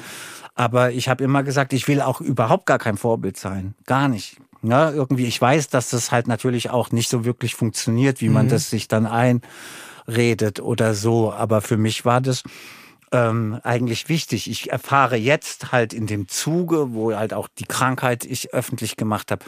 Aber 0.58 0.90
ich 0.90 1.08
habe 1.08 1.22
immer 1.22 1.44
gesagt, 1.44 1.72
ich 1.72 1.86
will 1.86 2.00
auch 2.00 2.20
überhaupt 2.20 2.66
gar 2.66 2.80
kein 2.80 2.96
Vorbild 2.96 3.36
sein. 3.36 3.76
Gar 3.86 4.08
nicht. 4.08 4.38
Ja, 4.60 4.90
irgendwie, 4.90 5.26
ich 5.26 5.40
weiß, 5.40 5.68
dass 5.68 5.90
das 5.90 6.10
halt 6.10 6.26
natürlich 6.26 6.70
auch 6.70 6.90
nicht 6.90 7.08
so 7.08 7.24
wirklich 7.24 7.54
funktioniert, 7.54 8.20
wie 8.20 8.28
man 8.28 8.46
mhm. 8.46 8.50
das 8.50 8.68
sich 8.68 8.88
dann 8.88 9.06
einredet 9.06 10.58
oder 10.58 10.94
so. 10.94 11.32
Aber 11.32 11.60
für 11.60 11.76
mich 11.76 12.04
war 12.04 12.20
das 12.20 12.42
ähm, 13.12 13.60
eigentlich 13.62 14.08
wichtig. 14.08 14.50
Ich 14.50 14.72
erfahre 14.72 15.14
jetzt 15.14 15.70
halt 15.70 15.92
in 15.92 16.08
dem 16.08 16.26
Zuge, 16.26 16.92
wo 16.92 17.14
halt 17.14 17.34
auch 17.34 17.46
die 17.56 17.66
Krankheit 17.66 18.24
ich 18.24 18.52
öffentlich 18.52 18.96
gemacht 18.96 19.30
habe, 19.30 19.44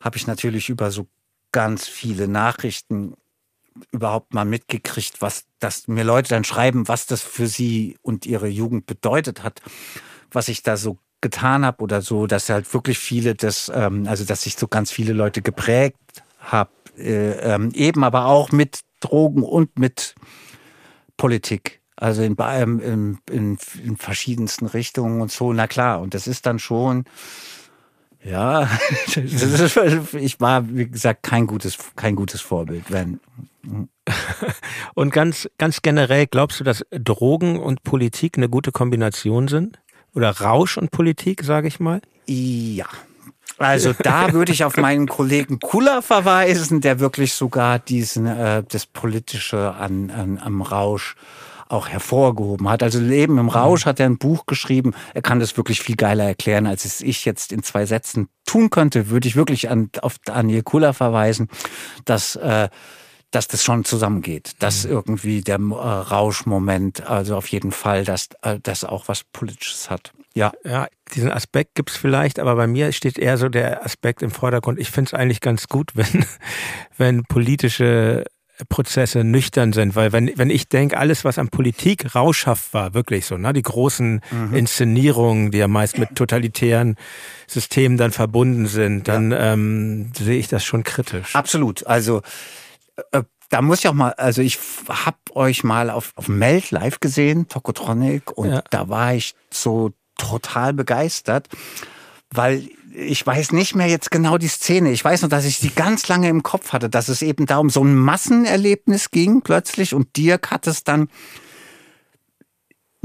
habe 0.00 0.16
ich 0.16 0.26
natürlich 0.26 0.70
über 0.70 0.90
so 0.90 1.06
ganz 1.52 1.86
viele 1.86 2.28
Nachrichten 2.28 3.12
überhaupt 3.92 4.32
mal 4.32 4.46
mitgekriegt, 4.46 5.20
was 5.20 5.44
das 5.58 5.86
mir 5.86 6.04
Leute 6.04 6.30
dann 6.30 6.44
schreiben, 6.44 6.88
was 6.88 7.04
das 7.04 7.20
für 7.20 7.46
sie 7.46 7.98
und 8.00 8.24
ihre 8.24 8.48
Jugend 8.48 8.86
bedeutet 8.86 9.42
hat 9.42 9.60
was 10.36 10.48
ich 10.48 10.62
da 10.62 10.76
so 10.76 10.98
getan 11.22 11.64
habe 11.64 11.82
oder 11.82 12.02
so, 12.02 12.26
dass 12.26 12.50
halt 12.50 12.72
wirklich 12.74 12.98
viele 12.98 13.34
das, 13.34 13.72
ähm, 13.74 14.06
also 14.06 14.24
dass 14.24 14.44
ich 14.44 14.56
so 14.56 14.68
ganz 14.68 14.92
viele 14.92 15.14
Leute 15.14 15.40
geprägt 15.40 15.96
habe, 16.38 16.70
äh, 16.98 17.54
ähm, 17.54 17.72
eben 17.74 18.04
aber 18.04 18.26
auch 18.26 18.52
mit 18.52 18.80
Drogen 19.00 19.42
und 19.42 19.78
mit 19.78 20.14
Politik. 21.16 21.80
Also 21.96 22.22
in, 22.22 22.36
in, 22.36 23.18
in, 23.30 23.58
in 23.82 23.96
verschiedensten 23.96 24.66
Richtungen 24.66 25.22
und 25.22 25.32
so, 25.32 25.54
na 25.54 25.66
klar. 25.66 26.02
Und 26.02 26.12
das 26.12 26.26
ist 26.26 26.44
dann 26.44 26.58
schon, 26.58 27.04
ja, 28.22 28.68
ist, 29.14 30.14
ich 30.14 30.40
war, 30.40 30.68
wie 30.68 30.90
gesagt, 30.90 31.22
kein 31.22 31.46
gutes, 31.46 31.78
kein 31.96 32.14
gutes 32.14 32.42
Vorbild, 32.42 32.84
wenn. 32.90 33.20
Und 34.94 35.12
ganz, 35.12 35.48
ganz 35.58 35.80
generell, 35.80 36.26
glaubst 36.26 36.60
du, 36.60 36.64
dass 36.64 36.84
Drogen 36.90 37.58
und 37.58 37.82
Politik 37.82 38.36
eine 38.36 38.50
gute 38.50 38.72
Kombination 38.72 39.48
sind? 39.48 39.80
Oder 40.16 40.30
Rausch 40.30 40.78
und 40.78 40.90
Politik, 40.90 41.44
sage 41.44 41.68
ich 41.68 41.78
mal? 41.78 42.00
Ja. 42.26 42.86
Also 43.58 43.92
da 43.92 44.32
würde 44.32 44.50
ich 44.50 44.64
auf 44.64 44.76
meinen 44.78 45.06
Kollegen 45.06 45.60
Kula 45.60 46.02
verweisen, 46.02 46.80
der 46.80 47.00
wirklich 47.00 47.34
sogar 47.34 47.78
diesen 47.78 48.26
äh, 48.26 48.64
das 48.66 48.86
politische 48.86 49.74
an, 49.74 50.10
an 50.10 50.38
am 50.42 50.62
Rausch 50.62 51.16
auch 51.68 51.88
hervorgehoben 51.88 52.68
hat. 52.68 52.82
Also 52.82 53.00
Leben 53.00 53.38
im 53.38 53.48
Rausch 53.48 53.86
hat 53.86 54.00
er 54.00 54.06
ein 54.06 54.18
Buch 54.18 54.46
geschrieben. 54.46 54.94
Er 55.14 55.22
kann 55.22 55.40
das 55.40 55.56
wirklich 55.56 55.80
viel 55.80 55.96
geiler 55.96 56.24
erklären, 56.24 56.66
als 56.66 56.84
es 56.84 57.00
ich 57.00 57.24
jetzt 57.24 57.52
in 57.52 57.62
zwei 57.62 57.86
Sätzen 57.86 58.28
tun 58.46 58.70
könnte. 58.70 59.10
Würde 59.10 59.26
ich 59.28 59.36
wirklich 59.36 59.68
an, 59.68 59.90
auf 60.00 60.16
Daniel 60.24 60.62
Kula 60.62 60.92
verweisen, 60.92 61.48
dass 62.04 62.36
äh, 62.36 62.68
dass 63.30 63.48
das 63.48 63.64
schon 63.64 63.84
zusammengeht, 63.84 64.52
dass 64.60 64.84
mhm. 64.84 64.92
irgendwie 64.92 65.40
der 65.40 65.58
äh, 65.58 65.74
Rauschmoment, 65.74 67.06
also 67.06 67.36
auf 67.36 67.48
jeden 67.48 67.72
Fall, 67.72 68.04
dass 68.04 68.28
äh, 68.42 68.58
das 68.62 68.84
auch 68.84 69.08
was 69.08 69.24
Politisches 69.24 69.90
hat. 69.90 70.12
Ja. 70.34 70.52
Ja, 70.64 70.86
diesen 71.14 71.30
Aspekt 71.30 71.74
gibt's 71.74 71.96
vielleicht, 71.96 72.38
aber 72.38 72.56
bei 72.56 72.66
mir 72.66 72.92
steht 72.92 73.18
eher 73.18 73.38
so 73.38 73.48
der 73.48 73.84
Aspekt 73.84 74.22
im 74.22 74.30
Vordergrund. 74.30 74.78
Ich 74.78 74.90
finde 74.90 75.08
es 75.08 75.14
eigentlich 75.14 75.40
ganz 75.40 75.66
gut, 75.68 75.90
wenn, 75.94 76.24
wenn 76.96 77.24
politische 77.24 78.24
Prozesse 78.68 79.22
nüchtern 79.22 79.74
sind, 79.74 79.96
weil 79.96 80.12
wenn, 80.12 80.32
wenn 80.36 80.48
ich 80.48 80.68
denke, 80.68 80.96
alles, 80.96 81.24
was 81.24 81.38
an 81.38 81.48
Politik 81.48 82.14
rauschhaft 82.14 82.72
war, 82.72 82.94
wirklich 82.94 83.26
so, 83.26 83.36
ne, 83.36 83.52
die 83.52 83.62
großen 83.62 84.22
mhm. 84.30 84.54
Inszenierungen, 84.54 85.50
die 85.50 85.58
ja 85.58 85.68
meist 85.68 85.98
mit 85.98 86.14
totalitären 86.14 86.96
Systemen 87.46 87.98
dann 87.98 88.12
verbunden 88.12 88.66
sind, 88.66 89.08
dann 89.08 89.30
ja. 89.30 89.52
ähm, 89.52 90.10
sehe 90.14 90.38
ich 90.38 90.48
das 90.48 90.64
schon 90.64 90.84
kritisch. 90.84 91.34
Absolut. 91.34 91.86
Also 91.86 92.22
äh, 93.12 93.22
da 93.48 93.62
muss 93.62 93.80
ich 93.80 93.88
auch 93.88 93.94
mal, 93.94 94.12
also 94.14 94.42
ich 94.42 94.58
hab 94.88 95.18
euch 95.34 95.62
mal 95.64 95.90
auf, 95.90 96.12
auf 96.16 96.28
Meld 96.28 96.70
live 96.70 97.00
gesehen, 97.00 97.48
Tokotronic, 97.48 98.36
und 98.36 98.50
ja. 98.50 98.62
da 98.70 98.88
war 98.88 99.14
ich 99.14 99.34
so 99.50 99.92
total 100.18 100.72
begeistert, 100.72 101.48
weil 102.30 102.68
ich 102.92 103.26
weiß 103.26 103.52
nicht 103.52 103.74
mehr 103.74 103.88
jetzt 103.88 104.10
genau 104.10 104.38
die 104.38 104.48
Szene. 104.48 104.90
Ich 104.90 105.04
weiß 105.04 105.22
nur, 105.22 105.28
dass 105.28 105.44
ich 105.44 105.58
sie 105.58 105.68
ganz 105.68 106.08
lange 106.08 106.28
im 106.28 106.42
Kopf 106.42 106.72
hatte, 106.72 106.88
dass 106.88 107.08
es 107.08 107.20
eben 107.20 107.44
da 107.44 107.58
um 107.58 107.68
so 107.68 107.84
ein 107.84 107.94
Massenerlebnis 107.94 109.10
ging 109.10 109.42
plötzlich 109.42 109.92
und 109.92 110.16
Dirk 110.16 110.50
hat 110.50 110.66
es 110.66 110.82
dann 110.82 111.08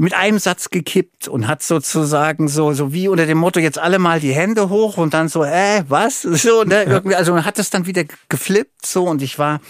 mit 0.02 0.14
einem 0.14 0.40
Satz 0.40 0.70
gekippt 0.70 1.28
und 1.28 1.46
hat 1.46 1.62
sozusagen 1.62 2.48
so, 2.48 2.72
so 2.72 2.92
wie 2.92 3.06
unter 3.06 3.24
dem 3.24 3.38
Motto 3.38 3.60
jetzt 3.60 3.78
alle 3.78 4.00
mal 4.00 4.18
die 4.18 4.34
Hände 4.34 4.68
hoch 4.68 4.96
und 4.96 5.14
dann 5.14 5.28
so, 5.28 5.44
äh, 5.44 5.84
was? 5.86 6.22
So, 6.42 6.64
ne? 6.64 6.82
Irgendwie, 6.82 7.14
also 7.14 7.44
hat 7.44 7.60
es 7.60 7.70
dann 7.70 7.86
wieder 7.86 8.02
geflippt 8.28 8.84
so 8.84 9.04
und 9.04 9.22
ich 9.22 9.38
war 9.38 9.60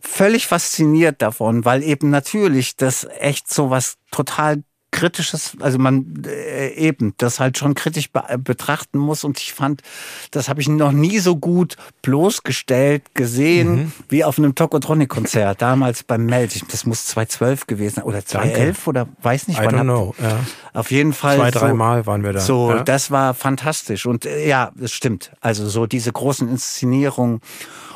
völlig 0.00 0.46
fasziniert 0.46 1.20
davon, 1.20 1.64
weil 1.64 1.82
eben 1.82 2.10
natürlich 2.10 2.76
das 2.76 3.08
echt 3.18 3.52
so 3.52 3.68
was 3.68 3.96
total 4.12 4.62
kritisches, 4.96 5.52
also 5.60 5.78
man 5.78 6.24
äh, 6.26 6.74
eben 6.74 7.14
das 7.18 7.38
halt 7.38 7.58
schon 7.58 7.74
kritisch 7.74 8.10
be 8.10 8.22
betrachten 8.38 8.98
muss. 8.98 9.24
Und 9.24 9.38
ich 9.38 9.52
fand, 9.52 9.82
das 10.30 10.48
habe 10.48 10.60
ich 10.60 10.68
noch 10.68 10.92
nie 10.92 11.18
so 11.18 11.36
gut 11.36 11.76
bloßgestellt 12.02 13.14
gesehen 13.14 13.76
mhm. 13.76 13.92
wie 14.08 14.24
auf 14.24 14.38
einem 14.38 14.54
Tokotronic-Konzert 14.54 15.60
damals 15.62 16.02
beim 16.02 16.26
Meld. 16.26 16.72
Das 16.72 16.86
muss 16.86 17.06
2012 17.06 17.66
gewesen 17.66 17.96
sein 17.96 18.04
oder 18.04 18.24
2011 18.24 18.86
oder 18.86 19.08
weiß 19.22 19.48
nicht. 19.48 19.60
I 19.60 19.62
don't 19.62 19.82
know. 19.82 20.14
Ja. 20.20 20.40
Auf 20.72 20.90
jeden 20.90 21.12
Fall. 21.12 21.36
Zwei, 21.36 21.50
dreimal 21.50 22.02
so, 22.02 22.06
waren 22.06 22.22
wir 22.22 22.32
da. 22.32 22.40
So, 22.40 22.70
ja. 22.70 22.82
das 22.82 23.10
war 23.10 23.34
fantastisch. 23.34 24.06
Und 24.06 24.24
äh, 24.24 24.48
ja, 24.48 24.72
das 24.74 24.92
stimmt. 24.92 25.32
Also 25.40 25.68
so 25.68 25.86
diese 25.86 26.12
großen 26.12 26.48
Inszenierungen 26.48 27.40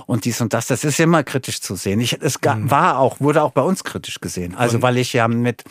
und 0.07 0.25
dies 0.25 0.41
und 0.41 0.53
das, 0.53 0.67
das 0.67 0.85
ist 0.85 0.99
immer 1.01 1.23
kritisch 1.23 1.61
zu 1.61 1.77
sehen. 1.77 2.01
Ich, 2.01 2.21
es 2.21 2.39
mhm. 2.41 2.71
war 2.71 2.99
auch, 2.99 3.21
wurde 3.21 3.43
auch 3.43 3.53
bei 3.53 3.63
uns 3.63 3.85
kritisch 3.85 4.21
gesehen. 4.21 4.55
Also 4.55 4.77
und 4.77 4.83
weil 4.83 4.97
ich 4.97 5.13
ja 5.13 5.29
mit 5.29 5.65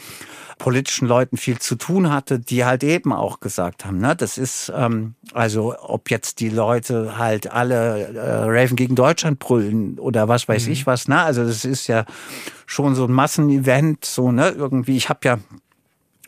politischen 0.59 1.07
Leuten 1.07 1.37
viel 1.37 1.57
zu 1.57 1.75
tun 1.75 2.11
hatte, 2.11 2.39
die 2.39 2.65
halt 2.65 2.83
eben 2.83 3.11
auch 3.11 3.39
gesagt 3.39 3.85
haben, 3.85 3.97
ne, 3.97 4.15
das 4.15 4.37
ist, 4.37 4.71
ähm, 4.75 5.15
also 5.33 5.73
ob 5.79 6.11
jetzt 6.11 6.39
die 6.39 6.49
Leute 6.49 7.17
halt 7.17 7.51
alle 7.51 8.09
äh, 8.13 8.43
Raven 8.43 8.75
gegen 8.75 8.93
Deutschland 8.93 9.39
brüllen 9.39 9.97
oder 9.97 10.27
was 10.27 10.47
weiß 10.47 10.67
mhm. 10.67 10.73
ich 10.73 10.85
was, 10.85 11.07
ne, 11.07 11.19
also 11.19 11.43
das 11.43 11.65
ist 11.65 11.87
ja 11.87 12.05
schon 12.67 12.93
so 12.93 13.05
ein 13.05 13.11
Massenevent, 13.11 14.05
so, 14.05 14.31
ne, 14.31 14.49
irgendwie, 14.49 14.97
ich 14.97 15.09
habe 15.09 15.19
ja 15.23 15.39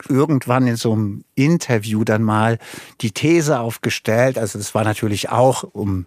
irgendwann 0.08 0.66
in 0.66 0.76
so 0.76 0.92
einem 0.94 1.24
Interview 1.36 2.02
dann 2.02 2.22
mal 2.22 2.58
die 3.02 3.12
These 3.12 3.60
aufgestellt, 3.60 4.38
also 4.38 4.58
das 4.58 4.74
war 4.74 4.82
natürlich 4.82 5.28
auch, 5.28 5.62
um 5.62 6.06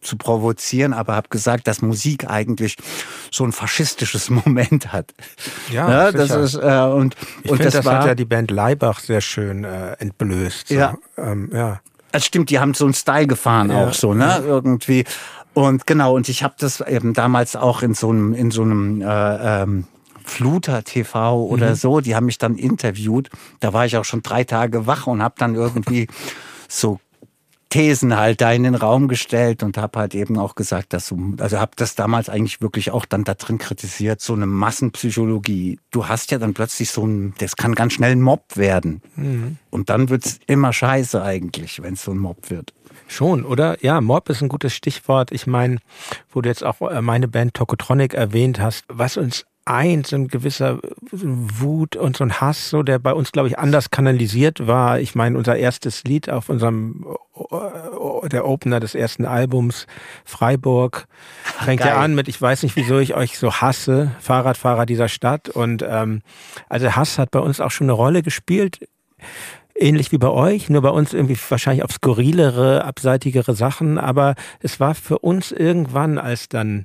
zu 0.00 0.16
provozieren, 0.16 0.92
aber 0.92 1.14
habe 1.14 1.28
gesagt, 1.28 1.66
dass 1.66 1.82
Musik 1.82 2.28
eigentlich 2.28 2.76
so 3.30 3.44
ein 3.44 3.52
faschistisches 3.52 4.30
Moment 4.30 4.92
hat. 4.92 5.14
Ja, 5.70 5.90
ja 5.90 6.12
das 6.12 6.30
ist 6.30 6.54
äh, 6.54 6.80
und 6.82 7.16
ich 7.42 7.50
und 7.50 7.64
das, 7.64 7.74
das 7.74 7.84
war, 7.84 8.00
hat 8.00 8.06
ja 8.06 8.14
die 8.14 8.24
Band 8.24 8.50
Leibach 8.50 9.00
sehr 9.00 9.20
schön 9.20 9.64
äh, 9.64 9.92
entblößt. 9.94 10.68
So. 10.68 10.74
Ja, 10.74 10.96
ähm, 11.16 11.50
ja. 11.52 11.80
Das 12.12 12.24
stimmt, 12.24 12.50
die 12.50 12.58
haben 12.58 12.74
so 12.74 12.84
einen 12.84 12.94
Style 12.94 13.26
gefahren 13.26 13.70
ja. 13.70 13.86
auch 13.86 13.92
so, 13.92 14.14
ne, 14.14 14.24
ja. 14.24 14.38
irgendwie. 14.40 15.04
Und 15.52 15.86
genau, 15.86 16.14
und 16.14 16.28
ich 16.28 16.42
habe 16.42 16.54
das 16.58 16.80
eben 16.80 17.14
damals 17.14 17.56
auch 17.56 17.82
in 17.82 17.94
so 17.94 18.10
einem 18.10 18.34
in 18.34 18.50
so 18.50 18.62
einem 18.62 19.00
äh, 19.00 19.62
ähm, 19.62 19.86
Fluter 20.26 20.82
TV 20.82 21.44
oder 21.44 21.70
mhm. 21.70 21.74
so, 21.76 22.00
die 22.00 22.14
haben 22.14 22.26
mich 22.26 22.38
dann 22.38 22.56
interviewt. 22.56 23.30
Da 23.60 23.72
war 23.72 23.86
ich 23.86 23.96
auch 23.96 24.04
schon 24.04 24.22
drei 24.22 24.44
Tage 24.44 24.86
wach 24.86 25.06
und 25.06 25.22
habe 25.22 25.36
dann 25.38 25.54
irgendwie 25.54 26.08
so 26.68 27.00
Thesen 27.68 28.16
halt 28.16 28.40
da 28.40 28.52
in 28.52 28.62
den 28.62 28.76
Raum 28.76 29.08
gestellt 29.08 29.62
und 29.62 29.76
habe 29.76 29.98
halt 29.98 30.14
eben 30.14 30.38
auch 30.38 30.54
gesagt, 30.54 30.92
dass 30.92 31.08
du, 31.08 31.34
also 31.38 31.58
habe 31.58 31.72
das 31.76 31.94
damals 31.94 32.28
eigentlich 32.28 32.60
wirklich 32.60 32.92
auch 32.92 33.04
dann 33.04 33.24
da 33.24 33.34
drin 33.34 33.58
kritisiert, 33.58 34.20
so 34.20 34.34
eine 34.34 34.46
Massenpsychologie. 34.46 35.80
Du 35.90 36.06
hast 36.06 36.30
ja 36.30 36.38
dann 36.38 36.54
plötzlich 36.54 36.90
so 36.90 37.06
ein, 37.06 37.34
das 37.38 37.56
kann 37.56 37.74
ganz 37.74 37.94
schnell 37.94 38.12
ein 38.12 38.22
Mob 38.22 38.56
werden. 38.56 39.02
Mhm. 39.16 39.58
Und 39.70 39.90
dann 39.90 40.08
wird's 40.08 40.38
immer 40.46 40.72
scheiße 40.72 41.22
eigentlich, 41.22 41.82
wenn 41.82 41.94
es 41.94 42.04
so 42.04 42.12
ein 42.12 42.18
Mob 42.18 42.50
wird. 42.50 42.72
Schon, 43.08 43.44
oder? 43.44 43.82
Ja, 43.84 44.00
Mob 44.00 44.28
ist 44.30 44.42
ein 44.42 44.48
gutes 44.48 44.72
Stichwort. 44.72 45.32
Ich 45.32 45.46
meine, 45.46 45.78
wo 46.30 46.40
du 46.40 46.48
jetzt 46.48 46.64
auch 46.64 46.80
äh, 46.82 47.02
meine 47.02 47.28
Band 47.28 47.54
Tokotronic 47.54 48.14
erwähnt 48.14 48.60
hast, 48.60 48.84
was 48.88 49.16
uns 49.16 49.44
eint, 49.66 50.06
so 50.06 50.16
ein 50.16 50.28
gewisser 50.28 50.78
Wut 51.10 51.96
und 51.96 52.16
so 52.16 52.24
ein 52.24 52.40
Hass, 52.40 52.70
so 52.70 52.82
der 52.82 52.98
bei 52.98 53.12
uns, 53.12 53.32
glaube 53.32 53.48
ich, 53.48 53.58
anders 53.58 53.90
kanalisiert 53.90 54.66
war. 54.66 55.00
Ich 55.00 55.14
meine, 55.14 55.36
unser 55.36 55.56
erstes 55.56 56.04
Lied 56.04 56.30
auf 56.30 56.48
unserem 56.48 57.04
der 58.30 58.46
Opener 58.46 58.80
des 58.80 58.94
ersten 58.94 59.26
Albums 59.26 59.86
Freiburg 60.24 61.06
fängt 61.42 61.80
Geil. 61.80 61.88
ja 61.88 62.00
an 62.00 62.14
mit 62.14 62.28
ich 62.28 62.40
weiß 62.40 62.62
nicht 62.62 62.76
wieso 62.76 62.98
ich 62.98 63.14
euch 63.14 63.38
so 63.38 63.52
hasse 63.52 64.12
Fahrradfahrer 64.20 64.86
dieser 64.86 65.08
Stadt 65.08 65.50
und 65.50 65.84
ähm, 65.86 66.22
also 66.70 66.96
Hass 66.96 67.18
hat 67.18 67.30
bei 67.30 67.40
uns 67.40 67.60
auch 67.60 67.70
schon 67.70 67.86
eine 67.86 67.92
Rolle 67.92 68.22
gespielt 68.22 68.80
ähnlich 69.78 70.12
wie 70.12 70.18
bei 70.18 70.28
euch, 70.28 70.68
nur 70.68 70.82
bei 70.82 70.90
uns 70.90 71.12
irgendwie 71.12 71.36
wahrscheinlich 71.48 71.84
auf 71.84 71.92
skurrilere, 71.92 72.84
abseitigere 72.84 73.54
Sachen. 73.54 73.98
Aber 73.98 74.34
es 74.60 74.80
war 74.80 74.94
für 74.94 75.18
uns 75.18 75.52
irgendwann, 75.52 76.18
als 76.18 76.48
dann 76.48 76.84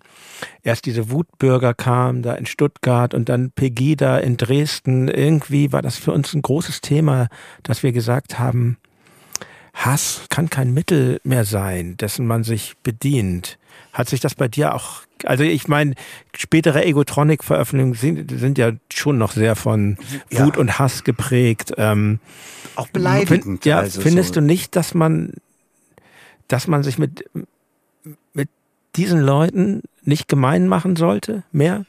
erst 0.63 0.85
diese 0.85 1.11
Wutbürger 1.11 1.73
kamen, 1.73 2.21
da 2.21 2.33
in 2.33 2.45
Stuttgart 2.45 3.13
und 3.13 3.29
dann 3.29 3.51
Pegida 3.51 4.17
in 4.17 4.37
Dresden, 4.37 5.07
irgendwie 5.07 5.71
war 5.71 5.81
das 5.81 5.97
für 5.97 6.11
uns 6.11 6.33
ein 6.33 6.41
großes 6.41 6.81
Thema, 6.81 7.27
dass 7.63 7.83
wir 7.83 7.91
gesagt 7.91 8.39
haben, 8.39 8.77
Hass 9.73 10.25
kann 10.29 10.49
kein 10.49 10.73
Mittel 10.73 11.19
mehr 11.23 11.45
sein, 11.45 11.97
dessen 11.97 12.27
man 12.27 12.43
sich 12.43 12.75
bedient. 12.83 13.57
Hat 13.93 14.09
sich 14.09 14.19
das 14.19 14.35
bei 14.35 14.47
dir 14.47 14.75
auch, 14.75 15.01
also 15.25 15.43
ich 15.43 15.67
meine, 15.67 15.95
spätere 16.35 16.85
Egotronic-Veröffentlichungen 16.85 17.95
sind, 17.95 18.39
sind 18.39 18.57
ja 18.57 18.71
schon 18.91 19.17
noch 19.17 19.31
sehr 19.31 19.55
von 19.55 19.97
Wut 20.29 20.55
ja. 20.55 20.61
und 20.61 20.79
Hass 20.79 21.03
geprägt. 21.03 21.73
Ähm, 21.77 22.19
auch 22.75 22.87
beleidigend. 22.89 23.65
ja, 23.65 23.79
also 23.79 24.01
findest 24.01 24.29
so. 24.29 24.35
du 24.35 24.41
nicht, 24.45 24.75
dass 24.75 24.93
man, 24.93 25.33
dass 26.47 26.67
man 26.67 26.83
sich 26.83 26.97
mit, 26.97 27.29
mit 28.33 28.49
diesen 28.95 29.21
Leuten 29.21 29.83
nicht 30.03 30.27
gemein 30.27 30.67
machen 30.67 30.95
sollte, 30.95 31.43
mehr? 31.51 31.85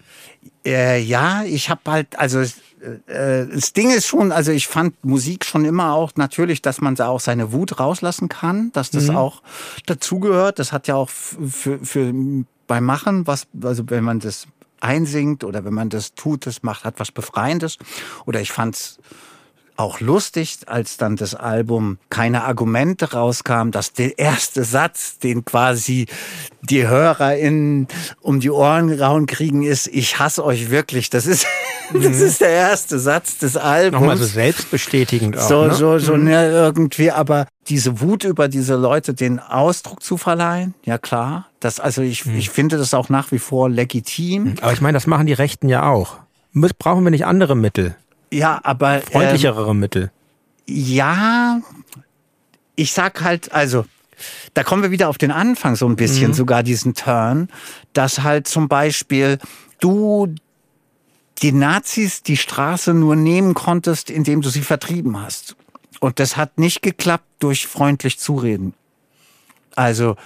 Äh, 0.64 1.00
ja, 1.02 1.44
ich 1.44 1.70
habe 1.70 1.80
halt, 1.90 2.18
also 2.18 2.40
äh, 2.40 3.46
das 3.46 3.72
Ding 3.72 3.90
ist 3.90 4.06
schon, 4.06 4.32
also 4.32 4.52
ich 4.52 4.66
fand 4.68 5.04
Musik 5.04 5.44
schon 5.44 5.64
immer 5.64 5.94
auch 5.94 6.12
natürlich, 6.16 6.62
dass 6.62 6.80
man 6.80 6.94
da 6.94 7.08
auch 7.08 7.20
seine 7.20 7.52
Wut 7.52 7.78
rauslassen 7.78 8.28
kann, 8.28 8.72
dass 8.72 8.90
das 8.90 9.08
mhm. 9.08 9.16
auch 9.16 9.42
dazugehört. 9.86 10.58
Das 10.58 10.72
hat 10.72 10.88
ja 10.88 10.94
auch 10.96 11.10
für, 11.10 11.78
für 11.84 12.12
beim 12.66 12.84
Machen, 12.84 13.26
was, 13.26 13.46
also 13.62 13.84
wenn 13.88 14.04
man 14.04 14.20
das 14.20 14.46
einsingt 14.80 15.44
oder 15.44 15.64
wenn 15.64 15.74
man 15.74 15.88
das 15.88 16.14
tut, 16.14 16.46
das 16.46 16.62
macht, 16.62 16.84
hat 16.84 16.98
was 16.98 17.12
Befreiendes. 17.12 17.78
Oder 18.26 18.40
ich 18.40 18.52
fand's 18.52 18.98
auch 19.82 20.00
lustig, 20.00 20.58
als 20.66 20.96
dann 20.96 21.16
das 21.16 21.34
Album 21.34 21.98
keine 22.08 22.44
Argumente 22.44 23.12
rauskam, 23.12 23.70
dass 23.70 23.92
der 23.92 24.18
erste 24.18 24.64
Satz, 24.64 25.18
den 25.18 25.44
quasi 25.44 26.06
die 26.62 26.86
HörerInnen 26.86 27.88
um 28.20 28.38
die 28.38 28.50
Ohren 28.50 28.92
rauen 28.92 29.26
kriegen, 29.26 29.62
ist, 29.62 29.88
ich 29.88 30.18
hasse 30.18 30.44
euch 30.44 30.70
wirklich. 30.70 31.10
Das 31.10 31.26
ist, 31.26 31.46
mhm. 31.92 32.02
das 32.02 32.20
ist 32.20 32.40
der 32.40 32.50
erste 32.50 32.98
Satz 32.98 33.38
des 33.38 33.56
Albums. 33.56 34.00
Nochmal 34.00 34.16
so 34.16 34.24
selbstbestätigend 34.24 35.36
auch. 35.36 35.48
So, 35.48 35.64
ne? 35.66 35.74
so, 35.74 35.98
so, 35.98 36.16
mhm. 36.16 36.24
ne, 36.24 36.50
irgendwie, 36.50 37.10
aber 37.10 37.46
diese 37.68 38.00
Wut 38.00 38.24
über 38.24 38.48
diese 38.48 38.76
Leute 38.76 39.14
den 39.14 39.40
Ausdruck 39.40 40.02
zu 40.02 40.16
verleihen, 40.16 40.74
ja 40.84 40.98
klar. 40.98 41.48
Das, 41.58 41.80
also 41.80 42.02
ich, 42.02 42.24
mhm. 42.24 42.36
ich 42.36 42.50
finde 42.50 42.78
das 42.78 42.94
auch 42.94 43.08
nach 43.08 43.32
wie 43.32 43.38
vor 43.38 43.68
legitim. 43.68 44.54
Aber 44.60 44.72
ich 44.72 44.80
meine, 44.80 44.96
das 44.96 45.06
machen 45.06 45.26
die 45.26 45.32
Rechten 45.32 45.68
ja 45.68 45.88
auch. 45.88 46.18
Brauchen 46.54 47.02
wir 47.02 47.10
nicht 47.10 47.26
andere 47.26 47.56
Mittel? 47.56 47.96
Ja, 48.32 48.60
aber. 48.64 49.02
Freundlichere 49.02 49.70
ähm, 49.70 49.78
Mittel. 49.78 50.10
Ja, 50.66 51.60
ich 52.76 52.92
sag 52.92 53.22
halt, 53.22 53.52
also, 53.52 53.84
da 54.54 54.64
kommen 54.64 54.82
wir 54.82 54.90
wieder 54.90 55.08
auf 55.08 55.18
den 55.18 55.30
Anfang 55.30 55.76
so 55.76 55.86
ein 55.86 55.96
bisschen, 55.96 56.28
mhm. 56.28 56.34
sogar 56.34 56.62
diesen 56.62 56.94
Turn, 56.94 57.48
dass 57.92 58.22
halt 58.22 58.48
zum 58.48 58.68
Beispiel 58.68 59.38
du 59.80 60.34
die 61.42 61.52
Nazis 61.52 62.22
die 62.22 62.36
Straße 62.36 62.94
nur 62.94 63.16
nehmen 63.16 63.54
konntest, 63.54 64.08
indem 64.08 64.40
du 64.40 64.48
sie 64.48 64.62
vertrieben 64.62 65.20
hast. 65.20 65.56
Und 66.00 66.18
das 66.18 66.36
hat 66.36 66.58
nicht 66.58 66.82
geklappt 66.82 67.26
durch 67.40 67.66
freundlich 67.66 68.18
Zureden. 68.18 68.74
Also, 69.74 70.16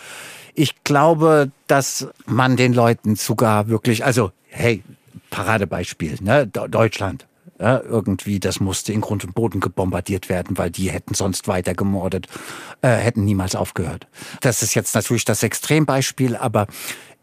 ich 0.54 0.84
glaube, 0.84 1.50
dass 1.66 2.08
man 2.26 2.56
den 2.56 2.72
Leuten 2.72 3.16
sogar 3.16 3.68
wirklich, 3.68 4.04
also, 4.04 4.32
hey, 4.48 4.84
Paradebeispiel, 5.30 6.18
ne, 6.20 6.46
Deutschland. 6.46 7.26
Ja, 7.58 7.80
irgendwie, 7.80 8.38
das 8.38 8.60
musste 8.60 8.92
in 8.92 9.00
Grund 9.00 9.24
und 9.24 9.34
Boden 9.34 9.60
gebombardiert 9.60 10.28
werden, 10.28 10.58
weil 10.58 10.70
die 10.70 10.90
hätten 10.90 11.14
sonst 11.14 11.48
weiter 11.48 11.74
gemordet, 11.74 12.26
äh, 12.82 12.88
hätten 12.88 13.24
niemals 13.24 13.54
aufgehört. 13.54 14.06
Das 14.42 14.62
ist 14.62 14.74
jetzt 14.74 14.94
natürlich 14.94 15.24
das 15.24 15.42
Extrembeispiel, 15.42 16.36
aber 16.36 16.66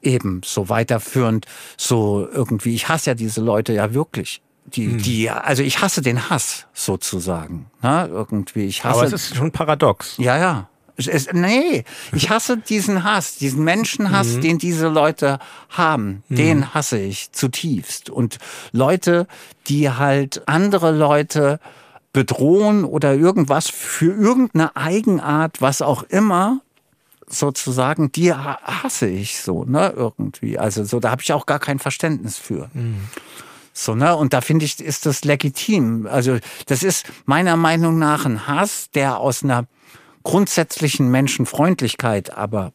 eben 0.01 0.41
so 0.43 0.69
weiterführend, 0.69 1.45
so 1.77 2.27
irgendwie, 2.31 2.73
ich 2.73 2.89
hasse 2.89 3.11
ja 3.11 3.13
diese 3.15 3.41
Leute 3.41 3.73
ja 3.73 3.93
wirklich. 3.93 4.41
Die, 4.65 4.85
hm. 4.85 4.97
die, 5.01 5.29
also 5.29 5.61
ich 5.61 5.81
hasse 5.81 6.01
den 6.01 6.29
Hass 6.29 6.67
sozusagen. 6.73 7.69
Ne? 7.81 8.07
Irgendwie, 8.09 8.65
ich 8.65 8.83
hasse. 8.83 8.99
Aber 8.99 9.07
es 9.07 9.13
ist 9.13 9.35
schon 9.35 9.51
paradox. 9.51 10.15
Ja, 10.17 10.37
ja. 10.37 10.69
Es, 10.95 11.31
nee, 11.33 11.83
ich 12.11 12.29
hasse 12.29 12.57
diesen 12.57 13.03
Hass, 13.03 13.35
diesen 13.37 13.63
Menschenhass, 13.63 14.27
mhm. 14.27 14.41
den 14.41 14.57
diese 14.59 14.87
Leute 14.87 15.39
haben. 15.69 16.23
Mhm. 16.29 16.35
Den 16.35 16.73
hasse 16.73 16.99
ich 16.99 17.31
zutiefst. 17.31 18.09
Und 18.09 18.37
Leute, 18.71 19.27
die 19.67 19.89
halt 19.89 20.47
andere 20.47 20.91
Leute 20.91 21.59
bedrohen 22.11 22.85
oder 22.85 23.15
irgendwas 23.15 23.69
für 23.69 24.13
irgendeine 24.13 24.75
Eigenart, 24.75 25.61
was 25.61 25.81
auch 25.81 26.03
immer, 26.03 26.61
sozusagen, 27.27 28.11
die 28.11 28.33
hasse 28.33 29.07
ich 29.07 29.41
so, 29.41 29.63
ne, 29.63 29.93
irgendwie. 29.95 30.59
Also 30.59 30.83
so, 30.83 30.99
da 30.99 31.09
habe 31.09 31.23
ich 31.23 31.33
auch 31.33 31.47
gar 31.47 31.59
kein 31.59 31.79
Verständnis 31.79 32.37
für. 32.37 32.69
Mhm. 32.73 32.99
So, 33.73 33.95
ne? 33.95 34.15
Und 34.15 34.33
da 34.33 34.41
finde 34.41 34.65
ich, 34.65 34.79
ist 34.79 35.07
das 35.07 35.25
legitim. 35.25 36.05
Also, 36.05 36.37
das 36.67 36.83
ist 36.83 37.07
meiner 37.25 37.57
Meinung 37.57 37.97
nach 37.97 38.25
ein 38.25 38.47
Hass, 38.47 38.91
der 38.93 39.17
aus 39.17 39.43
einer 39.43 39.65
grundsätzlichen 40.23 41.09
Menschenfreundlichkeit 41.11 42.35
aber 42.35 42.73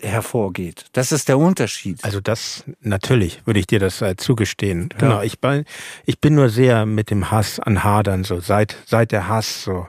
hervorgeht. 0.00 0.86
Das 0.92 1.12
ist 1.12 1.28
der 1.28 1.38
Unterschied. 1.38 2.02
Also 2.02 2.20
das 2.20 2.64
natürlich 2.80 3.42
würde 3.44 3.60
ich 3.60 3.66
dir 3.66 3.78
das 3.78 4.00
äh, 4.00 4.16
zugestehen. 4.16 4.88
Ja. 4.92 4.98
Genau, 4.98 5.22
ich 5.22 5.40
bin 5.40 5.64
ich 6.06 6.20
bin 6.20 6.34
nur 6.34 6.48
sehr 6.48 6.86
mit 6.86 7.10
dem 7.10 7.30
Hass 7.30 7.60
an 7.60 7.84
Hadern 7.84 8.24
so 8.24 8.40
seit 8.40 8.76
seit 8.86 9.12
der 9.12 9.28
Hass 9.28 9.64
so 9.64 9.86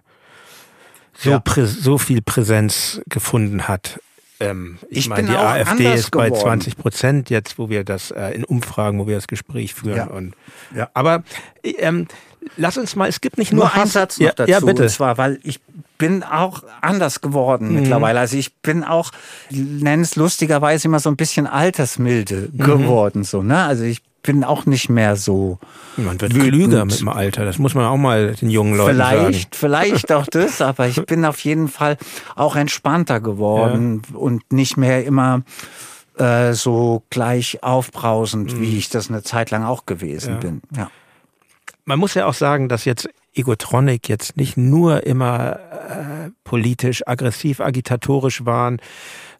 so 1.18 1.30
ja. 1.32 1.44
so 1.66 1.98
viel 1.98 2.22
Präsenz 2.22 3.02
gefunden 3.08 3.68
hat 3.68 4.00
ähm, 4.42 4.80
ich, 4.90 5.00
ich 5.00 5.10
meine, 5.10 5.30
die 5.30 5.36
AfD 5.36 5.94
ist 5.94 6.10
bei 6.10 6.30
geworden. 6.30 6.42
20 6.42 6.78
Prozent 6.78 7.30
jetzt, 7.30 7.60
wo 7.60 7.70
wir 7.70 7.84
das 7.84 8.10
äh, 8.10 8.32
in 8.32 8.44
Umfragen, 8.44 8.98
wo 8.98 9.06
wir 9.06 9.16
das 9.16 9.28
Gespräch 9.28 9.76
führen. 9.76 9.98
Ja. 9.98 10.06
Und, 10.08 10.34
ja. 10.76 10.90
Aber 10.96 11.24
ähm, 11.64 12.08
lass 12.58 12.76
uns 12.78 12.96
mal, 12.96 13.08
es 13.08 13.22
gibt 13.22 13.38
nicht 13.38 13.54
nur, 13.54 13.66
nur 13.66 13.76
einen 13.76 13.86
Satz 13.86 14.20
noch 14.20 14.26
ja, 14.26 14.34
dazu. 14.34 14.52
Ja, 14.52 14.60
bitte. 14.60 14.84
Und 14.84 14.90
zwar, 14.90 15.20
weil 15.20 15.40
ich 15.44 15.60
bin 16.02 16.24
auch 16.24 16.64
anders 16.82 17.22
geworden 17.22 17.68
mhm. 17.68 17.76
mittlerweile. 17.76 18.20
Also 18.20 18.36
ich 18.36 18.56
bin 18.56 18.84
auch, 18.84 19.12
nenne 19.52 20.02
es 20.02 20.16
lustigerweise 20.16 20.88
immer 20.88 21.00
so 21.00 21.12
ein 21.12 21.16
bisschen 21.16 21.46
altersmilde 21.46 22.50
mhm. 22.52 22.58
geworden. 22.58 23.24
So, 23.24 23.44
ne? 23.44 23.64
Also 23.66 23.84
ich 23.84 24.02
bin 24.24 24.44
auch 24.44 24.66
nicht 24.66 24.90
mehr 24.90 25.16
so. 25.16 25.60
Man 25.98 26.20
wird 26.20 26.34
wütend. 26.34 26.50
klüger 26.50 26.86
mit 26.86 27.00
dem 27.00 27.08
Alter, 27.08 27.46
das 27.46 27.60
muss 27.60 27.76
man 27.76 27.86
auch 27.86 27.98
mal 27.98 28.34
den 28.34 28.50
jungen 28.50 28.76
Leuten 28.76 28.96
vielleicht, 28.96 29.34
sagen. 29.34 29.48
Vielleicht 29.52 30.12
auch 30.12 30.26
das, 30.32 30.60
aber 30.60 30.88
ich 30.88 31.06
bin 31.06 31.24
auf 31.24 31.40
jeden 31.42 31.68
Fall 31.68 31.98
auch 32.36 32.56
entspannter 32.56 33.20
geworden 33.20 34.02
ja. 34.10 34.18
und 34.18 34.52
nicht 34.52 34.78
mehr 34.78 35.06
immer 35.06 35.44
äh, 36.18 36.54
so 36.54 37.04
gleich 37.12 37.62
aufbrausend, 37.62 38.56
mhm. 38.56 38.62
wie 38.62 38.78
ich 38.80 38.90
das 38.90 39.10
eine 39.10 39.22
Zeit 39.22 39.52
lang 39.52 39.64
auch 39.66 39.86
gewesen 39.86 40.34
ja. 40.34 40.40
bin. 40.40 40.62
Ja. 40.76 40.90
Man 41.86 42.00
muss 42.00 42.16
ja 42.16 42.26
auch 42.26 42.34
sagen, 42.34 42.70
dass 42.70 42.86
jetzt 42.86 43.08
Egotronic 43.34 44.10
jetzt 44.10 44.38
nicht 44.38 44.58
nur 44.58 45.06
immer 45.06 45.60
äh, 45.60 46.30
politisch, 46.44 47.08
aggressiv, 47.08 47.60
agitatorisch 47.62 48.46
waren, 48.46 48.82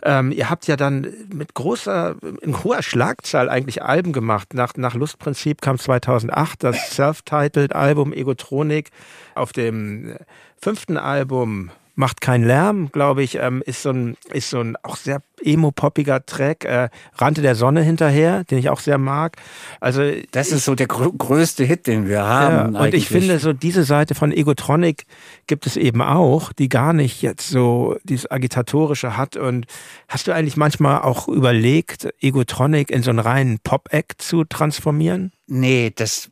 ähm, 0.04 0.32
ihr 0.32 0.50
habt 0.50 0.68
ja 0.68 0.76
dann 0.76 1.08
mit 1.32 1.54
großer, 1.54 2.16
in 2.42 2.64
hoher 2.64 2.82
Schlagzahl 2.82 3.50
eigentlich 3.50 3.84
Alben 3.84 4.14
gemacht. 4.14 4.54
Nach, 4.54 4.74
nach 4.76 4.96
Lustprinzip 4.96 5.62
kam 5.62 5.78
2008 5.78 6.64
das 6.64 6.92
Self-Titled 6.92 7.76
Album 7.76 8.12
Egotronik. 8.14 8.90
Auf 9.36 9.54
dem 9.54 10.16
fünften 10.60 10.98
Album 10.98 11.72
Macht 11.94 12.22
keinen 12.22 12.46
Lärm, 12.46 12.90
glaube 12.92 13.22
ich, 13.22 13.36
ähm, 13.36 13.62
ist 13.66 13.82
so 13.82 13.90
ein, 13.90 14.16
ist 14.34 14.50
so 14.50 14.62
ein 14.62 14.78
auch 14.82 14.96
sehr 14.96 15.22
emo-poppiger 15.44 16.26
Track, 16.26 16.66
äh, 16.66 16.90
Rannte 17.16 17.42
der 17.42 17.56
Sonne 17.56 17.82
hinterher, 17.82 18.44
den 18.44 18.58
ich 18.58 18.70
auch 18.70 18.80
sehr 18.80 18.98
mag. 18.98 19.38
Also 19.80 20.02
das 20.32 20.52
ist 20.52 20.66
so 20.66 20.76
der 20.76 20.88
gr 20.88 21.12
größte 21.12 21.64
Hit, 21.64 21.88
den 21.88 22.08
wir 22.08 22.24
haben. 22.24 22.76
Ja, 22.76 22.82
und 22.82 22.94
ich 22.94 23.08
finde, 23.08 23.40
so 23.40 23.54
diese 23.54 23.84
Seite 23.84 24.16
von 24.16 24.32
Egotronic 24.32 25.06
gibt 25.48 25.66
es 25.66 25.78
eben 25.78 26.02
auch, 26.02 26.54
die 26.54 26.70
gar 26.70 26.94
nicht 26.94 27.22
jetzt 27.22 27.50
so 27.50 27.98
dieses 28.04 28.30
agitatorische 28.30 29.18
hat. 29.18 29.36
Und 29.36 29.66
hast 30.08 30.28
du 30.28 30.32
eigentlich 30.34 30.58
manchmal 30.58 31.02
auch 31.02 31.28
überlegt, 31.28 32.10
Egotronic 32.22 32.90
in 32.90 33.04
so 33.04 33.10
einen 33.10 33.20
reinen 33.20 33.60
Pop-Act 33.60 34.22
zu 34.22 34.44
transformieren? 34.44 35.32
Nee, 35.48 35.92
das 35.94 36.30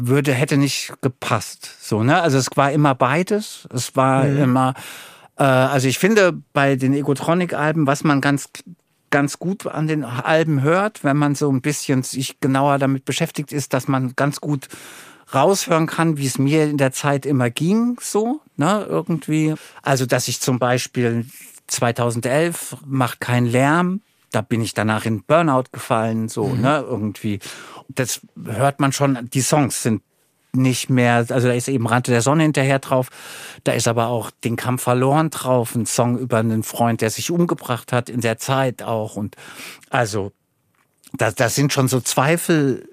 würde, 0.00 0.34
hätte 0.34 0.58
nicht 0.58 0.92
gepasst. 1.00 1.76
So, 1.80 2.02
ne? 2.02 2.20
Also 2.20 2.36
es 2.36 2.48
war 2.54 2.70
immer 2.70 2.94
beides. 2.94 3.66
Es 3.72 3.96
war 3.96 4.24
mhm. 4.24 4.42
immer 4.42 4.74
also 5.44 5.88
ich 5.88 5.98
finde 5.98 6.40
bei 6.52 6.76
den 6.76 6.92
Egotronic-Alben, 6.92 7.86
was 7.86 8.04
man 8.04 8.20
ganz 8.20 8.48
ganz 9.10 9.38
gut 9.38 9.66
an 9.66 9.86
den 9.86 10.04
Alben 10.04 10.62
hört, 10.62 11.02
wenn 11.04 11.16
man 11.16 11.34
so 11.34 11.50
ein 11.50 11.62
bisschen 11.62 12.02
sich 12.02 12.40
genauer 12.40 12.78
damit 12.78 13.04
beschäftigt 13.04 13.52
ist, 13.52 13.72
dass 13.72 13.88
man 13.88 14.14
ganz 14.16 14.40
gut 14.40 14.68
raushören 15.32 15.86
kann, 15.86 16.16
wie 16.16 16.26
es 16.26 16.38
mir 16.38 16.64
in 16.64 16.78
der 16.78 16.92
Zeit 16.92 17.26
immer 17.26 17.50
ging, 17.50 17.98
so, 18.00 18.40
ne, 18.56 18.86
irgendwie. 18.88 19.54
Also, 19.82 20.06
dass 20.06 20.28
ich 20.28 20.40
zum 20.40 20.58
Beispiel 20.58 21.26
2011 21.66 22.76
macht 22.86 23.20
kein 23.20 23.46
Lärm, 23.46 24.00
da 24.30 24.40
bin 24.40 24.60
ich 24.60 24.74
danach 24.74 25.04
in 25.06 25.22
Burnout 25.22 25.64
gefallen, 25.72 26.28
so, 26.28 26.46
mhm. 26.46 26.60
ne, 26.62 26.84
irgendwie. 26.86 27.40
Das 27.88 28.20
hört 28.44 28.80
man 28.80 28.92
schon, 28.92 29.28
die 29.32 29.40
Songs 29.40 29.82
sind 29.82 30.02
nicht 30.52 30.90
mehr, 30.90 31.26
also 31.28 31.48
da 31.48 31.52
ist 31.52 31.68
eben 31.68 31.86
Rante 31.86 32.10
der 32.10 32.22
Sonne 32.22 32.42
hinterher 32.42 32.78
drauf, 32.78 33.08
da 33.64 33.72
ist 33.72 33.88
aber 33.88 34.08
auch 34.08 34.30
Den 34.30 34.56
Kampf 34.56 34.82
verloren 34.82 35.30
drauf, 35.30 35.74
ein 35.74 35.86
Song 35.86 36.18
über 36.18 36.38
einen 36.38 36.62
Freund, 36.62 37.00
der 37.00 37.10
sich 37.10 37.30
umgebracht 37.30 37.92
hat 37.92 38.08
in 38.08 38.20
der 38.20 38.38
Zeit 38.38 38.82
auch 38.82 39.16
und 39.16 39.36
also 39.90 40.32
da, 41.12 41.30
da 41.30 41.48
sind 41.48 41.72
schon 41.72 41.88
so 41.88 42.00
Zweifel 42.00 42.88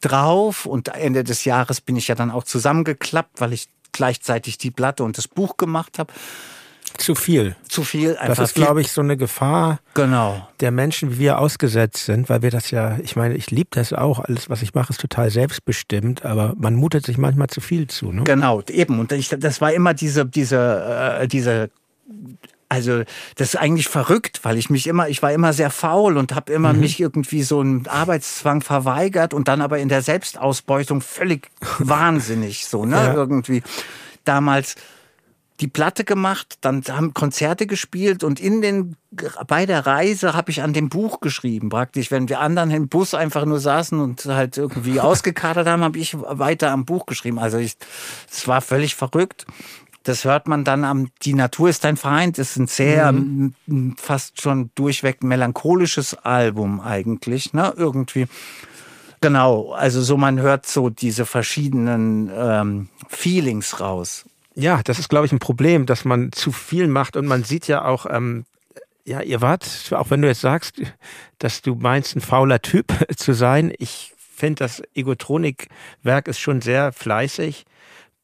drauf 0.00 0.66
und 0.66 0.88
Ende 0.88 1.24
des 1.24 1.44
Jahres 1.44 1.80
bin 1.80 1.96
ich 1.96 2.08
ja 2.08 2.14
dann 2.14 2.30
auch 2.30 2.44
zusammengeklappt, 2.44 3.40
weil 3.40 3.52
ich 3.52 3.68
gleichzeitig 3.92 4.58
die 4.58 4.70
Platte 4.70 5.04
und 5.04 5.18
das 5.18 5.28
Buch 5.28 5.56
gemacht 5.56 5.98
habe. 5.98 6.12
Zu 7.00 7.14
viel. 7.14 7.56
Zu 7.66 7.82
viel. 7.82 8.18
Einfach 8.18 8.36
das 8.36 8.50
ist, 8.50 8.54
glaube 8.54 8.82
ich, 8.82 8.92
so 8.92 9.00
eine 9.00 9.16
Gefahr 9.16 9.80
genau. 9.94 10.46
der 10.60 10.70
Menschen, 10.70 11.12
wie 11.12 11.18
wir 11.18 11.38
ausgesetzt 11.38 12.04
sind, 12.04 12.28
weil 12.28 12.42
wir 12.42 12.50
das 12.50 12.70
ja, 12.70 12.98
ich 13.02 13.16
meine, 13.16 13.34
ich 13.36 13.50
liebe 13.50 13.70
das 13.70 13.94
auch, 13.94 14.20
alles, 14.20 14.50
was 14.50 14.60
ich 14.60 14.74
mache, 14.74 14.90
ist 14.90 15.00
total 15.00 15.30
selbstbestimmt, 15.30 16.26
aber 16.26 16.52
man 16.58 16.74
mutet 16.74 17.06
sich 17.06 17.16
manchmal 17.16 17.48
zu 17.48 17.62
viel 17.62 17.86
zu. 17.86 18.12
Ne? 18.12 18.24
Genau, 18.24 18.62
eben. 18.68 19.00
Und 19.00 19.12
ich, 19.12 19.30
das 19.30 19.62
war 19.62 19.72
immer 19.72 19.94
diese, 19.94 20.26
diese, 20.26 21.18
äh, 21.22 21.26
diese 21.26 21.70
also 22.68 23.02
das 23.34 23.54
ist 23.54 23.56
eigentlich 23.56 23.88
verrückt, 23.88 24.40
weil 24.42 24.58
ich 24.58 24.68
mich 24.68 24.86
immer, 24.86 25.08
ich 25.08 25.22
war 25.22 25.32
immer 25.32 25.54
sehr 25.54 25.70
faul 25.70 26.18
und 26.18 26.34
habe 26.34 26.52
immer 26.52 26.74
mhm. 26.74 26.80
mich 26.80 27.00
irgendwie 27.00 27.42
so 27.42 27.60
einen 27.60 27.86
Arbeitszwang 27.88 28.60
verweigert 28.60 29.32
und 29.32 29.48
dann 29.48 29.62
aber 29.62 29.78
in 29.78 29.88
der 29.88 30.02
Selbstausbeutung 30.02 31.00
völlig 31.00 31.50
wahnsinnig 31.78 32.66
so, 32.66 32.84
ne? 32.84 32.96
Ja. 32.96 33.14
Irgendwie 33.14 33.62
damals 34.24 34.76
die 35.60 35.68
Platte 35.68 36.04
gemacht, 36.04 36.58
dann 36.62 36.82
haben 36.88 37.14
Konzerte 37.14 37.66
gespielt 37.66 38.24
und 38.24 38.40
in 38.40 38.62
den 38.62 38.96
bei 39.48 39.66
der 39.66 39.86
Reise 39.86 40.34
habe 40.34 40.52
ich 40.52 40.62
an 40.62 40.72
dem 40.72 40.88
Buch 40.88 41.20
geschrieben. 41.20 41.68
Praktisch, 41.68 42.10
wenn 42.10 42.28
wir 42.28 42.40
anderen 42.40 42.70
im 42.70 42.88
Bus 42.88 43.12
einfach 43.12 43.44
nur 43.44 43.58
saßen 43.58 43.98
und 43.98 44.24
halt 44.24 44.56
irgendwie 44.56 45.00
ausgekadert 45.00 45.66
haben, 45.66 45.82
habe 45.82 45.98
ich 45.98 46.16
weiter 46.16 46.70
am 46.70 46.84
Buch 46.84 47.06
geschrieben. 47.06 47.38
Also 47.38 47.58
ich, 47.58 47.76
es 48.30 48.46
war 48.46 48.60
völlig 48.60 48.94
verrückt. 48.94 49.46
Das 50.04 50.24
hört 50.24 50.48
man 50.48 50.64
dann 50.64 50.84
am 50.84 51.10
Die 51.22 51.34
Natur 51.34 51.68
ist 51.68 51.84
dein 51.84 51.96
Feind. 51.96 52.38
Das 52.38 52.52
ist 52.52 52.56
ein 52.56 52.66
sehr 52.68 53.12
mhm. 53.12 53.54
fast 53.98 54.40
schon 54.40 54.70
durchweg 54.74 55.22
melancholisches 55.22 56.14
Album 56.14 56.80
eigentlich, 56.80 57.52
ne? 57.52 57.74
Irgendwie. 57.76 58.26
Genau, 59.20 59.72
also 59.72 60.00
so 60.00 60.16
man 60.16 60.40
hört 60.40 60.64
so 60.66 60.88
diese 60.88 61.26
verschiedenen 61.26 62.30
ähm, 62.34 62.88
Feelings 63.08 63.80
raus. 63.80 64.24
Ja, 64.60 64.82
das 64.84 64.98
ist, 64.98 65.08
glaube 65.08 65.24
ich, 65.24 65.32
ein 65.32 65.38
Problem, 65.38 65.86
dass 65.86 66.04
man 66.04 66.32
zu 66.32 66.52
viel 66.52 66.86
macht 66.86 67.16
und 67.16 67.26
man 67.26 67.44
sieht 67.44 67.66
ja 67.66 67.84
auch, 67.84 68.04
ähm, 68.08 68.44
ja, 69.06 69.22
ihr 69.22 69.40
wart, 69.40 69.90
auch 69.92 70.10
wenn 70.10 70.20
du 70.20 70.28
jetzt 70.28 70.42
sagst, 70.42 70.82
dass 71.38 71.62
du 71.62 71.74
meinst, 71.74 72.14
ein 72.14 72.20
fauler 72.20 72.60
Typ 72.60 72.92
zu 73.16 73.32
sein, 73.32 73.72
ich 73.78 74.12
finde, 74.16 74.56
das 74.56 74.82
Egotronik-Werk 74.94 76.28
ist 76.28 76.40
schon 76.40 76.60
sehr 76.60 76.92
fleißig 76.92 77.64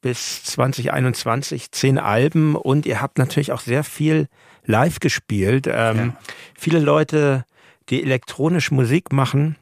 bis 0.03 0.45
2021, 0.45 1.73
zehn 1.73 1.99
Alben 1.99 2.55
und 2.55 2.85
ihr 2.85 3.01
habt 3.01 3.17
natürlich 3.17 3.53
auch 3.53 3.61
sehr 3.61 3.83
viel 3.83 4.29
live 4.65 5.01
gespielt. 5.01 5.67
Ähm, 5.67 5.97
ja. 5.97 6.17
Viele 6.55 6.81
Leute, 6.81 7.45
die 7.89 8.03
elektronisch 8.03 8.71
Musik 8.71 9.11
machen, 9.11 9.57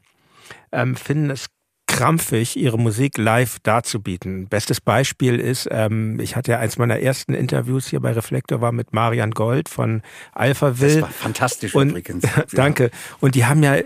ähm, 0.72 0.96
finden 0.96 1.30
es 1.30 1.46
krampfig, 1.94 2.56
ihre 2.56 2.78
Musik 2.78 3.18
live 3.18 3.58
darzubieten. 3.62 4.48
Bestes 4.48 4.80
Beispiel 4.80 5.38
ist, 5.38 5.68
ähm, 5.70 6.18
ich 6.18 6.34
hatte 6.34 6.52
ja 6.52 6.58
eins 6.58 6.76
meiner 6.76 6.98
ersten 6.98 7.34
Interviews 7.34 7.86
hier 7.86 8.00
bei 8.00 8.12
Reflektor 8.12 8.60
war 8.60 8.72
mit 8.72 8.92
Marian 8.92 9.30
Gold 9.30 9.68
von 9.68 10.02
Alpha 10.32 10.80
Will. 10.80 10.94
Das 10.94 11.02
war 11.02 11.10
fantastisch 11.10 11.74
und, 11.74 11.90
übrigens. 11.90 12.24
danke. 12.52 12.90
Und 13.20 13.36
die 13.36 13.46
haben 13.46 13.62
ja 13.62 13.76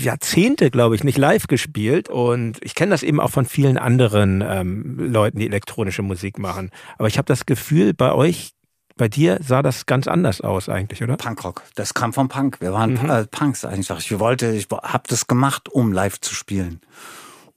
Jahrzehnte, 0.00 0.70
glaube 0.70 0.94
ich, 0.94 1.04
nicht 1.04 1.18
live 1.18 1.46
gespielt. 1.46 2.08
Und 2.10 2.58
ich 2.62 2.74
kenne 2.74 2.90
das 2.90 3.02
eben 3.02 3.18
auch 3.18 3.30
von 3.30 3.46
vielen 3.46 3.78
anderen 3.78 4.44
ähm, 4.46 4.96
Leuten, 4.98 5.38
die 5.38 5.46
elektronische 5.46 6.02
Musik 6.02 6.38
machen. 6.38 6.70
Aber 6.98 7.08
ich 7.08 7.16
habe 7.16 7.26
das 7.26 7.46
Gefühl, 7.46 7.94
bei 7.94 8.12
euch 8.12 8.52
bei 8.96 9.08
dir 9.08 9.38
sah 9.42 9.62
das 9.62 9.86
ganz 9.86 10.06
anders 10.06 10.42
aus 10.42 10.68
eigentlich, 10.68 11.02
oder? 11.02 11.16
Punkrock. 11.16 11.62
Das 11.74 11.94
kam 11.94 12.12
vom 12.12 12.28
Punk. 12.28 12.60
Wir 12.60 12.72
waren 12.72 12.94
mhm. 13.02 13.10
äh, 13.10 13.24
Punks 13.24 13.64
einfach. 13.64 13.98
Ich 14.00 14.18
wollte, 14.18 14.52
ich 14.52 14.68
habe 14.70 15.04
das 15.08 15.26
gemacht, 15.26 15.70
um 15.70 15.92
live 15.92 16.20
zu 16.20 16.34
spielen. 16.34 16.80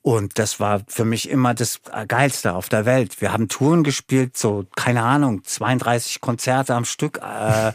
Und 0.06 0.38
das 0.38 0.60
war 0.60 0.82
für 0.88 1.04
mich 1.04 1.32
immer 1.32 1.56
das 1.56 1.82
Geilste 2.08 2.54
auf 2.54 2.70
der 2.70 2.86
Welt. 2.86 3.22
Wir 3.22 3.34
haben 3.34 3.48
Touren 3.48 3.84
gespielt, 3.84 4.38
so, 4.38 4.68
keine 4.76 5.02
Ahnung, 5.02 5.44
32 5.44 6.22
Konzerte 6.22 6.76
am 6.76 6.86
Stück. 6.86 7.18
Äh, 7.24 7.72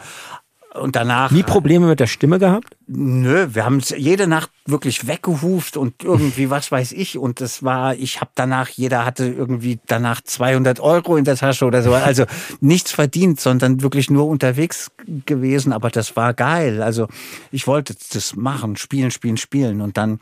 und 0.79 0.95
danach. 0.95 1.33
Nie 1.33 1.43
Probleme 1.43 1.89
mit 1.89 1.99
der 1.99 2.07
Stimme 2.07 2.39
gehabt? 2.39 2.77
Nö, 2.87 3.49
wir 3.53 3.65
haben 3.65 3.81
jede 3.81 4.29
Nacht 4.29 4.49
wirklich 4.65 5.09
weggehuft 5.09 5.77
und 5.77 6.05
irgendwie 6.05 6.51
was 6.51 6.71
weiß 6.71 6.93
ich. 6.93 7.19
Und 7.19 7.41
das 7.41 7.65
war, 7.65 7.97
ich 7.97 8.21
habe 8.21 8.31
danach, 8.37 8.69
jeder 8.69 9.05
hatte 9.05 9.27
irgendwie 9.27 9.81
danach 9.89 10.21
200 10.21 10.79
Euro 10.79 11.17
in 11.17 11.25
der 11.25 11.35
Tasche 11.35 11.65
oder 11.65 11.83
so. 11.83 11.93
Also 11.93 12.27
nichts 12.61 12.93
verdient, 12.93 13.41
sondern 13.41 13.83
wirklich 13.83 14.09
nur 14.09 14.29
unterwegs 14.29 14.93
gewesen. 15.27 15.73
Aber 15.73 15.91
das 15.91 16.15
war 16.15 16.33
geil. 16.33 16.81
Also 16.81 17.09
ich 17.51 17.67
wollte 17.67 17.97
das 18.13 18.37
machen, 18.37 18.77
spielen, 18.77 19.11
spielen, 19.11 19.37
spielen. 19.37 19.81
Und 19.81 19.97
dann 19.97 20.21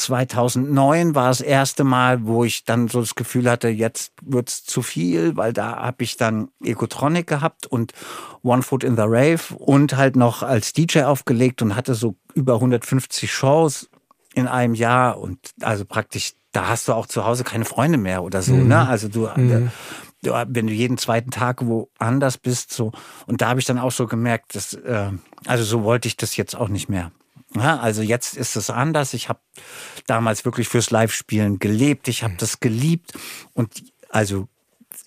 2009 0.00 1.14
war 1.14 1.28
das 1.28 1.40
erste 1.40 1.84
Mal, 1.84 2.26
wo 2.26 2.44
ich 2.44 2.64
dann 2.64 2.88
so 2.88 3.00
das 3.00 3.14
Gefühl 3.14 3.50
hatte, 3.50 3.68
jetzt 3.68 4.12
wird's 4.22 4.64
zu 4.64 4.82
viel, 4.82 5.36
weil 5.36 5.52
da 5.52 5.76
habe 5.76 6.02
ich 6.02 6.16
dann 6.16 6.48
Ecotronic 6.64 7.26
gehabt 7.26 7.66
und 7.66 7.92
One 8.42 8.62
Foot 8.62 8.84
in 8.84 8.96
the 8.96 9.04
Rave 9.04 9.54
und 9.56 9.96
halt 9.96 10.16
noch 10.16 10.42
als 10.42 10.72
DJ 10.72 11.02
aufgelegt 11.02 11.62
und 11.62 11.76
hatte 11.76 11.94
so 11.94 12.16
über 12.34 12.54
150 12.54 13.32
Shows 13.32 13.88
in 14.34 14.46
einem 14.46 14.74
Jahr 14.74 15.18
und 15.18 15.38
also 15.60 15.84
praktisch, 15.84 16.32
da 16.52 16.68
hast 16.68 16.88
du 16.88 16.94
auch 16.94 17.06
zu 17.06 17.24
Hause 17.24 17.44
keine 17.44 17.64
Freunde 17.64 17.98
mehr 17.98 18.22
oder 18.22 18.42
so, 18.42 18.54
ne? 18.54 18.62
mhm. 18.62 18.68
ne? 18.68 18.88
Also 18.88 19.08
du, 19.08 19.28
mhm. 19.36 19.70
wenn 20.22 20.66
du 20.66 20.72
jeden 20.72 20.98
zweiten 20.98 21.30
Tag 21.30 21.64
woanders 21.64 22.38
bist, 22.38 22.72
so 22.72 22.92
und 23.26 23.42
da 23.42 23.48
habe 23.48 23.60
ich 23.60 23.66
dann 23.66 23.78
auch 23.78 23.92
so 23.92 24.06
gemerkt, 24.06 24.54
dass 24.54 24.74
äh, 24.74 25.10
also 25.46 25.64
so 25.64 25.84
wollte 25.84 26.08
ich 26.08 26.16
das 26.16 26.36
jetzt 26.36 26.56
auch 26.56 26.68
nicht 26.68 26.88
mehr. 26.88 27.12
Ja, 27.54 27.78
also 27.78 28.02
jetzt 28.02 28.36
ist 28.36 28.56
es 28.56 28.70
anders. 28.70 29.14
Ich 29.14 29.28
habe 29.28 29.40
damals 30.06 30.44
wirklich 30.44 30.68
fürs 30.68 30.90
Live-Spielen 30.90 31.58
gelebt. 31.58 32.08
Ich 32.08 32.22
habe 32.22 32.34
das 32.38 32.60
geliebt 32.60 33.12
und 33.54 33.84
also 34.08 34.48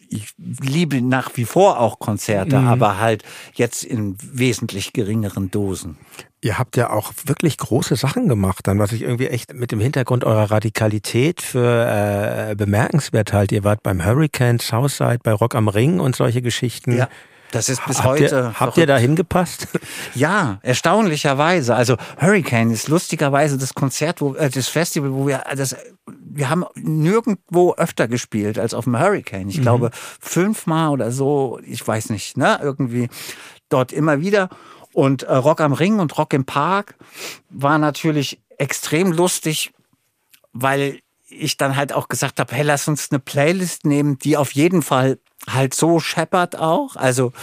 ich 0.09 0.33
liebe 0.37 1.01
nach 1.01 1.31
wie 1.35 1.45
vor 1.45 1.79
auch 1.79 1.99
Konzerte, 1.99 2.59
mhm. 2.59 2.67
aber 2.67 2.99
halt 2.99 3.23
jetzt 3.53 3.83
in 3.83 4.15
wesentlich 4.21 4.93
geringeren 4.93 5.49
Dosen. 5.49 5.97
Ihr 6.41 6.59
habt 6.59 6.75
ja 6.75 6.89
auch 6.89 7.13
wirklich 7.25 7.57
große 7.57 7.95
Sachen 7.95 8.27
gemacht, 8.27 8.67
dann 8.67 8.77
was 8.77 8.91
ich 8.91 9.01
irgendwie 9.01 9.27
echt 9.27 9.53
mit 9.53 9.71
dem 9.71 9.79
Hintergrund 9.79 10.23
eurer 10.23 10.51
Radikalität 10.51 11.41
für 11.41 12.49
äh, 12.49 12.55
bemerkenswert 12.55 13.33
halt. 13.33 13.51
Ihr 13.51 13.63
wart 13.63 13.81
beim 13.81 14.05
Hurricane, 14.05 14.59
Southside, 14.59 15.19
bei 15.23 15.31
Rock 15.31 15.55
am 15.55 15.67
Ring 15.67 15.99
und 15.99 16.15
solche 16.15 16.41
Geschichten. 16.41 16.97
Ja. 16.97 17.09
Das 17.53 17.69
ist 17.69 17.85
bis 17.85 17.99
habt 17.99 18.07
heute. 18.07 18.23
Ihr, 18.35 18.59
habt 18.59 18.77
ihr 18.77 18.87
da 18.87 18.97
hingepasst? 18.97 19.67
Ja, 20.15 20.59
erstaunlicherweise. 20.61 21.75
Also 21.75 21.97
Hurricane 22.19 22.71
ist 22.71 22.87
lustigerweise 22.87 23.57
das 23.57 23.73
Konzert, 23.73 24.21
wo 24.21 24.33
äh, 24.35 24.49
das 24.49 24.67
Festival, 24.67 25.13
wo 25.13 25.27
wir 25.27 25.43
das 25.55 25.75
wir 26.07 26.49
haben 26.49 26.65
nirgendwo 26.75 27.73
öfter 27.75 28.07
gespielt 28.07 28.57
als 28.57 28.73
auf 28.73 28.85
dem 28.85 28.99
Hurricane. 28.99 29.49
Ich 29.49 29.59
mhm. 29.59 29.61
glaube 29.61 29.91
fünfmal 30.19 30.89
oder 30.89 31.11
so, 31.11 31.59
ich 31.63 31.87
weiß 31.87 32.09
nicht, 32.09 32.37
ne, 32.37 32.59
irgendwie 32.61 33.09
dort 33.69 33.91
immer 33.91 34.19
wieder. 34.19 34.49
Und 34.93 35.23
äh, 35.23 35.33
Rock 35.33 35.61
am 35.61 35.73
Ring 35.73 35.99
und 35.99 36.17
Rock 36.17 36.33
im 36.33 36.45
Park 36.45 36.95
war 37.49 37.77
natürlich 37.77 38.41
extrem 38.57 39.11
lustig, 39.11 39.73
weil 40.53 40.99
ich 41.29 41.57
dann 41.57 41.75
halt 41.75 41.93
auch 41.93 42.07
gesagt 42.07 42.39
habe, 42.39 42.53
hey, 42.55 42.63
lass 42.63 42.87
uns 42.87 43.09
eine 43.11 43.19
Playlist 43.19 43.85
nehmen, 43.85 44.17
die 44.19 44.37
auf 44.37 44.51
jeden 44.51 44.81
Fall 44.81 45.19
halt 45.49 45.73
so 45.73 45.99
scheppert 45.99 46.57
auch. 46.57 46.95
Also 46.95 47.33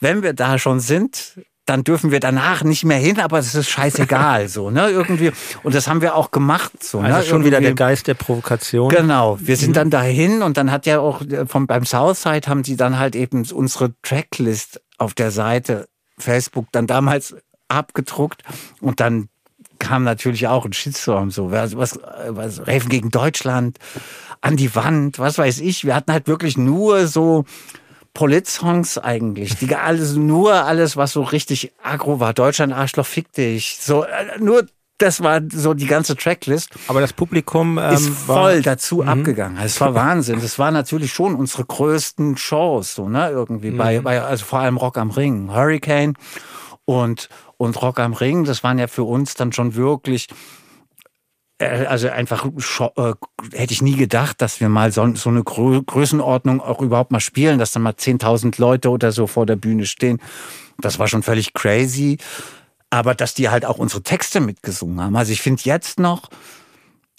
wenn 0.00 0.22
wir 0.22 0.32
da 0.32 0.58
schon 0.58 0.80
sind, 0.80 1.36
dann 1.64 1.84
dürfen 1.84 2.10
wir 2.10 2.18
danach 2.18 2.64
nicht 2.64 2.84
mehr 2.84 2.98
hin, 2.98 3.20
aber 3.20 3.38
es 3.38 3.54
ist 3.54 3.70
scheißegal, 3.70 4.48
so, 4.48 4.70
ne, 4.70 4.90
irgendwie. 4.90 5.30
Und 5.62 5.74
das 5.74 5.86
haben 5.86 6.00
wir 6.00 6.16
auch 6.16 6.32
gemacht, 6.32 6.82
so, 6.82 6.98
also 6.98 7.18
ne? 7.18 7.24
schon 7.24 7.44
wieder 7.44 7.60
der 7.60 7.74
Geist 7.74 8.08
der 8.08 8.14
Provokation. 8.14 8.88
Genau. 8.88 9.38
Wir 9.40 9.56
sind 9.56 9.70
mhm. 9.70 9.74
dann 9.74 9.90
dahin 9.90 10.42
und 10.42 10.56
dann 10.56 10.72
hat 10.72 10.86
ja 10.86 10.98
auch 10.98 11.22
äh, 11.22 11.46
vom, 11.46 11.68
beim 11.68 11.84
Southside 11.84 12.48
haben 12.48 12.64
sie 12.64 12.76
dann 12.76 12.98
halt 12.98 13.14
eben 13.14 13.44
unsere 13.52 13.94
Tracklist 14.02 14.82
auf 14.98 15.14
der 15.14 15.30
Seite 15.30 15.88
Facebook 16.18 16.66
dann 16.72 16.88
damals 16.88 17.36
abgedruckt 17.68 18.42
und 18.80 18.98
dann 19.00 19.28
kam 19.82 20.04
natürlich 20.04 20.46
auch 20.46 20.64
ein 20.64 20.72
Shitstorm, 20.72 21.30
so, 21.30 21.50
was, 21.50 21.76
was, 21.76 21.98
was 22.28 22.60
Raven 22.60 22.88
gegen 22.88 23.10
Deutschland, 23.10 23.78
an 24.40 24.56
die 24.56 24.74
Wand, 24.74 25.18
was 25.18 25.38
weiß 25.38 25.60
ich. 25.60 25.84
Wir 25.84 25.94
hatten 25.94 26.12
halt 26.12 26.28
wirklich 26.28 26.56
nur 26.56 27.06
so 27.06 27.44
Polit-Songs 28.14 28.98
eigentlich. 28.98 29.56
Die 29.56 29.74
alles, 29.74 30.14
nur 30.14 30.54
alles, 30.54 30.96
was 30.96 31.12
so 31.12 31.22
richtig 31.22 31.72
aggro 31.82 32.20
war. 32.20 32.32
Deutschland, 32.32 32.72
Arschloch, 32.72 33.06
fick 33.06 33.32
dich. 33.32 33.78
So, 33.80 34.04
äh, 34.04 34.38
nur 34.38 34.66
das 34.98 35.20
war 35.20 35.40
so 35.52 35.74
die 35.74 35.86
ganze 35.86 36.16
Tracklist. 36.16 36.70
Aber 36.86 37.00
das 37.00 37.12
Publikum 37.12 37.78
ähm, 37.78 37.92
ist 37.92 38.08
voll 38.08 38.62
dazu 38.62 39.02
mhm. 39.02 39.08
abgegangen. 39.08 39.58
Es 39.62 39.80
war 39.80 39.94
Wahnsinn. 39.94 40.40
Das 40.40 40.60
war 40.60 40.70
natürlich 40.70 41.12
schon 41.12 41.34
unsere 41.34 41.64
größten 41.64 42.36
Shows, 42.36 42.94
so 42.94 43.08
ne 43.08 43.30
irgendwie 43.30 43.72
mhm. 43.72 43.78
bei, 43.78 44.00
bei 44.00 44.22
also 44.22 44.44
vor 44.44 44.60
allem 44.60 44.76
Rock 44.76 44.98
am 44.98 45.10
Ring, 45.10 45.50
Hurricane 45.52 46.14
und 46.84 47.28
und 47.56 47.80
Rock 47.80 48.00
am 48.00 48.12
Ring. 48.12 48.44
Das 48.44 48.64
waren 48.64 48.78
ja 48.78 48.88
für 48.88 49.04
uns 49.04 49.34
dann 49.34 49.52
schon 49.52 49.74
wirklich 49.74 50.28
äh, 51.62 51.86
also 51.86 52.08
einfach 52.08 52.44
äh, 52.46 53.12
hätte 53.52 53.72
ich 53.72 53.82
nie 53.82 53.96
gedacht, 53.96 54.42
dass 54.42 54.60
wir 54.60 54.68
mal 54.68 54.92
so, 54.92 55.14
so 55.14 55.30
eine 55.30 55.44
Grö 55.44 55.82
Größenordnung 55.82 56.60
auch 56.60 56.80
überhaupt 56.80 57.12
mal 57.12 57.20
spielen, 57.20 57.58
dass 57.58 57.72
dann 57.72 57.82
mal 57.82 57.92
10.000 57.92 58.60
Leute 58.60 58.90
oder 58.90 59.12
so 59.12 59.26
vor 59.26 59.46
der 59.46 59.56
Bühne 59.56 59.86
stehen. 59.86 60.20
Das 60.78 60.98
war 60.98 61.08
schon 61.08 61.22
völlig 61.22 61.54
crazy. 61.54 62.18
Aber 62.90 63.14
dass 63.14 63.32
die 63.32 63.48
halt 63.48 63.64
auch 63.64 63.78
unsere 63.78 64.02
Texte 64.02 64.40
mitgesungen 64.40 65.00
haben. 65.00 65.16
Also 65.16 65.32
ich 65.32 65.40
finde 65.40 65.62
jetzt 65.64 65.98
noch 65.98 66.28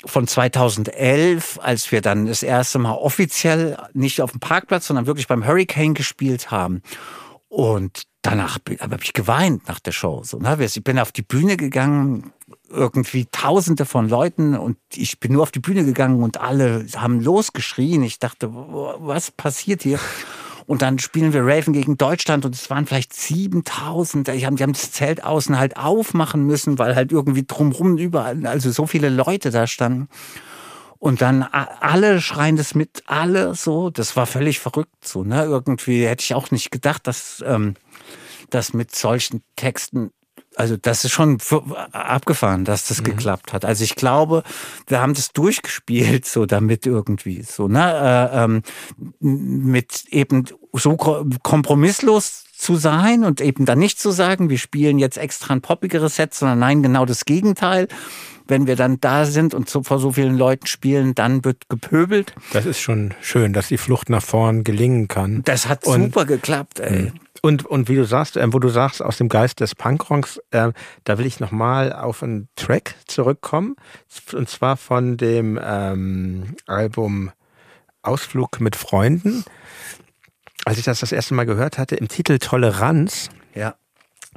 von 0.05 0.27
2011, 0.27 1.59
als 1.63 1.91
wir 1.91 2.01
dann 2.01 2.27
das 2.27 2.43
erste 2.43 2.77
Mal 2.77 2.93
offiziell 2.93 3.77
nicht 3.93 4.21
auf 4.21 4.31
dem 4.31 4.39
Parkplatz, 4.39 4.87
sondern 4.87 5.07
wirklich 5.07 5.27
beim 5.27 5.47
Hurricane 5.47 5.95
gespielt 5.95 6.51
haben. 6.51 6.81
Und 7.47 8.03
danach 8.23 8.57
habe 8.79 8.97
ich 9.03 9.13
geweint 9.13 9.67
nach 9.67 9.79
der 9.79 9.91
Show. 9.91 10.23
So, 10.23 10.39
ne? 10.39 10.57
Ich 10.59 10.83
bin 10.83 10.97
auf 10.97 11.11
die 11.11 11.21
Bühne 11.21 11.57
gegangen, 11.57 12.33
irgendwie 12.69 13.27
Tausende 13.31 13.85
von 13.85 14.09
Leuten 14.09 14.55
und 14.55 14.77
ich 14.95 15.19
bin 15.19 15.33
nur 15.33 15.43
auf 15.43 15.51
die 15.51 15.59
Bühne 15.59 15.85
gegangen 15.85 16.23
und 16.23 16.41
alle 16.41 16.87
haben 16.95 17.21
losgeschrien. 17.21 18.01
Ich 18.01 18.19
dachte, 18.19 18.49
was 18.51 19.29
passiert 19.29 19.83
hier? 19.83 19.99
Und 20.65 20.81
dann 20.81 20.97
spielen 20.97 21.33
wir 21.33 21.45
Raven 21.45 21.73
gegen 21.73 21.97
Deutschland 21.97 22.45
und 22.45 22.55
es 22.55 22.69
waren 22.69 22.85
vielleicht 22.85 23.13
7000. 23.13 24.29
Die 24.29 24.45
haben, 24.45 24.55
die 24.55 24.63
haben 24.63 24.73
das 24.73 24.91
Zelt 24.91 25.23
außen 25.23 25.59
halt 25.59 25.77
aufmachen 25.77 26.45
müssen, 26.45 26.79
weil 26.79 26.95
halt 26.95 27.11
irgendwie 27.11 27.43
drumrum 27.45 27.97
überall, 27.97 28.45
also 28.47 28.71
so 28.71 28.87
viele 28.87 29.09
Leute 29.09 29.51
da 29.51 29.67
standen. 29.67 30.07
Und 30.99 31.21
dann 31.21 31.43
alle 31.43 32.21
schreien 32.21 32.55
das 32.55 32.75
mit, 32.75 33.03
alle 33.07 33.55
so. 33.55 33.89
Das 33.89 34.15
war 34.15 34.25
völlig 34.25 34.59
verrückt 34.59 35.05
so, 35.05 35.25
ne? 35.25 35.43
Irgendwie 35.43 36.05
hätte 36.05 36.23
ich 36.23 36.33
auch 36.33 36.49
nicht 36.49 36.71
gedacht, 36.71 37.07
dass, 37.07 37.43
ähm, 37.45 37.75
dass 38.53 38.73
mit 38.73 38.95
solchen 38.95 39.43
Texten 39.55 40.11
also 40.55 40.77
das 40.77 41.03
ist 41.03 41.11
schon 41.11 41.39
abgefahren, 41.91 42.65
dass 42.65 42.87
das 42.87 42.99
mhm. 42.99 43.05
geklappt 43.05 43.53
hat. 43.53 43.65
Also 43.65 43.83
ich 43.83 43.95
glaube, 43.95 44.43
wir 44.87 45.01
haben 45.01 45.13
das 45.13 45.31
durchgespielt, 45.31 46.25
so 46.25 46.45
damit 46.45 46.85
irgendwie 46.85 47.41
so, 47.41 47.67
ne, 47.67 48.31
äh, 48.31 48.43
ähm, 48.43 48.61
mit 49.19 50.05
eben 50.09 50.45
so 50.73 50.95
kompromisslos 50.95 52.43
zu 52.55 52.75
sein 52.75 53.23
und 53.23 53.41
eben 53.41 53.65
dann 53.65 53.79
nicht 53.79 53.99
zu 53.99 54.11
sagen, 54.11 54.49
wir 54.49 54.57
spielen 54.57 54.99
jetzt 54.99 55.17
extra 55.17 55.53
ein 55.53 55.61
poppigeres 55.61 56.15
Set, 56.15 56.33
sondern 56.33 56.59
nein, 56.59 56.83
genau 56.83 57.05
das 57.05 57.25
Gegenteil. 57.25 57.87
Wenn 58.45 58.67
wir 58.67 58.75
dann 58.75 58.99
da 58.99 59.25
sind 59.25 59.53
und 59.53 59.69
so 59.69 59.83
vor 59.83 59.99
so 59.99 60.11
vielen 60.11 60.37
Leuten 60.37 60.67
spielen, 60.67 61.15
dann 61.15 61.45
wird 61.45 61.69
gepöbelt. 61.69 62.35
Das 62.51 62.65
ist 62.65 62.79
schon 62.79 63.13
schön, 63.21 63.53
dass 63.53 63.69
die 63.69 63.77
Flucht 63.77 64.09
nach 64.09 64.23
vorn 64.23 64.65
gelingen 64.65 65.07
kann. 65.07 65.43
Das 65.45 65.67
hat 65.67 65.85
und, 65.85 66.03
super 66.03 66.25
geklappt, 66.25 66.81
ey. 66.81 67.13
Und, 67.45 67.65
und 67.65 67.89
wie 67.89 67.95
du 67.95 68.05
sagst, 68.05 68.37
äh, 68.37 68.53
wo 68.53 68.59
du 68.59 68.69
sagst, 68.69 69.03
aus 69.03 69.17
dem 69.17 69.27
Geist 69.27 69.59
des 69.59 69.75
Punkrocks, 69.75 70.39
äh, 70.51 70.71
da 71.03 71.17
will 71.17 71.25
ich 71.25 71.41
nochmal 71.41 71.91
auf 71.91 72.23
einen 72.23 72.47
Track 72.55 72.95
zurückkommen. 73.05 73.75
Und 74.31 74.47
zwar 74.47 74.77
von 74.77 75.17
dem 75.17 75.59
ähm, 75.61 76.55
Album 76.67 77.31
Ausflug 78.01 78.61
mit 78.61 78.77
Freunden. 78.77 79.43
Als 80.63 80.77
ich 80.77 80.85
das 80.85 81.01
das 81.01 81.11
erste 81.11 81.33
Mal 81.33 81.45
gehört 81.45 81.77
hatte, 81.77 81.97
im 81.97 82.07
Titel 82.07 82.39
Toleranz. 82.39 83.29
Ja 83.53 83.75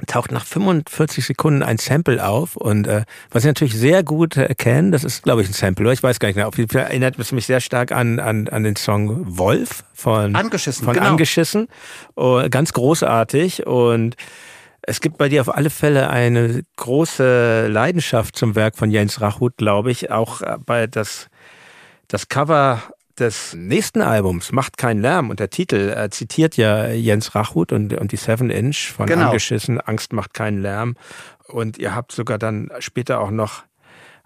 taucht 0.05 0.31
nach 0.31 0.45
45 0.45 1.25
Sekunden 1.25 1.63
ein 1.63 1.77
Sample 1.77 2.25
auf 2.25 2.55
und 2.55 2.87
äh, 2.87 3.03
was 3.31 3.43
ich 3.43 3.47
natürlich 3.47 3.75
sehr 3.75 4.03
gut 4.03 4.37
äh, 4.37 4.53
kenne, 4.55 4.91
das 4.91 5.03
ist 5.03 5.23
glaube 5.23 5.41
ich 5.41 5.49
ein 5.49 5.53
Sample, 5.53 5.91
ich 5.91 6.03
weiß 6.03 6.19
gar 6.19 6.27
nicht 6.27 6.35
mehr, 6.35 6.47
auf 6.47 6.57
jeden 6.57 6.69
Fall 6.69 6.83
erinnert 6.83 7.17
es 7.17 7.31
mich 7.31 7.47
sehr 7.47 7.61
stark 7.61 7.91
an, 7.91 8.19
an, 8.19 8.47
an 8.47 8.63
den 8.63 8.75
Song 8.75 9.37
Wolf 9.37 9.83
von 9.93 10.35
Angeschissen, 10.35 10.85
von 10.85 10.93
genau. 10.93 11.07
Angeschissen, 11.07 11.67
oh, 12.15 12.43
ganz 12.49 12.73
großartig 12.73 13.65
und 13.65 14.15
es 14.83 15.01
gibt 15.01 15.17
bei 15.17 15.27
dir 15.27 15.41
auf 15.41 15.53
alle 15.53 15.69
Fälle 15.69 16.09
eine 16.09 16.61
große 16.77 17.67
Leidenschaft 17.67 18.37
zum 18.37 18.55
Werk 18.55 18.77
von 18.77 18.89
Jens 18.89 19.19
Rachut, 19.19 19.57
glaube 19.57 19.91
ich, 19.91 20.11
auch 20.11 20.41
äh, 20.41 20.57
bei 20.65 20.87
das 20.87 21.27
das 22.07 22.29
Cover 22.29 22.81
des 23.19 23.53
nächsten 23.55 24.01
Albums, 24.01 24.51
Macht 24.51 24.77
keinen 24.77 25.01
Lärm, 25.01 25.29
und 25.29 25.39
der 25.39 25.49
Titel 25.49 25.93
äh, 25.95 26.09
zitiert 26.09 26.57
ja 26.57 26.87
Jens 26.87 27.35
Rachut 27.35 27.71
und, 27.71 27.93
und 27.93 28.11
die 28.11 28.17
Seven 28.17 28.49
Inch 28.49 28.91
von 28.91 29.07
genau. 29.07 29.27
Angeschissen, 29.27 29.79
Angst 29.81 30.13
macht 30.13 30.33
keinen 30.33 30.61
Lärm. 30.61 30.95
Und 31.47 31.77
ihr 31.77 31.95
habt 31.95 32.11
sogar 32.11 32.37
dann 32.37 32.71
später 32.79 33.19
auch 33.19 33.31
noch 33.31 33.63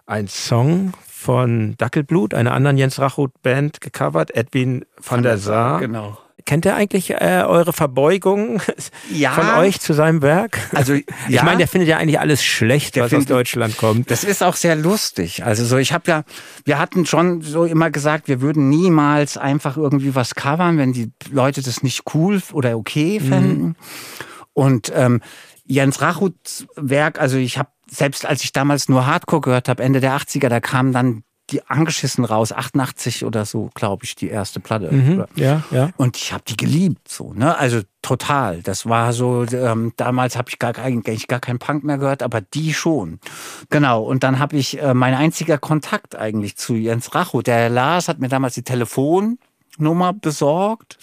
einen 0.06 0.28
Song 0.28 0.94
von 1.08 1.76
Dackelblut, 1.78 2.34
einer 2.34 2.54
anderen 2.54 2.78
Jens 2.78 3.00
Rachut 3.00 3.42
Band 3.42 3.80
gecovert, 3.80 4.36
Edwin 4.36 4.86
van, 4.98 5.24
der 5.24 5.38
Saar. 5.38 5.80
Genau. 5.80 6.18
Kennt 6.46 6.66
er 6.66 6.76
eigentlich 6.76 7.12
äh, 7.12 7.44
eure 7.48 7.74
Verbeugung 7.74 8.62
ja. 9.12 9.32
von 9.32 9.50
euch 9.60 9.80
zu 9.80 9.94
seinem 9.94 10.22
Werk? 10.22 10.60
Also 10.74 10.94
ich 10.94 11.06
ja. 11.28 11.44
meine, 11.44 11.60
der 11.60 11.68
findet 11.68 11.90
ja 11.90 11.98
eigentlich 11.98 12.20
alles 12.20 12.44
schlecht, 12.44 12.96
der 12.96 13.04
was 13.04 13.10
findet, 13.10 13.32
aus 13.32 13.38
Deutschland 13.38 13.78
kommt. 13.78 14.12
Das 14.12 14.24
ist 14.24 14.44
auch 14.44 14.56
sehr 14.56 14.76
lustig. 14.76 15.44
Also 15.46 15.66
so, 15.66 15.78
ich 15.78 15.94
habe 15.94 16.10
ja, 16.10 16.24
wir 16.66 16.80
hatten 16.80 17.06
schon 17.06 17.42
so 17.42 17.66
immer 17.66 17.92
gesagt, 17.92 18.28
wir 18.28 18.42
würden 18.42 18.70
niemals 18.70 19.38
einfach 19.38 19.78
irgendwie 19.78 20.16
was 20.16 20.36
covern, 20.36 20.78
wenn 20.78 20.94
die 20.94 21.12
Leute 21.32 21.62
das 21.62 21.84
nicht 21.84 22.04
cool 22.14 22.42
oder 22.54 22.78
okay 22.78 23.20
fänden. 23.20 23.64
Mhm. 23.64 23.76
Und 24.54 24.92
ähm, 24.96 25.22
Jens 25.66 26.02
Rachuts 26.02 26.68
Werk, 26.76 27.20
also 27.20 27.38
ich 27.38 27.58
habe 27.58 27.70
selbst 27.90 28.26
als 28.26 28.44
ich 28.44 28.54
damals 28.54 28.90
nur 28.90 29.06
Hardcore 29.06 29.42
gehört 29.42 29.70
habe, 29.70 29.84
Ende 29.84 30.00
der 30.00 30.16
80er, 30.16 30.48
da 30.48 30.60
kam 30.60 30.94
dann 30.94 31.24
die 31.52 31.68
angeschissen 31.68 32.26
raus, 32.26 32.52
88 32.52 33.26
oder 33.26 33.46
so, 33.46 33.70
glaube 33.74 34.06
ich, 34.06 34.16
die 34.16 34.30
erste 34.30 34.60
Platte. 34.60 34.92
Mhm, 34.92 35.26
ja, 35.36 35.64
ja. 35.72 35.90
Und 35.98 36.18
ich 36.18 36.34
habe 36.34 36.44
die 36.48 36.58
geliebt, 36.58 37.08
so, 37.10 37.34
ne? 37.34 37.58
Also 37.58 37.82
total. 38.02 38.62
Das 38.62 38.88
war 38.88 39.14
so, 39.14 39.46
ähm, 39.52 39.94
damals 39.98 40.38
habe 40.38 40.50
ich 40.50 40.60
gar, 40.60 40.78
eigentlich 40.78 41.28
gar 41.28 41.40
keinen 41.40 41.60
Punk 41.60 41.84
mehr 41.84 41.98
gehört, 41.98 42.24
aber 42.24 42.42
die 42.42 42.74
schon. 42.74 43.20
Genau. 43.70 44.04
Und 44.04 44.24
dann 44.24 44.40
habe 44.40 44.58
ich 44.58 44.82
äh, 44.82 44.94
mein 44.94 45.14
einziger 45.14 45.58
Kontakt 45.58 46.16
eigentlich 46.16 46.58
zu 46.58 46.74
Jens 46.74 47.14
Racho. 47.14 47.42
Der 47.42 47.70
Lars 47.70 48.08
hat 48.08 48.20
mir 48.20 48.30
damals 48.30 48.56
die 48.56 48.64
Telefonnummer 48.64 50.14
besorgt. 50.14 50.98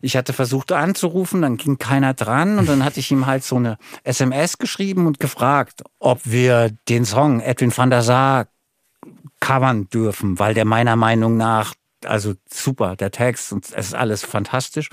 Ich 0.00 0.16
hatte 0.16 0.32
versucht 0.32 0.70
anzurufen, 0.72 1.42
dann 1.42 1.56
ging 1.56 1.78
keiner 1.78 2.14
dran 2.14 2.58
und 2.58 2.68
dann 2.68 2.84
hatte 2.84 3.00
ich 3.00 3.10
ihm 3.10 3.26
halt 3.26 3.42
so 3.42 3.56
eine 3.56 3.78
SMS 4.04 4.58
geschrieben 4.58 5.06
und 5.06 5.18
gefragt, 5.18 5.82
ob 5.98 6.20
wir 6.24 6.70
den 6.88 7.04
Song 7.04 7.40
Edwin 7.40 7.76
van 7.76 7.90
der 7.90 8.02
Sar 8.02 8.46
covern 9.48 9.88
dürfen, 9.88 10.38
weil 10.38 10.52
der 10.52 10.66
meiner 10.66 10.94
Meinung 10.94 11.38
nach, 11.38 11.72
also 12.04 12.34
super, 12.52 12.96
der 12.96 13.10
Text 13.10 13.50
und 13.50 13.64
es 13.64 13.86
ist 13.86 13.94
alles 13.94 14.22
fantastisch. 14.22 14.90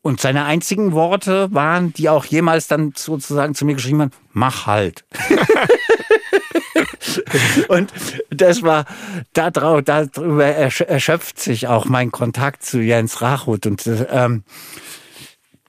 Und 0.00 0.22
seine 0.22 0.44
einzigen 0.44 0.92
Worte 0.92 1.52
waren, 1.52 1.92
die 1.92 2.08
auch 2.08 2.24
jemals 2.24 2.66
dann 2.66 2.94
sozusagen 2.96 3.54
zu 3.54 3.66
mir 3.66 3.74
geschrieben 3.74 4.00
haben, 4.00 4.10
mach 4.32 4.66
halt. 4.66 5.04
und 7.68 7.92
das 8.30 8.62
war, 8.62 8.86
da 9.34 9.50
drauf, 9.50 9.82
darüber 9.84 10.46
erschöpft 10.46 11.38
sich 11.38 11.68
auch 11.68 11.84
mein 11.84 12.10
Kontakt 12.10 12.64
zu 12.64 12.80
Jens 12.80 13.20
Rachut. 13.20 13.66
Und 13.66 13.86
ähm, 13.86 14.44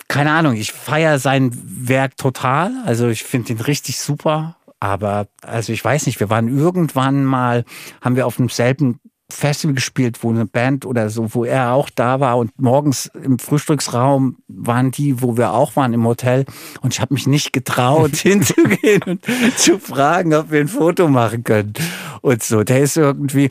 keine 0.08 0.32
Ahnung, 0.32 0.56
ich 0.56 0.72
feiere 0.72 1.20
sein 1.20 1.52
Werk 1.54 2.16
total. 2.16 2.72
Also 2.86 3.10
ich 3.10 3.24
finde 3.24 3.52
ihn 3.52 3.60
richtig 3.60 4.00
super. 4.00 4.56
Aber 4.80 5.28
also 5.42 5.74
ich 5.74 5.84
weiß 5.84 6.06
nicht, 6.06 6.20
wir 6.20 6.30
waren 6.30 6.48
irgendwann 6.48 7.26
mal, 7.26 7.64
haben 8.02 8.16
wir 8.16 8.28
auf 8.28 8.38
demselben 8.38 9.00
Festival 9.32 9.74
gespielt, 9.74 10.20
wo 10.22 10.30
eine 10.30 10.46
Band 10.46 10.86
oder 10.86 11.10
so, 11.10 11.34
wo 11.34 11.46
er 11.46 11.74
auch 11.74 11.90
da 11.90 12.20
war 12.20 12.38
und 12.38 12.52
morgens 12.62 13.08
im 13.24 13.40
Frühstücksraum 13.40 14.38
waren 14.48 14.92
die, 14.92 15.20
wo 15.22 15.36
wir 15.36 15.54
auch 15.54 15.76
waren 15.76 15.94
im 15.94 16.06
Hotel 16.06 16.46
und 16.82 16.94
ich 16.94 17.02
habe 17.02 17.16
mich 17.16 17.26
nicht 17.26 17.52
getraut 17.52 18.16
hinzugehen 18.16 19.02
und 19.04 19.26
zu 19.58 19.80
fragen, 19.80 20.34
ob 20.36 20.52
wir 20.52 20.62
ein 20.62 20.68
Foto 20.68 21.08
machen 21.08 21.44
können 21.44 21.74
und 22.22 22.44
so. 22.44 22.64
Der 22.64 22.82
ist 22.82 22.98
irgendwie, 22.98 23.50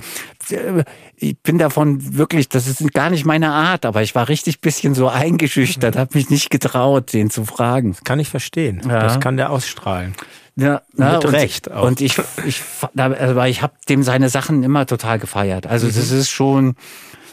ich 1.16 1.38
bin 1.42 1.58
davon 1.58 2.16
wirklich, 2.16 2.48
das 2.48 2.68
ist 2.68 2.94
gar 2.94 3.10
nicht 3.10 3.24
meine 3.24 3.50
Art, 3.50 3.84
aber 3.84 4.02
ich 4.02 4.14
war 4.14 4.28
richtig 4.28 4.60
bisschen 4.60 4.94
so 4.94 5.08
eingeschüchtert, 5.08 5.96
habe 5.96 6.16
mich 6.16 6.30
nicht 6.30 6.50
getraut, 6.50 7.12
den 7.12 7.30
zu 7.30 7.44
fragen. 7.44 7.92
Das 7.92 8.04
kann 8.04 8.20
ich 8.20 8.28
verstehen. 8.28 8.80
Ja. 8.88 9.00
Das 9.00 9.18
kann 9.18 9.36
der 9.36 9.50
ausstrahlen. 9.50 10.14
Ja, 10.56 10.82
na, 10.92 11.14
Mit 11.14 11.24
und, 11.24 11.32
Recht 11.32 11.70
auch. 11.70 11.84
Und 11.84 12.00
ich, 12.00 12.16
ich, 12.46 12.62
also 12.96 13.42
ich 13.42 13.62
habe 13.62 13.74
dem 13.88 14.02
seine 14.02 14.28
Sachen 14.28 14.62
immer 14.62 14.86
total 14.86 15.18
gefeiert. 15.18 15.66
Also 15.66 15.86
mhm. 15.86 15.92
das 15.94 16.10
ist 16.12 16.30
schon, 16.30 16.76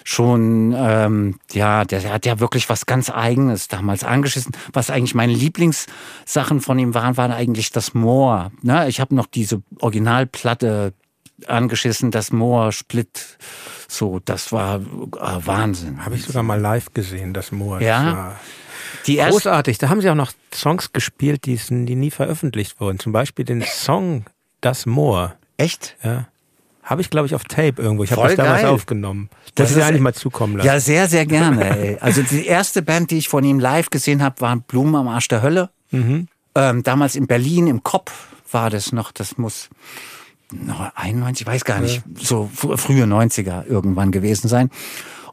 schon, 0.04 0.74
ähm, 0.76 1.40
ja, 1.52 1.86
der 1.86 2.12
hat 2.12 2.26
ja 2.26 2.40
wirklich 2.40 2.68
was 2.70 2.88
ganz 2.88 3.10
Eigenes 3.12 3.68
damals 3.68 4.04
angeschissen. 4.04 4.54
Was 4.74 4.90
eigentlich 4.90 5.14
meine 5.14 5.34
Lieblingssachen 5.34 6.62
von 6.62 6.80
ihm 6.80 6.96
waren, 6.96 7.16
waren 7.18 7.32
eigentlich 7.32 7.72
das 7.72 7.94
Moor. 7.94 8.52
Ne? 8.64 8.88
Ich 8.90 9.00
habe 9.00 9.14
noch 9.14 9.28
diese 9.28 9.62
Originalplatte 9.80 10.94
angeschissen, 11.48 12.12
das 12.12 12.32
Moor 12.32 12.72
Split. 12.72 13.38
So, 13.88 14.20
das 14.24 14.52
war 14.52 14.78
äh, 14.80 15.46
Wahnsinn. 15.46 16.06
Habe 16.06 16.16
ich 16.16 16.24
sogar 16.24 16.44
mal 16.44 16.60
live 16.60 16.94
gesehen, 16.94 17.34
das 17.34 17.52
Moor. 17.52 17.82
Ja. 17.82 18.36
Die 19.08 19.18
Großartig. 19.18 19.78
Da 19.78 19.90
haben 19.90 20.02
sie 20.02 20.10
auch 20.10 20.16
noch 20.16 20.32
Songs 20.54 20.94
gespielt, 20.94 21.46
die, 21.46 21.58
die 21.58 21.96
nie 21.96 22.12
veröffentlicht 22.12 22.80
wurden. 22.80 23.00
Zum 23.00 23.12
Beispiel 23.12 23.46
den 23.46 23.62
Song 23.64 24.26
Das 24.62 24.86
Moor. 24.86 25.36
Echt? 25.58 25.96
Ja. 26.04 26.28
Habe 26.84 27.02
ich, 27.02 27.10
glaube 27.10 27.28
ich, 27.28 27.36
auf 27.36 27.44
Tape 27.44 27.82
irgendwo. 27.82 28.04
Ich 28.04 28.12
habe 28.12 28.24
das 28.24 28.36
damals 28.36 28.62
geil. 28.64 28.72
aufgenommen. 28.72 29.30
Das, 29.56 29.68
das 29.68 29.72
ist 29.72 29.78
ja 29.78 29.88
eigentlich 29.88 30.02
mal 30.02 30.14
zukommen 30.14 30.58
lassen. 30.58 30.68
Ja, 30.68 30.80
sehr, 30.80 31.08
sehr 31.08 31.26
gerne. 31.26 31.78
Ey. 31.78 31.98
Also 32.00 32.24
die 32.24 32.46
erste 32.46 32.82
Band, 32.82 33.12
die 33.12 33.20
ich 33.20 33.30
von 33.30 33.44
ihm 33.44 33.60
live 33.60 33.90
gesehen 33.90 34.24
habe, 34.24 34.42
war 34.42 34.56
Blumen 34.58 34.96
am 34.96 35.08
Arsch 35.08 35.28
der 35.28 35.42
Hölle. 35.42 35.70
Mhm. 35.92 36.28
Ähm, 36.56 36.84
damals 36.84 37.16
in 37.16 37.28
Berlin 37.28 37.68
im 37.68 37.84
Kopf 37.84 38.12
war 38.52 38.70
das 38.70 38.92
noch. 38.92 39.12
Das 39.12 39.38
muss 39.38 39.70
91, 40.96 41.42
ich 41.42 41.48
weiß 41.48 41.66
gar 41.66 41.80
nicht, 41.80 42.04
so 42.16 42.50
frühe 42.54 43.06
90er 43.06 43.66
irgendwann 43.68 44.12
gewesen 44.12 44.48
sein. 44.48 44.70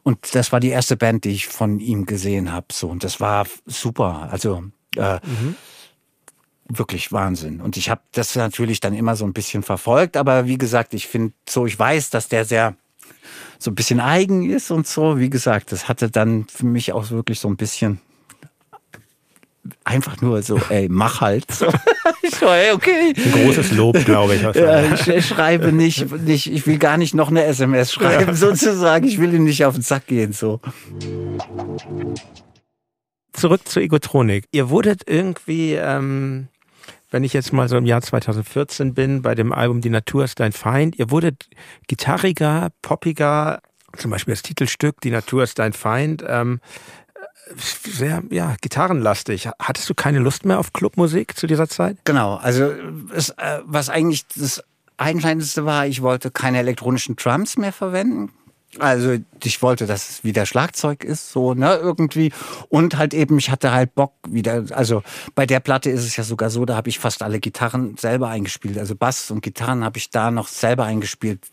Und 0.03 0.35
das 0.35 0.53
war 0.53 0.61
die 0.61 0.71
erste 0.71 0.97
Band, 0.97 1.25
die 1.25 1.31
ich 1.31 1.47
von 1.47 1.81
ihm 1.81 2.07
gesehen 2.07 2.53
habe. 2.53 2.67
So, 2.73 2.89
und 2.89 3.05
das 3.05 3.21
war 3.21 3.47
super. 3.67 4.29
Also 4.31 4.65
äh, 4.97 5.15
mhm. 5.25 5.57
wirklich 6.69 7.13
Wahnsinn. 7.13 7.61
Und 7.61 7.77
ich 7.77 7.91
habe 7.91 8.01
das 8.13 8.35
natürlich 8.37 8.81
dann 8.81 8.95
immer 8.95 9.17
so 9.17 9.25
ein 9.25 9.33
bisschen 9.33 9.63
verfolgt. 9.63 10.17
Aber 10.17 10.47
wie 10.47 10.59
gesagt, 10.59 10.95
ich 10.95 11.07
finde 11.07 11.35
so, 11.49 11.67
ich 11.67 11.79
weiß, 11.79 12.11
dass 12.11 12.29
der 12.29 12.45
sehr 12.45 12.77
so 13.59 13.71
ein 13.71 13.75
bisschen 13.75 14.01
eigen 14.01 14.49
ist 14.49 14.71
und 14.71 14.87
so. 14.87 15.19
Wie 15.19 15.31
gesagt, 15.31 15.73
das 15.73 15.89
hatte 15.89 16.11
dann 16.11 16.47
für 16.49 16.67
mich 16.67 16.93
auch 16.93 17.11
wirklich 17.11 17.41
so 17.41 17.49
ein 17.49 17.57
bisschen 17.57 18.01
einfach 19.85 20.21
nur 20.21 20.43
so, 20.43 20.61
ey, 20.69 20.89
mach 20.91 21.21
halt. 21.21 21.51
So. 21.51 21.67
so, 22.41 22.47
ey, 22.47 22.73
okay. 22.73 23.15
Ein 23.17 23.33
großes 23.33 23.73
Lob, 23.73 24.05
glaube 24.05 24.35
ich. 24.35 24.43
Ja, 24.43 24.83
ich 24.93 25.27
schreibe 25.27 25.73
nicht, 25.73 26.11
nicht, 26.23 26.53
ich 26.53 26.67
will 26.67 26.79
gar 26.79 26.97
nicht 26.97 27.15
noch 27.15 27.31
eine 27.31 27.45
SMS 27.45 27.93
schreiben, 27.93 28.29
ja. 28.29 28.35
sozusagen. 28.35 29.07
Ich 29.07 29.21
will 29.21 29.35
ihm 29.35 29.45
nicht 29.45 29.65
auf 29.65 29.75
den 29.75 29.83
Sack 29.83 30.07
gehen, 30.07 30.33
so. 30.33 30.61
Zurück 33.33 33.69
zur 33.69 33.83
Egotronik. 33.83 34.45
Ihr 34.53 34.71
wurdet 34.71 35.03
irgendwie, 35.07 35.75
ähm, 35.75 36.49
wenn 37.11 37.25
ich 37.25 37.33
jetzt 37.33 37.53
mal 37.53 37.69
so 37.69 37.77
im 37.77 37.87
Jahr 37.87 38.03
2014 38.03 38.95
bin, 38.95 39.23
bei 39.23 39.35
dem 39.35 39.53
Album 39.53 39.81
Die 39.81 39.91
Natur 39.91 40.25
ist 40.25 40.41
dein 40.41 40.53
Feind, 40.53 40.99
ihr 40.99 41.11
wurdet 41.11 41.49
gitarriger, 41.87 42.69
poppiger, 42.83 43.61
zum 43.97 44.11
Beispiel 44.11 44.33
das 44.33 44.43
Titelstück 44.43 45.01
Die 45.01 45.11
Natur 45.11 45.43
ist 45.43 45.59
dein 45.59 45.73
Feind. 45.73 46.23
Ähm, 46.27 46.61
sehr 47.57 48.23
ja, 48.31 48.57
gitarrenlastig. 48.61 49.49
Hattest 49.59 49.89
du 49.89 49.95
keine 49.95 50.19
Lust 50.19 50.45
mehr 50.45 50.59
auf 50.59 50.73
Clubmusik 50.73 51.37
zu 51.37 51.47
dieser 51.47 51.69
Zeit? 51.69 51.99
Genau, 52.05 52.37
also 52.37 52.73
es, 53.15 53.31
äh, 53.31 53.61
was 53.65 53.89
eigentlich 53.89 54.27
das 54.29 54.63
Einschneidendste 54.97 55.65
war, 55.65 55.87
ich 55.87 56.03
wollte 56.03 56.31
keine 56.31 56.59
elektronischen 56.59 57.17
Drums 57.17 57.57
mehr 57.57 57.73
verwenden. 57.73 58.33
Also 58.79 59.17
ich 59.43 59.63
wollte, 59.63 59.87
dass 59.87 60.11
es 60.11 60.25
wieder 60.25 60.45
Schlagzeug 60.45 61.03
ist, 61.03 61.33
so, 61.33 61.55
ne, 61.55 61.77
irgendwie. 61.77 62.33
Und 62.69 62.99
halt 62.99 63.15
eben, 63.15 63.39
ich 63.39 63.51
hatte 63.51 63.73
halt 63.73 63.95
Bock 63.95 64.13
wieder, 64.29 64.65
also 64.73 65.03
bei 65.35 65.47
der 65.47 65.61
Platte 65.61 65.91
ist 65.91 66.05
es 66.05 66.17
ja 66.17 66.25
sogar 66.25 66.51
so, 66.51 66.67
da 66.67 66.77
habe 66.77 66.91
ich 66.91 66.99
fast 66.99 67.23
alle 67.23 67.41
Gitarren 67.41 67.97
selber 67.97 68.29
eingespielt. 68.29 68.77
Also 68.77 68.95
Bass 68.95 69.31
und 69.31 69.41
Gitarren 69.41 69.85
habe 69.85 69.97
ich 69.97 70.11
da 70.11 70.31
noch 70.31 70.49
selber 70.49 70.85
eingespielt, 70.85 71.47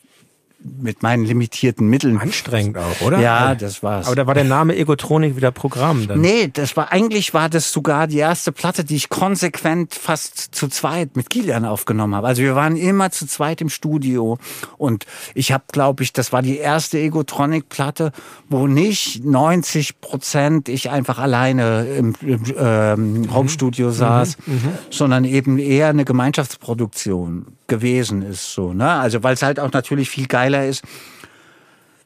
mit 0.79 1.03
meinen 1.03 1.25
limitierten 1.25 1.87
Mitteln. 1.87 2.19
Anstrengend 2.19 2.77
auch, 2.77 3.01
oder? 3.01 3.19
Ja, 3.19 3.55
das 3.55 3.83
war's. 3.83 4.07
Aber 4.07 4.15
da 4.15 4.27
war 4.27 4.33
der 4.33 4.43
Name 4.43 4.75
Egotronik 4.75 5.35
wieder 5.35 5.51
Programm 5.51 6.07
dann. 6.07 6.21
Nee, 6.21 6.49
das 6.51 6.75
war 6.75 6.91
eigentlich 6.91 7.33
war 7.33 7.49
das 7.49 7.71
sogar 7.71 8.07
die 8.07 8.17
erste 8.17 8.51
Platte, 8.51 8.83
die 8.83 8.95
ich 8.95 9.09
konsequent 9.09 9.93
fast 9.93 10.55
zu 10.55 10.67
zweit 10.67 11.15
mit 11.15 11.29
Kilian 11.29 11.65
aufgenommen 11.65 12.15
habe. 12.15 12.27
Also 12.27 12.41
wir 12.41 12.55
waren 12.55 12.75
immer 12.75 13.11
zu 13.11 13.27
zweit 13.27 13.61
im 13.61 13.69
Studio 13.69 14.37
und 14.77 15.05
ich 15.33 15.51
habe, 15.51 15.65
glaube 15.71 16.03
ich, 16.03 16.13
das 16.13 16.33
war 16.33 16.41
die 16.41 16.57
erste 16.57 16.97
Egotronik 16.97 17.69
Platte, 17.69 18.11
wo 18.49 18.67
nicht 18.67 19.23
90 19.23 20.01
Prozent 20.01 20.69
ich 20.69 20.89
einfach 20.89 21.19
alleine 21.19 21.85
im, 21.85 22.15
im 22.21 22.43
ähm, 22.57 23.33
Homestudio 23.33 23.87
mhm. 23.87 23.93
saß, 23.93 24.37
mhm. 24.45 24.53
Mhm. 24.53 24.59
sondern 24.89 25.25
eben 25.25 25.59
eher 25.59 25.89
eine 25.89 26.05
Gemeinschaftsproduktion 26.05 27.47
gewesen 27.67 28.21
ist. 28.21 28.53
So, 28.53 28.73
ne? 28.73 28.89
Also 28.89 29.23
weil 29.23 29.33
es 29.33 29.41
halt 29.41 29.59
auch 29.59 29.71
natürlich 29.71 30.09
viel 30.09 30.27
geiler 30.27 30.54
ist, 30.63 30.83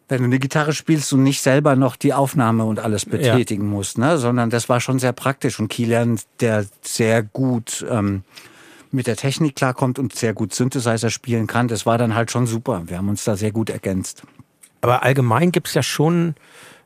wenn 0.10 0.20
du 0.20 0.26
eine 0.26 0.40
Gitarre 0.40 0.74
spielst 0.74 1.14
und 1.14 1.24
nicht 1.24 1.42
selber 1.42 1.76
noch 1.76 1.96
die 1.96 2.14
Aufnahme 2.14 2.66
und 2.66 2.80
alles 2.80 3.06
betätigen 3.06 3.66
ja. 3.66 3.70
musst, 3.70 3.98
ne? 3.98 4.18
sondern 4.18 4.50
das 4.50 4.68
war 4.68 4.82
schon 4.82 4.98
sehr 5.00 5.14
praktisch. 5.14 5.60
Und 5.60 5.68
Kilian, 5.70 6.20
der 6.40 6.66
sehr 6.82 7.22
gut 7.22 7.86
ähm, 7.90 8.24
mit 8.92 9.06
der 9.06 9.16
Technik 9.16 9.56
klarkommt 9.56 10.00
und 10.00 10.16
sehr 10.16 10.34
gut 10.34 10.54
Synthesizer 10.54 11.12
spielen 11.12 11.46
kann, 11.46 11.68
das 11.68 11.86
war 11.86 12.00
dann 12.00 12.16
halt 12.16 12.32
schon 12.32 12.48
super. 12.48 12.84
Wir 12.88 12.98
haben 12.98 13.10
uns 13.10 13.24
da 13.24 13.36
sehr 13.36 13.52
gut 13.52 13.70
ergänzt. 13.70 14.24
Aber 14.82 15.04
allgemein 15.04 15.52
gibt 15.52 15.68
es 15.68 15.76
ja 15.76 15.84
schon 15.84 16.34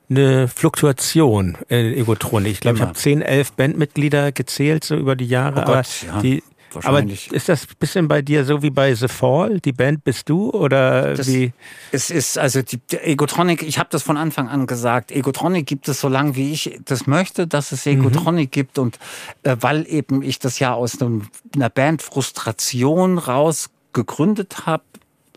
eine 0.09 0.49
Fluktuation 0.49 1.57
in 1.69 1.93
Egotronik. 1.93 2.51
Ich 2.51 2.59
glaube, 2.59 2.77
ich 2.77 2.81
habe 2.81 2.93
10, 2.93 3.21
11 3.21 3.53
Bandmitglieder 3.53 4.31
gezählt 4.31 4.83
so 4.83 4.95
über 4.95 5.15
die 5.15 5.27
Jahre. 5.27 5.61
Oh 5.61 5.65
Gott, 5.65 5.87
aber 6.07 6.15
ja. 6.15 6.21
die, 6.21 6.43
aber 6.81 7.03
ist 7.03 7.49
das 7.49 7.63
ein 7.63 7.75
bisschen 7.79 8.07
bei 8.07 8.21
dir 8.21 8.45
so 8.45 8.61
wie 8.61 8.69
bei 8.69 8.93
The 8.95 9.07
Fall? 9.07 9.59
Die 9.59 9.71
Band 9.71 10.03
bist 10.03 10.29
du 10.29 10.49
oder 10.51 11.15
das, 11.15 11.27
wie? 11.27 11.53
Es 11.91 12.09
ist 12.09 12.37
also 12.37 12.61
die, 12.61 12.79
Egotronic. 12.89 13.61
Ich 13.63 13.79
habe 13.79 13.89
das 13.91 14.03
von 14.03 14.17
Anfang 14.17 14.49
an 14.49 14.67
gesagt. 14.67 15.11
Egotronic 15.11 15.65
gibt 15.65 15.87
es 15.87 15.99
so 15.99 16.07
lange, 16.07 16.35
wie 16.35 16.51
ich 16.51 16.79
das 16.85 17.07
möchte, 17.07 17.47
dass 17.47 17.71
es 17.71 17.85
Egotronic 17.85 18.49
mhm. 18.49 18.51
gibt 18.51 18.79
und 18.79 18.99
äh, 19.43 19.55
weil 19.59 19.85
eben 19.87 20.21
ich 20.21 20.39
das 20.39 20.59
ja 20.59 20.73
aus 20.73 21.01
einem, 21.01 21.27
einer 21.55 21.69
Band 21.69 22.01
Frustration 22.01 23.17
raus 23.17 23.69
gegründet 23.93 24.65
habe, 24.65 24.83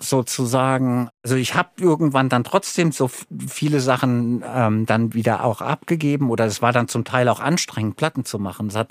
sozusagen, 0.01 1.09
also 1.23 1.37
ich 1.37 1.55
habe 1.55 1.71
irgendwann 1.79 2.29
dann 2.29 2.45
trotzdem 2.45 2.93
so 2.93 3.11
viele 3.49 3.81
Sachen 3.81 4.45
ähm, 4.47 4.87
dann 4.87 5.15
wieder 5.15 5.45
auch 5.45 5.61
abgegeben 5.61 6.31
oder 6.31 6.45
es 6.45 6.63
war 6.63 6.73
dann 6.73 6.89
zum 6.89 7.05
Teil 7.05 7.29
auch 7.29 7.41
anstrengend, 7.41 7.97
Platten 7.97 8.25
zu 8.25 8.39
machen. 8.39 8.69
Das 8.69 8.77
hat 8.77 8.89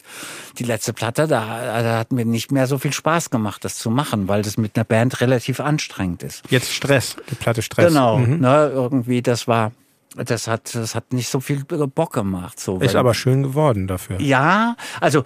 die 0.58 0.64
letzte 0.64 0.94
Platte, 0.94 1.28
da, 1.28 1.82
da 1.82 2.00
hat 2.00 2.12
mir 2.12 2.26
nicht 2.26 2.52
mehr 2.52 2.68
so 2.68 2.78
viel 2.78 2.94
Spaß 2.94 3.30
gemacht, 3.30 3.64
das 3.64 3.78
zu 3.78 3.90
machen, 3.90 4.28
weil 4.28 4.42
das 4.42 4.58
mit 4.58 4.76
einer 4.76 4.86
Band 4.86 5.22
relativ 5.22 5.60
anstrengend 5.60 6.24
ist. 6.24 6.44
Jetzt 6.50 6.74
Stress, 6.74 7.16
die 7.30 7.36
Platte 7.36 7.62
Stress. 7.62 7.88
Genau, 7.88 8.18
mhm. 8.18 8.40
ne, 8.40 8.72
irgendwie 8.74 9.22
das 9.22 9.48
war 9.48 9.72
das 10.16 10.48
hat, 10.48 10.74
das 10.74 10.96
hat 10.96 11.14
nicht 11.14 11.30
so 11.30 11.40
viel 11.40 11.64
Bock 11.66 12.14
gemacht. 12.14 12.60
So, 12.60 12.80
ist 12.80 12.96
aber 12.96 13.14
schön 13.14 13.44
geworden 13.44 13.88
dafür. 13.88 14.20
Ja, 14.22 14.76
also 15.02 15.24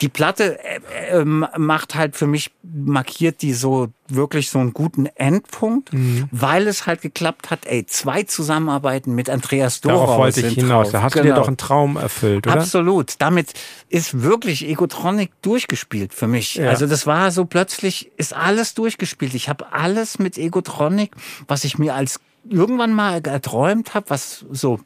die 0.00 0.08
Platte 0.08 0.58
äh, 0.64 1.20
äh, 1.20 1.24
macht 1.24 1.94
halt 1.94 2.16
für 2.16 2.26
mich, 2.26 2.50
markiert 2.62 3.42
die 3.42 3.54
so 3.54 3.88
wirklich 4.08 4.50
so 4.50 4.58
einen 4.58 4.72
guten 4.72 5.06
Endpunkt, 5.06 5.92
mhm. 5.92 6.28
weil 6.32 6.66
es 6.66 6.86
halt 6.86 7.02
geklappt 7.02 7.50
hat, 7.50 7.66
ey, 7.66 7.86
zwei 7.86 8.24
Zusammenarbeiten 8.24 9.14
mit 9.14 9.30
Andreas 9.30 9.80
Dorau 9.80 10.06
Darauf 10.06 10.18
wollte 10.18 10.46
ich 10.46 10.54
hinaus. 10.54 10.86
Drauf. 10.88 10.92
Da 10.92 11.02
hast 11.02 11.12
genau. 11.12 11.22
du 11.22 11.28
dir 11.28 11.34
genau. 11.34 11.40
doch 11.40 11.48
einen 11.48 11.56
Traum 11.56 11.96
erfüllt, 11.96 12.46
oder? 12.46 12.56
Absolut. 12.56 13.14
Damit 13.18 13.54
ist 13.88 14.22
wirklich 14.22 14.66
Egotronic 14.66 15.30
durchgespielt 15.42 16.12
für 16.12 16.26
mich. 16.26 16.56
Ja. 16.56 16.68
Also 16.68 16.86
das 16.86 17.06
war 17.06 17.30
so 17.30 17.44
plötzlich, 17.44 18.10
ist 18.16 18.34
alles 18.34 18.74
durchgespielt. 18.74 19.34
Ich 19.34 19.48
habe 19.48 19.72
alles 19.72 20.18
mit 20.18 20.36
Egotronic, 20.36 21.12
was 21.46 21.64
ich 21.64 21.78
mir 21.78 21.94
als 21.94 22.20
irgendwann 22.48 22.92
mal 22.92 23.20
erträumt 23.24 23.94
habe, 23.94 24.10
was 24.10 24.44
so 24.50 24.80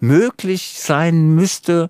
möglich 0.00 0.74
sein 0.78 1.34
müsste, 1.34 1.88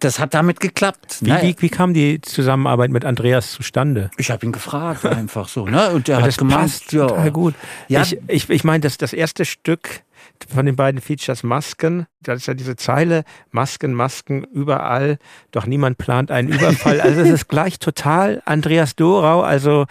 das 0.00 0.18
hat 0.18 0.34
damit 0.34 0.60
geklappt. 0.60 1.18
Wie, 1.20 1.30
wie, 1.30 1.56
wie, 1.58 1.68
kam 1.68 1.92
die 1.92 2.20
Zusammenarbeit 2.22 2.90
mit 2.90 3.04
Andreas 3.04 3.52
zustande? 3.52 4.10
Ich 4.16 4.30
habe 4.30 4.44
ihn 4.46 4.52
gefragt, 4.52 5.04
einfach 5.04 5.48
so. 5.48 5.66
Ne? 5.66 5.90
Und 5.90 6.08
der 6.08 6.18
hat 6.18 6.26
das 6.26 6.38
gemacht. 6.38 6.60
Passt 6.60 6.92
ja. 6.92 7.06
total 7.06 7.30
gut. 7.30 7.54
Ja. 7.88 8.02
Ich, 8.02 8.18
ich, 8.26 8.50
ich 8.50 8.64
meine, 8.64 8.80
das, 8.80 8.96
das 8.96 9.12
erste 9.12 9.44
Stück 9.44 10.02
von 10.48 10.64
den 10.64 10.74
beiden 10.74 11.02
Features 11.02 11.42
Masken, 11.42 12.06
da 12.22 12.32
ist 12.32 12.46
ja 12.46 12.54
diese 12.54 12.76
Zeile, 12.76 13.24
Masken, 13.50 13.92
Masken, 13.92 14.44
überall, 14.44 15.18
doch 15.50 15.66
niemand 15.66 15.98
plant 15.98 16.30
einen 16.30 16.48
Überfall. 16.48 17.00
Also 17.00 17.20
es 17.20 17.28
ist 17.28 17.48
gleich 17.48 17.78
total 17.78 18.42
Andreas 18.46 18.96
Dorau, 18.96 19.42
also 19.42 19.86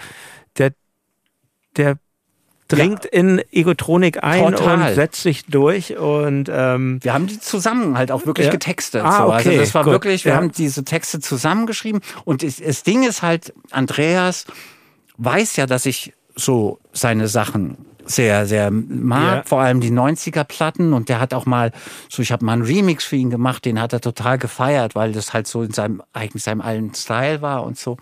der, 0.58 0.74
der 1.78 1.98
dringt 2.70 3.04
ja. 3.04 3.12
in 3.12 3.42
Egotronik 3.52 4.24
ein 4.24 4.56
Total. 4.56 4.90
und 4.90 4.96
setzt 4.96 5.22
sich 5.22 5.46
durch 5.46 5.98
und 5.98 6.50
ähm 6.52 7.00
wir 7.02 7.14
haben 7.14 7.28
die 7.28 7.40
zusammen 7.40 7.98
halt 7.98 8.12
auch 8.12 8.26
wirklich 8.26 8.46
ja. 8.46 8.52
getextet. 8.52 9.04
Ah, 9.04 9.12
so. 9.12 9.24
Also 9.24 9.34
okay, 9.34 9.50
also 9.50 9.60
das 9.60 9.76
war 9.76 9.84
gut. 9.84 9.92
wirklich, 9.94 10.24
wir 10.24 10.32
ja. 10.32 10.38
haben 10.38 10.52
diese 10.52 10.86
Texte 10.86 11.20
zusammengeschrieben 11.20 12.02
und 12.24 12.44
das, 12.44 12.58
das 12.58 12.84
Ding 12.84 13.04
ist 13.04 13.22
halt, 13.22 13.54
Andreas 13.72 14.46
weiß 15.18 15.58
ja, 15.58 15.66
dass 15.66 15.86
ich 15.86 16.14
so 16.36 16.80
seine 16.94 17.28
Sachen 17.28 17.78
sehr, 18.10 18.48
sehr 18.48 18.72
mag, 18.72 19.36
ja. 19.36 19.44
vor 19.46 19.62
allem 19.62 19.82
die 19.82 19.92
90er-Platten. 19.92 20.94
Und 20.94 21.10
der 21.10 21.20
hat 21.20 21.34
auch 21.34 21.46
mal, 21.46 21.72
so 22.10 22.22
ich 22.22 22.32
habe 22.32 22.44
mal 22.44 22.54
einen 22.54 22.64
Remix 22.64 23.06
für 23.06 23.16
ihn 23.16 23.30
gemacht, 23.30 23.66
den 23.66 23.80
hat 23.80 23.94
er 23.94 24.02
total 24.02 24.38
gefeiert, 24.38 24.96
weil 24.96 25.12
das 25.12 25.34
halt 25.34 25.48
so 25.48 25.62
in 25.62 25.72
seinem, 25.72 26.02
eigentlich 26.12 26.44
seinem 26.44 26.62
alten 26.62 26.94
Style 26.96 27.42
war 27.42 27.64
und 27.64 27.78
so. 27.78 27.98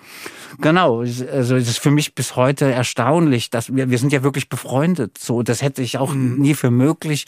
Genau, 0.60 1.00
also 1.00 1.56
es 1.56 1.68
ist 1.68 1.80
für 1.80 1.92
mich 1.92 2.16
bis 2.16 2.36
heute 2.36 2.72
erstaunlich, 2.72 3.50
dass 3.50 3.76
wir, 3.76 3.90
wir 3.90 3.98
sind 3.98 4.14
ja 4.14 4.24
wirklich 4.24 4.48
befreundet. 4.48 5.18
So, 5.18 5.44
das 5.44 5.62
hätte 5.62 5.82
ich 5.82 5.98
auch 5.98 6.14
mhm. 6.14 6.38
nie 6.38 6.54
für 6.54 6.72
möglich 6.72 7.26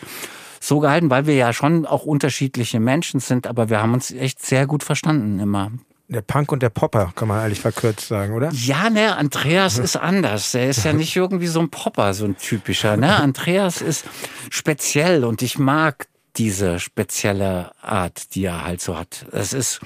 so 0.61 0.79
gehalten, 0.79 1.09
weil 1.09 1.25
wir 1.25 1.35
ja 1.35 1.53
schon 1.53 1.85
auch 1.85 2.05
unterschiedliche 2.05 2.79
Menschen 2.79 3.19
sind, 3.19 3.47
aber 3.47 3.69
wir 3.69 3.81
haben 3.81 3.93
uns 3.93 4.11
echt 4.11 4.45
sehr 4.45 4.67
gut 4.67 4.83
verstanden 4.83 5.39
immer. 5.39 5.71
Der 6.11 6.21
Punk 6.21 6.51
und 6.51 6.63
der 6.63 6.69
Popper, 6.69 7.13
kann 7.15 7.27
man 7.27 7.39
eigentlich 7.39 7.59
verkürzt 7.59 8.07
sagen, 8.07 8.33
oder? 8.33 8.49
Ja, 8.51 8.89
ne, 8.89 9.15
Andreas 9.15 9.77
ist 9.77 9.95
anders. 9.95 10.55
Er 10.55 10.67
ist 10.67 10.83
ja 10.83 10.91
nicht 10.91 11.15
irgendwie 11.15 11.45
so 11.45 11.59
ein 11.59 11.69
Popper, 11.69 12.15
so 12.15 12.25
ein 12.25 12.35
typischer. 12.35 12.97
Ne? 12.97 13.15
Andreas 13.15 13.81
ist 13.81 14.05
speziell 14.49 15.23
und 15.23 15.43
ich 15.43 15.59
mag 15.59 16.07
diese 16.35 16.79
spezielle 16.79 17.71
Art, 17.83 18.33
die 18.33 18.45
er 18.45 18.63
halt 18.63 18.81
so 18.81 18.97
hat. 18.97 19.27
Es 19.31 19.53
ist. 19.53 19.81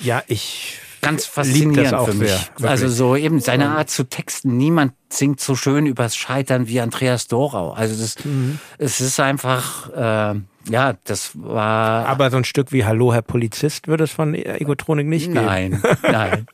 Ja, 0.00 0.22
ich 0.26 0.80
ganz 1.08 1.26
faszinierend 1.26 2.08
für 2.08 2.14
mich. 2.14 2.50
Sehr, 2.56 2.70
also 2.70 2.88
so 2.88 3.16
eben 3.16 3.40
seine 3.40 3.70
Art 3.70 3.88
zu 3.88 4.04
texten. 4.04 4.56
Niemand 4.56 4.92
singt 5.08 5.40
so 5.40 5.56
schön 5.56 5.86
übers 5.86 6.16
Scheitern 6.16 6.68
wie 6.68 6.80
Andreas 6.80 7.28
Dorau. 7.28 7.72
Also 7.72 8.00
das, 8.00 8.22
mhm. 8.24 8.58
es 8.76 9.00
ist 9.00 9.18
einfach, 9.18 9.90
äh, 9.90 10.40
ja, 10.70 10.94
das 11.04 11.30
war. 11.34 12.06
Aber 12.06 12.30
so 12.30 12.36
ein 12.36 12.44
Stück 12.44 12.72
wie 12.72 12.84
Hallo, 12.84 13.14
Herr 13.14 13.22
Polizist 13.22 13.88
würde 13.88 14.04
es 14.04 14.10
von 14.10 14.34
Egotronik 14.34 15.06
nicht 15.06 15.28
geben. 15.28 15.46
Nein, 15.46 15.82
nein. 16.02 16.46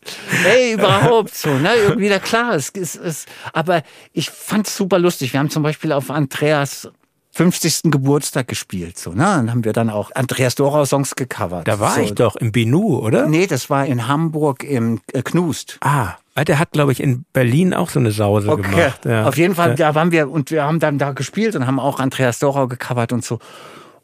Ey, 0.44 0.74
überhaupt 0.74 1.34
so, 1.34 1.50
ne? 1.50 1.74
Irgendwie 1.74 2.08
da 2.08 2.20
klar. 2.20 2.54
Es, 2.54 2.70
es, 2.74 3.26
aber 3.52 3.82
ich 4.12 4.30
fand 4.30 4.68
es 4.68 4.76
super 4.76 5.00
lustig. 5.00 5.32
Wir 5.32 5.40
haben 5.40 5.50
zum 5.50 5.64
Beispiel 5.64 5.90
auf 5.90 6.10
Andreas 6.12 6.88
50. 7.34 7.90
Geburtstag 7.90 8.46
gespielt. 8.46 8.96
So, 8.96 9.10
ne? 9.10 9.24
Dann 9.24 9.50
haben 9.50 9.64
wir 9.64 9.72
dann 9.72 9.90
auch 9.90 10.12
Andreas 10.14 10.54
Dorau 10.54 10.84
Songs 10.84 11.16
gecovert. 11.16 11.66
Da 11.66 11.80
war 11.80 11.96
so. 11.96 12.00
ich 12.00 12.14
doch 12.14 12.36
im 12.36 12.52
Binu, 12.52 12.98
oder? 12.98 13.26
Nee, 13.26 13.46
das 13.46 13.68
war 13.70 13.84
in 13.86 14.06
Hamburg 14.06 14.62
im 14.62 15.00
äh, 15.12 15.22
Knust. 15.22 15.78
Ah. 15.80 16.14
Der 16.46 16.58
hat, 16.58 16.72
glaube 16.72 16.90
ich, 16.90 17.00
in 17.00 17.24
Berlin 17.32 17.74
auch 17.74 17.90
so 17.90 18.00
eine 18.00 18.10
Sause 18.10 18.50
okay. 18.50 18.62
gemacht. 18.62 19.04
Ja. 19.04 19.26
Auf 19.26 19.36
jeden 19.36 19.54
Fall, 19.54 19.76
da 19.76 19.94
waren 19.94 20.10
wir 20.10 20.28
und 20.28 20.50
wir 20.50 20.64
haben 20.64 20.80
dann 20.80 20.98
da 20.98 21.12
gespielt 21.12 21.54
und 21.54 21.66
haben 21.66 21.78
auch 21.78 22.00
Andreas 22.00 22.40
Dorau 22.40 22.66
gecovert 22.66 23.12
und 23.12 23.24
so. 23.24 23.38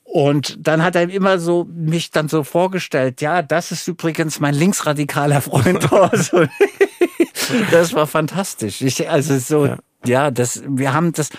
Und 0.05 0.57
dann 0.67 0.83
hat 0.83 0.97
er 0.97 1.09
immer 1.09 1.39
so 1.39 1.69
mich 1.73 2.11
dann 2.11 2.29
so 2.29 2.43
vorgestellt, 2.45 3.21
ja, 3.21 3.43
das 3.43 3.73
ist 3.73 3.87
übrigens 3.87 4.39
mein 4.41 4.55
linksradikaler 4.55 5.41
Freund. 5.41 5.89
das 7.71 7.95
war 7.95 8.07
fantastisch. 8.07 8.81
Ich, 8.81 9.09
also 9.09 9.39
so, 9.39 9.67
ja. 9.67 9.79
ja, 10.05 10.31
das, 10.31 10.63
wir 10.67 10.93
haben 10.93 11.13
das, 11.13 11.31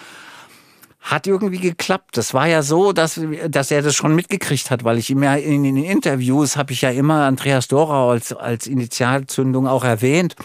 hat 1.12 1.28
irgendwie 1.28 1.60
geklappt. 1.60 2.16
Das 2.16 2.34
war 2.34 2.48
ja 2.48 2.64
so, 2.64 2.94
dass, 2.94 3.20
dass 3.50 3.70
er 3.70 3.82
das 3.82 3.96
schon 3.96 4.16
mitgekriegt 4.16 4.72
hat, 4.72 4.86
weil 4.86 4.98
ich 4.98 5.10
immer 5.10 5.38
in 5.38 5.64
den 5.64 5.76
Interviews 5.76 6.56
habe 6.56 6.72
ich 6.72 6.82
ja 6.82 6.90
immer 6.90 7.26
Andreas 7.26 7.68
Dorau 7.68 8.12
als, 8.12 8.32
als 8.32 8.66
Initialzündung 8.66 9.68
auch 9.68 9.84
erwähnt. 9.84 10.36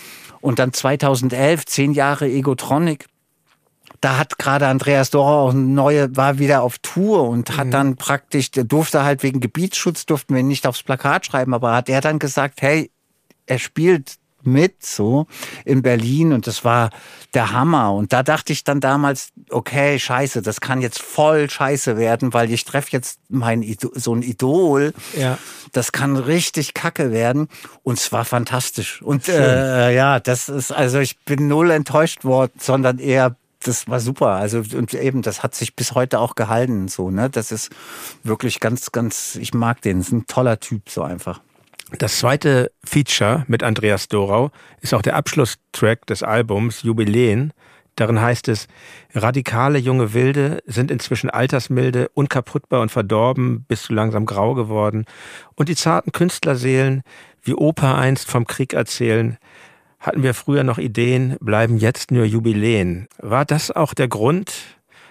Und 0.41 0.59
dann 0.59 0.73
2011, 0.73 1.67
zehn 1.67 1.93
Jahre 1.93 2.29
Egotronic. 2.29 3.07
Da 4.01 4.19
hat 4.19 4.39
gerade 4.39 4.67
Andreas 4.67 5.11
Dorau 5.11 5.47
auch 5.47 5.53
eine 5.53 5.61
neue, 5.61 6.15
war 6.17 6.39
wieder 6.39 6.63
auf 6.63 6.79
Tour 6.79 7.29
und 7.29 7.57
hat 7.57 7.69
mhm. 7.69 7.71
dann 7.71 7.97
praktisch, 7.97 8.51
der 8.51 8.65
durfte 8.65 9.05
halt 9.05 9.23
wegen 9.23 9.41
Gebietsschutz, 9.41 10.05
durften 10.05 10.35
wir 10.35 10.43
nicht 10.43 10.67
aufs 10.67 10.83
Plakat 10.83 11.27
schreiben, 11.27 11.55
aber 11.55 11.75
hat 11.75 11.89
er 11.89 12.01
dann 12.01 12.19
gesagt, 12.19 12.61
hey, 12.61 12.91
er 13.47 13.59
spielt 13.59 14.17
mit, 14.47 14.85
so 14.85 15.27
in 15.65 15.83
Berlin 15.83 16.33
und 16.33 16.47
das 16.47 16.65
war 16.65 16.91
der 17.35 17.53
Hammer. 17.53 17.93
Und 17.93 18.13
da 18.13 18.23
dachte 18.23 18.53
ich 18.53 18.65
dann 18.65 18.81
damals, 18.81 19.31
okay, 19.51 19.99
scheiße, 19.99 20.43
das 20.43 20.61
kann 20.61 20.81
jetzt 20.81 21.03
voll 21.03 21.51
scheiße 21.51 21.97
werden, 21.97 22.33
weil 22.33 22.51
ich 22.51 22.65
treffe 22.65 22.89
jetzt 22.93 23.21
mein 23.29 23.63
Idol, 23.63 23.93
so 23.95 24.15
ein 24.15 24.23
Idol. 24.23 24.95
Ja. 25.17 25.39
Das 25.73 25.93
kann 25.93 26.17
richtig 26.17 26.73
kacke 26.75 27.13
werden. 27.13 27.49
Und 27.83 27.99
es 27.99 28.11
war 28.13 28.25
fantastisch. 28.25 29.03
Und 29.03 29.29
äh, 29.29 29.95
ja, 29.95 30.21
das 30.21 30.49
ist, 30.49 30.73
also 30.73 30.99
ich 30.99 31.19
bin 31.21 31.49
null 31.49 31.71
enttäuscht 31.71 32.25
worden, 32.25 32.53
sondern 32.59 32.99
eher 32.99 33.37
das 33.67 33.89
war 33.89 34.01
super. 34.01 34.29
Also 34.29 34.63
und 34.77 34.95
eben, 34.95 35.23
das 35.23 35.43
hat 35.43 35.55
sich 35.55 35.75
bis 35.75 35.93
heute 35.93 36.21
auch 36.21 36.35
gehalten. 36.35 36.89
So, 36.89 37.11
ne? 37.11 37.29
Das 37.31 37.51
ist 37.53 37.71
wirklich 38.23 38.61
ganz, 38.61 38.93
ganz. 38.93 39.37
Ich 39.37 39.55
mag 39.55 39.83
den. 39.83 39.99
Das 39.99 40.09
ist 40.09 40.13
ein 40.13 40.27
toller 40.27 40.61
Typ 40.61 40.89
so 40.89 41.03
einfach. 41.03 41.41
Das 41.93 42.19
zweite 42.19 42.73
Feature 42.85 43.45
mit 43.47 43.63
Andreas 43.63 44.09
Dorau 44.09 44.51
ist 44.81 44.93
auch 44.93 45.03
der 45.03 45.15
Abschlusstrack 45.15 46.05
des 46.07 46.25
Albums 46.25 46.83
Jubiläen. 46.83 47.53
Darin 47.95 48.21
heißt 48.21 48.49
es, 48.49 48.67
radikale 49.15 49.79
junge 49.79 50.13
Wilde 50.13 50.63
sind 50.67 50.91
inzwischen 50.91 51.31
altersmilde, 51.31 52.09
unkaputtbar 52.09 52.81
und 52.81 52.91
verdorben, 52.91 53.65
bis 53.69 53.85
zu 53.85 53.95
langsam 53.95 54.27
grau 54.27 54.55
geworden. 54.55 55.05
Und 55.55 55.69
die 55.69 55.77
zarten 55.77 56.11
Künstlerseelen, 56.11 57.03
wie 57.43 57.55
Opa 57.55 57.97
einst 57.97 58.29
vom 58.29 58.47
Krieg 58.47 58.75
erzählen, 58.75 59.39
hatten 60.01 60.25
wir 60.25 60.35
früher 60.35 60.65
noch 60.65 60.79
Ideen, 60.79 61.37
bleiben 61.41 61.79
jetzt 61.79 62.11
nur 62.11 62.25
Jubiläen. 62.25 63.07
War 63.19 63.45
das 63.45 63.71
auch 63.71 63.95
der 63.95 64.09
Grund, 64.09 64.53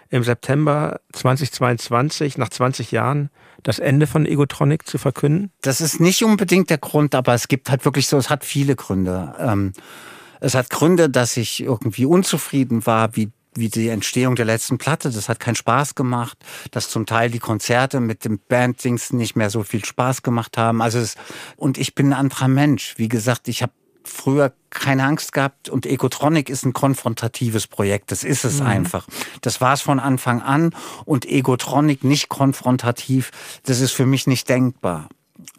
im 0.09 0.23
September 0.23 0.99
2022, 1.13 2.37
nach 2.37 2.49
20 2.49 2.91
Jahren, 2.91 3.29
das 3.65 3.79
Ende 3.79 4.07
von 4.07 4.25
Egotronic 4.25 4.87
zu 4.87 4.97
verkünden? 4.97 5.51
Das 5.61 5.81
ist 5.81 5.99
nicht 5.99 6.23
unbedingt 6.23 6.69
der 6.69 6.77
Grund, 6.77 7.15
aber 7.15 7.33
es 7.33 7.47
gibt 7.47 7.69
halt 7.69 7.83
wirklich 7.83 8.07
so, 8.07 8.17
es 8.17 8.29
hat 8.29 8.45
viele 8.45 8.75
Gründe. 8.75 9.33
Ähm, 9.39 9.73
es 10.39 10.53
hat 10.53 10.69
Gründe, 10.69 11.09
dass 11.09 11.35
ich 11.35 11.63
irgendwie 11.63 12.05
unzufrieden 12.05 12.85
war, 12.85 13.15
wie 13.15 13.31
wie 13.57 13.69
die 13.69 13.87
Entstehung 13.87 14.35
der 14.35 14.43
letzten 14.43 14.77
Platte. 14.77 15.09
Das 15.09 15.29
hat 15.29 15.39
keinen 15.39 15.55
Spaß 15.55 15.95
gemacht, 15.95 16.37
dass 16.71 16.89
zum 16.89 17.05
Teil 17.05 17.31
die 17.31 17.39
Konzerte 17.39 18.01
mit 18.01 18.25
dem 18.25 18.39
Banddings 18.49 19.13
nicht 19.13 19.37
mehr 19.37 19.49
so 19.49 19.63
viel 19.63 19.83
Spaß 19.83 20.23
gemacht 20.23 20.57
haben. 20.57 20.81
Also 20.81 20.99
es, 20.99 21.15
und 21.55 21.77
ich 21.77 21.95
bin 21.95 22.07
ein 22.07 22.19
anderer 22.19 22.49
Mensch. 22.49 22.95
Wie 22.97 23.07
gesagt, 23.07 23.47
ich 23.47 23.61
habe 23.61 23.71
früher 24.05 24.53
keine 24.69 25.03
Angst 25.03 25.33
gehabt 25.33 25.69
und 25.69 25.85
Egotronic 25.85 26.49
ist 26.49 26.65
ein 26.65 26.73
konfrontatives 26.73 27.67
Projekt. 27.67 28.11
Das 28.11 28.23
ist 28.23 28.45
es 28.45 28.59
mhm. 28.59 28.67
einfach. 28.67 29.07
Das 29.41 29.61
war 29.61 29.73
es 29.73 29.81
von 29.81 29.99
Anfang 29.99 30.41
an 30.41 30.75
und 31.05 31.25
Egotronic 31.25 32.03
nicht 32.03 32.29
konfrontativ. 32.29 33.31
Das 33.63 33.79
ist 33.79 33.91
für 33.91 34.05
mich 34.05 34.27
nicht 34.27 34.47
denkbar. 34.49 35.09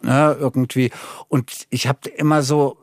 Ne, 0.02 0.36
irgendwie. 0.38 0.90
Und 1.28 1.66
ich 1.70 1.86
habe 1.86 2.08
immer 2.08 2.42
so 2.42 2.78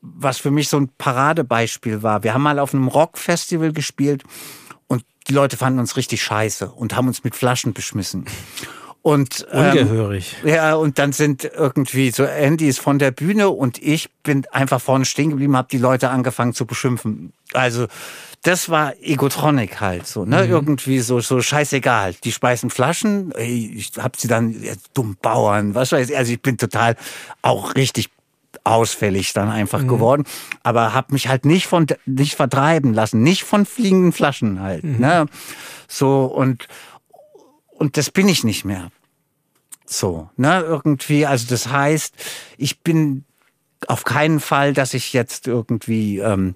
was 0.00 0.38
für 0.38 0.50
mich 0.50 0.68
so 0.68 0.78
ein 0.78 0.90
Paradebeispiel 0.96 2.02
war. 2.02 2.22
Wir 2.22 2.34
haben 2.34 2.42
mal 2.42 2.58
auf 2.58 2.72
einem 2.72 2.88
Rockfestival 2.88 3.72
gespielt 3.72 4.22
und 4.86 5.04
die 5.26 5.32
Leute 5.32 5.56
fanden 5.56 5.80
uns 5.80 5.96
richtig 5.96 6.22
scheiße 6.22 6.70
und 6.70 6.94
haben 6.94 7.08
uns 7.08 7.24
mit 7.24 7.34
Flaschen 7.34 7.72
beschmissen. 7.72 8.24
Und, 9.08 9.46
ähm, 9.52 9.70
Ungehörig. 9.70 10.36
Ja, 10.44 10.74
und 10.74 10.98
dann 10.98 11.12
sind 11.12 11.42
irgendwie 11.42 12.10
so 12.10 12.24
Andy 12.24 12.68
ist 12.68 12.78
von 12.78 12.98
der 12.98 13.10
Bühne 13.10 13.48
und 13.48 13.82
ich 13.82 14.10
bin 14.22 14.44
einfach 14.52 14.82
vorne 14.82 15.06
stehen 15.06 15.30
geblieben, 15.30 15.56
habe 15.56 15.68
die 15.72 15.78
Leute 15.78 16.10
angefangen 16.10 16.52
zu 16.52 16.66
beschimpfen. 16.66 17.32
Also 17.54 17.86
das 18.42 18.68
war 18.68 18.92
Egotronic 19.00 19.80
halt 19.80 20.06
so, 20.06 20.26
ne? 20.26 20.44
Mhm. 20.44 20.50
Irgendwie 20.50 20.98
so 21.00 21.20
so 21.20 21.40
scheißegal. 21.40 22.16
Die 22.22 22.32
speisen 22.32 22.68
Flaschen, 22.68 23.32
ich 23.38 23.92
hab 23.96 24.16
sie 24.16 24.28
dann 24.28 24.62
ja, 24.62 24.74
dumm 24.92 25.16
Bauern, 25.22 25.74
was 25.74 25.90
weiß 25.92 26.10
ich. 26.10 26.16
Also 26.18 26.32
ich 26.34 26.42
bin 26.42 26.58
total 26.58 26.94
auch 27.40 27.76
richtig 27.76 28.10
ausfällig 28.64 29.32
dann 29.32 29.48
einfach 29.48 29.80
mhm. 29.80 29.88
geworden, 29.88 30.24
aber 30.62 30.92
habe 30.92 31.14
mich 31.14 31.28
halt 31.28 31.46
nicht 31.46 31.66
von 31.66 31.86
nicht 32.04 32.34
vertreiben 32.34 32.92
lassen, 32.92 33.22
nicht 33.22 33.44
von 33.44 33.64
fliegenden 33.64 34.12
Flaschen 34.12 34.60
halt, 34.60 34.84
mhm. 34.84 34.98
ne? 34.98 35.26
So 35.88 36.26
und 36.26 36.68
und 37.70 37.96
das 37.96 38.10
bin 38.10 38.28
ich 38.28 38.44
nicht 38.44 38.66
mehr. 38.66 38.90
So, 39.90 40.28
ne, 40.36 40.60
irgendwie, 40.60 41.24
also 41.24 41.46
das 41.48 41.68
heißt, 41.72 42.14
ich 42.58 42.80
bin 42.80 43.24
auf 43.86 44.04
keinen 44.04 44.38
Fall, 44.38 44.74
dass 44.74 44.92
ich 44.92 45.12
jetzt 45.12 45.46
irgendwie 45.46 46.18
ähm, 46.18 46.54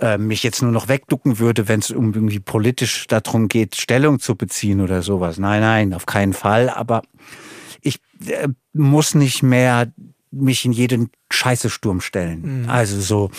äh, 0.00 0.18
mich 0.18 0.42
jetzt 0.42 0.62
nur 0.62 0.72
noch 0.72 0.88
wegducken 0.88 1.38
würde, 1.38 1.68
wenn 1.68 1.80
es 1.80 1.90
um 1.90 2.12
irgendwie 2.12 2.40
politisch 2.40 3.06
darum 3.06 3.48
geht, 3.48 3.76
Stellung 3.76 4.18
zu 4.18 4.34
beziehen 4.34 4.80
oder 4.80 5.02
sowas. 5.02 5.38
Nein, 5.38 5.60
nein, 5.60 5.94
auf 5.94 6.06
keinen 6.06 6.32
Fall. 6.32 6.68
Aber 6.68 7.02
ich 7.82 8.00
äh, 8.26 8.48
muss 8.72 9.14
nicht 9.14 9.42
mehr 9.42 9.92
mich 10.30 10.64
in 10.64 10.72
jeden 10.72 11.10
Scheißesturm 11.30 12.00
stellen. 12.00 12.62
Mhm. 12.62 12.68
Also 12.68 13.00
so, 13.00 13.30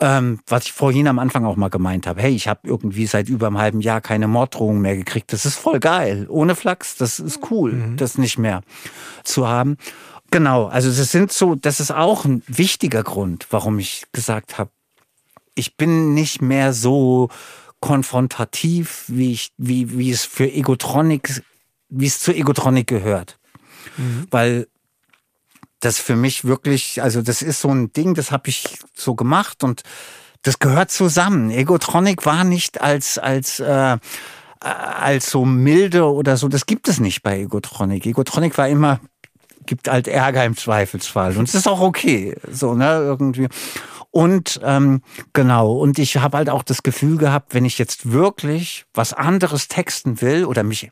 ähm, 0.00 0.40
was 0.46 0.66
ich 0.66 0.72
vorhin 0.72 1.08
am 1.08 1.18
Anfang 1.18 1.44
auch 1.44 1.56
mal 1.56 1.70
gemeint 1.70 2.06
habe. 2.06 2.20
Hey, 2.20 2.34
ich 2.34 2.48
habe 2.48 2.60
irgendwie 2.64 3.06
seit 3.06 3.28
über 3.28 3.46
einem 3.46 3.58
halben 3.58 3.80
Jahr 3.80 4.00
keine 4.00 4.28
Morddrohung 4.28 4.80
mehr 4.80 4.96
gekriegt. 4.96 5.32
Das 5.32 5.46
ist 5.46 5.56
voll 5.56 5.80
geil. 5.80 6.26
Ohne 6.28 6.54
Flachs, 6.54 6.96
das 6.96 7.18
ist 7.18 7.50
cool, 7.50 7.72
mhm. 7.72 7.96
das 7.96 8.18
nicht 8.18 8.38
mehr 8.38 8.62
zu 9.24 9.48
haben. 9.48 9.76
Genau, 10.30 10.66
also 10.66 10.88
das 10.88 11.12
sind 11.12 11.32
so, 11.32 11.54
das 11.54 11.80
ist 11.80 11.92
auch 11.92 12.24
ein 12.24 12.42
wichtiger 12.46 13.02
Grund, 13.02 13.46
warum 13.50 13.78
ich 13.78 14.04
gesagt 14.12 14.58
habe, 14.58 14.70
ich 15.54 15.76
bin 15.76 16.12
nicht 16.14 16.42
mehr 16.42 16.72
so 16.72 17.30
konfrontativ, 17.80 19.04
wie 19.06 19.32
ich, 19.32 19.52
wie, 19.56 19.96
wie 19.96 20.10
es 20.10 20.24
für 20.24 20.50
Egotronik, 20.50 21.42
wie 21.88 22.06
es 22.06 22.18
zu 22.18 22.34
Egotronik 22.34 22.86
gehört. 22.86 23.38
Mhm. 23.96 24.26
Weil 24.30 24.66
das 25.80 25.98
für 25.98 26.16
mich 26.16 26.44
wirklich, 26.44 27.02
also 27.02 27.22
das 27.22 27.42
ist 27.42 27.60
so 27.60 27.68
ein 27.68 27.92
Ding, 27.92 28.14
das 28.14 28.30
habe 28.30 28.48
ich 28.48 28.78
so 28.94 29.14
gemacht 29.14 29.62
und 29.62 29.82
das 30.42 30.58
gehört 30.58 30.90
zusammen. 30.90 31.50
Egotronic 31.50 32.24
war 32.24 32.44
nicht 32.44 32.80
als 32.80 33.18
als 33.18 33.60
äh, 33.60 33.98
als 34.60 35.30
so 35.30 35.44
milde 35.44 36.04
oder 36.10 36.36
so. 36.36 36.48
Das 36.48 36.66
gibt 36.66 36.88
es 36.88 36.98
nicht 37.00 37.22
bei 37.22 37.40
Egotronic. 37.40 38.06
Egotronic 38.06 38.56
war 38.56 38.68
immer 38.68 39.00
gibt 39.66 39.88
halt 39.88 40.06
Ärger 40.06 40.44
im 40.44 40.56
Zweifelsfall 40.56 41.36
und 41.36 41.48
es 41.48 41.54
ist 41.54 41.66
auch 41.66 41.80
okay, 41.80 42.36
so 42.50 42.74
ne 42.74 42.98
irgendwie. 42.98 43.48
Und 44.12 44.60
ähm, 44.62 45.02
genau, 45.34 45.72
und 45.74 45.98
ich 45.98 46.16
habe 46.16 46.38
halt 46.38 46.48
auch 46.48 46.62
das 46.62 46.82
Gefühl 46.82 47.18
gehabt, 47.18 47.52
wenn 47.52 47.64
ich 47.66 47.76
jetzt 47.76 48.12
wirklich 48.12 48.86
was 48.94 49.12
anderes 49.12 49.68
texten 49.68 50.22
will 50.22 50.46
oder 50.46 50.62
mich 50.62 50.90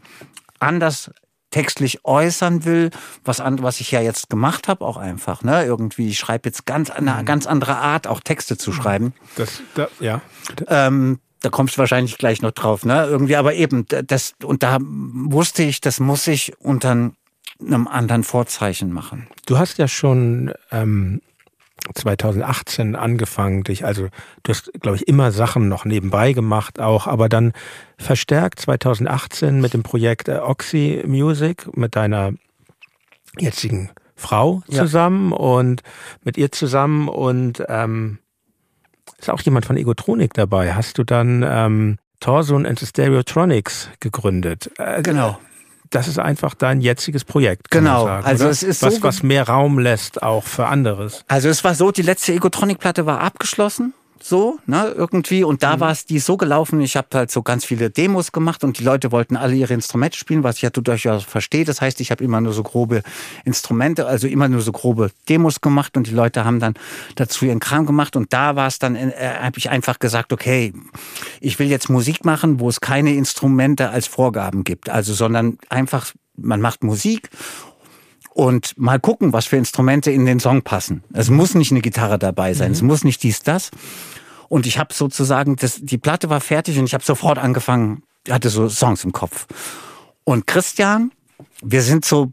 anders 0.60 1.10
textlich 1.54 2.04
äußern 2.04 2.64
will, 2.64 2.90
was, 3.24 3.38
an, 3.38 3.62
was 3.62 3.78
ich 3.78 3.92
ja 3.92 4.00
jetzt 4.00 4.28
gemacht 4.28 4.66
habe, 4.66 4.84
auch 4.84 4.96
einfach. 4.96 5.44
Ne? 5.44 5.64
Irgendwie, 5.64 6.08
ich 6.08 6.18
schreibe 6.18 6.48
jetzt 6.48 6.66
ganz 6.66 6.90
eine 6.90 7.12
mhm. 7.12 7.24
ganz 7.24 7.46
andere 7.46 7.76
Art, 7.76 8.08
auch 8.08 8.18
Texte 8.18 8.58
zu 8.58 8.72
schreiben. 8.72 9.14
Das, 9.36 9.62
da, 9.76 9.86
ja. 10.00 10.20
Ähm, 10.66 11.20
da 11.42 11.50
kommst 11.50 11.76
du 11.76 11.78
wahrscheinlich 11.78 12.18
gleich 12.18 12.42
noch 12.42 12.50
drauf, 12.50 12.84
ne? 12.84 13.04
Irgendwie, 13.04 13.36
aber 13.36 13.54
eben, 13.54 13.86
das, 13.86 14.34
und 14.42 14.64
da 14.64 14.78
wusste 14.80 15.62
ich, 15.62 15.80
das 15.80 16.00
muss 16.00 16.26
ich 16.26 16.58
unter 16.58 16.90
einem 16.90 17.86
anderen 17.86 18.24
Vorzeichen 18.24 18.90
machen. 18.90 19.28
Du 19.46 19.56
hast 19.56 19.78
ja 19.78 19.86
schon 19.86 20.52
ähm, 20.72 21.20
2018 21.92 22.96
angefangen, 22.96 23.64
dich, 23.64 23.84
also 23.84 24.08
du 24.42 24.50
hast, 24.50 24.72
glaube 24.80 24.96
ich, 24.96 25.08
immer 25.08 25.32
Sachen 25.32 25.68
noch 25.68 25.84
nebenbei 25.84 26.32
gemacht 26.32 26.80
auch, 26.80 27.06
aber 27.06 27.28
dann 27.28 27.52
verstärkt 27.98 28.60
2018 28.60 29.60
mit 29.60 29.74
dem 29.74 29.82
Projekt 29.82 30.28
äh, 30.28 30.38
Oxy 30.38 31.02
Music 31.06 31.76
mit 31.76 31.96
deiner 31.96 32.32
jetzigen 33.38 33.90
Frau 34.16 34.62
zusammen 34.70 35.30
ja. 35.30 35.36
und 35.36 35.82
mit 36.22 36.38
ihr 36.38 36.52
zusammen 36.52 37.08
und 37.08 37.62
ähm, 37.68 38.18
ist 39.18 39.28
auch 39.28 39.42
jemand 39.42 39.66
von 39.66 39.76
Egotronik 39.76 40.32
dabei. 40.34 40.74
Hast 40.74 40.98
du 40.98 41.04
dann 41.04 41.44
ähm, 41.46 41.98
Torson 42.20 42.64
and 42.64 42.78
the 42.78 42.86
Stereotronics 42.86 43.90
gegründet? 44.00 44.70
Äh, 44.78 45.02
genau 45.02 45.38
das 45.94 46.08
ist 46.08 46.18
einfach 46.18 46.54
dein 46.54 46.80
jetziges 46.80 47.24
Projekt. 47.24 47.70
Genau. 47.70 48.04
Sagen, 48.04 48.26
also 48.26 48.44
oder? 48.44 48.50
es 48.50 48.62
ist 48.62 48.82
was, 48.82 48.96
so 48.96 49.02
was 49.02 49.22
mehr 49.22 49.48
Raum 49.48 49.78
lässt 49.78 50.22
auch 50.22 50.44
für 50.44 50.66
anderes. 50.66 51.24
Also 51.28 51.48
es 51.48 51.62
war 51.64 51.74
so, 51.74 51.90
die 51.92 52.02
letzte 52.02 52.32
Egotronic-Platte 52.32 53.06
war 53.06 53.20
abgeschlossen 53.20 53.94
so, 54.20 54.58
ne, 54.66 54.92
irgendwie. 54.96 55.44
Und 55.44 55.62
da 55.62 55.76
mhm. 55.76 55.80
war 55.80 55.90
es 55.90 56.06
die 56.06 56.18
so 56.18 56.36
gelaufen, 56.36 56.80
ich 56.80 56.96
habe 56.96 57.08
halt 57.12 57.30
so 57.30 57.42
ganz 57.42 57.64
viele 57.64 57.90
Demos 57.90 58.32
gemacht 58.32 58.64
und 58.64 58.78
die 58.78 58.84
Leute 58.84 59.12
wollten 59.12 59.36
alle 59.36 59.54
ihre 59.54 59.74
Instrumente 59.74 60.16
spielen, 60.16 60.42
was 60.42 60.56
ich 60.56 60.62
ja 60.62 60.70
durchaus 60.70 61.24
verstehe. 61.24 61.64
Das 61.64 61.80
heißt, 61.80 62.00
ich 62.00 62.10
habe 62.10 62.24
immer 62.24 62.40
nur 62.40 62.52
so 62.52 62.62
grobe 62.62 63.02
Instrumente, 63.44 64.06
also 64.06 64.26
immer 64.26 64.48
nur 64.48 64.60
so 64.60 64.72
grobe 64.72 65.10
Demos 65.28 65.60
gemacht 65.60 65.96
und 65.96 66.06
die 66.06 66.12
Leute 66.12 66.44
haben 66.44 66.60
dann 66.60 66.74
dazu 67.16 67.44
ihren 67.44 67.60
Kram 67.60 67.86
gemacht. 67.86 68.16
Und 68.16 68.32
da 68.32 68.56
war 68.56 68.66
es 68.66 68.78
dann, 68.78 68.96
äh, 68.96 69.12
habe 69.40 69.58
ich 69.58 69.70
einfach 69.70 69.98
gesagt, 69.98 70.32
okay, 70.32 70.72
ich 71.40 71.58
will 71.58 71.68
jetzt 71.68 71.90
Musik 71.90 72.24
machen, 72.24 72.60
wo 72.60 72.68
es 72.68 72.80
keine 72.80 73.14
Instrumente 73.14 73.90
als 73.90 74.06
Vorgaben 74.06 74.64
gibt. 74.64 74.88
Also, 74.88 75.12
sondern 75.12 75.58
einfach, 75.68 76.12
man 76.36 76.60
macht 76.60 76.82
Musik 76.82 77.30
und 78.34 78.76
mal 78.76 78.98
gucken, 78.98 79.32
was 79.32 79.46
für 79.46 79.56
Instrumente 79.56 80.10
in 80.10 80.26
den 80.26 80.40
Song 80.40 80.62
passen. 80.62 81.04
Es 81.12 81.30
muss 81.30 81.54
nicht 81.54 81.70
eine 81.70 81.80
Gitarre 81.80 82.18
dabei 82.18 82.52
sein, 82.52 82.68
mhm. 82.68 82.74
es 82.74 82.82
muss 82.82 83.04
nicht 83.04 83.22
dies, 83.22 83.40
das. 83.40 83.70
Und 84.48 84.66
ich 84.66 84.78
habe 84.78 84.92
sozusagen, 84.92 85.56
das, 85.56 85.78
die 85.80 85.98
Platte 85.98 86.28
war 86.28 86.40
fertig 86.40 86.78
und 86.78 86.84
ich 86.84 86.94
habe 86.94 87.04
sofort 87.04 87.38
angefangen, 87.38 88.02
hatte 88.28 88.50
so 88.50 88.68
Songs 88.68 89.04
im 89.04 89.12
Kopf. 89.12 89.46
Und 90.24 90.46
Christian, 90.46 91.12
wir 91.62 91.82
sind 91.82 92.04
so 92.04 92.32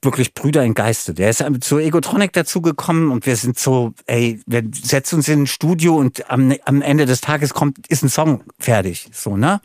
wirklich 0.00 0.34
Brüder 0.34 0.64
in 0.64 0.74
Geiste. 0.74 1.14
Der 1.14 1.30
ist 1.30 1.44
zu 1.60 1.78
Egotronic 1.78 2.32
dazugekommen 2.32 3.10
und 3.10 3.26
wir 3.26 3.36
sind 3.36 3.58
so, 3.58 3.92
ey, 4.06 4.40
wir 4.46 4.64
setzen 4.72 5.16
uns 5.16 5.28
in 5.28 5.42
ein 5.42 5.46
Studio 5.46 5.96
und 5.96 6.30
am, 6.30 6.52
am 6.64 6.82
Ende 6.82 7.06
des 7.06 7.20
Tages 7.20 7.54
kommt, 7.54 7.86
ist 7.88 8.02
ein 8.02 8.08
Song 8.08 8.42
fertig. 8.58 9.08
So, 9.12 9.36
ne? 9.36 9.60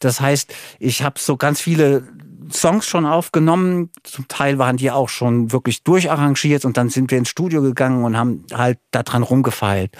Das 0.00 0.20
heißt, 0.20 0.52
ich 0.78 1.02
habe 1.02 1.20
so 1.20 1.36
ganz 1.36 1.60
viele 1.60 2.08
Songs 2.52 2.86
schon 2.86 3.06
aufgenommen. 3.06 3.90
Zum 4.02 4.28
Teil 4.28 4.58
waren 4.58 4.76
die 4.76 4.90
auch 4.90 5.08
schon 5.08 5.52
wirklich 5.52 5.82
durcharrangiert 5.82 6.64
und 6.64 6.76
dann 6.76 6.88
sind 6.88 7.10
wir 7.10 7.18
ins 7.18 7.28
Studio 7.28 7.62
gegangen 7.62 8.04
und 8.04 8.16
haben 8.16 8.44
halt 8.52 8.78
daran 8.90 9.22
rumgefeilt. 9.22 9.96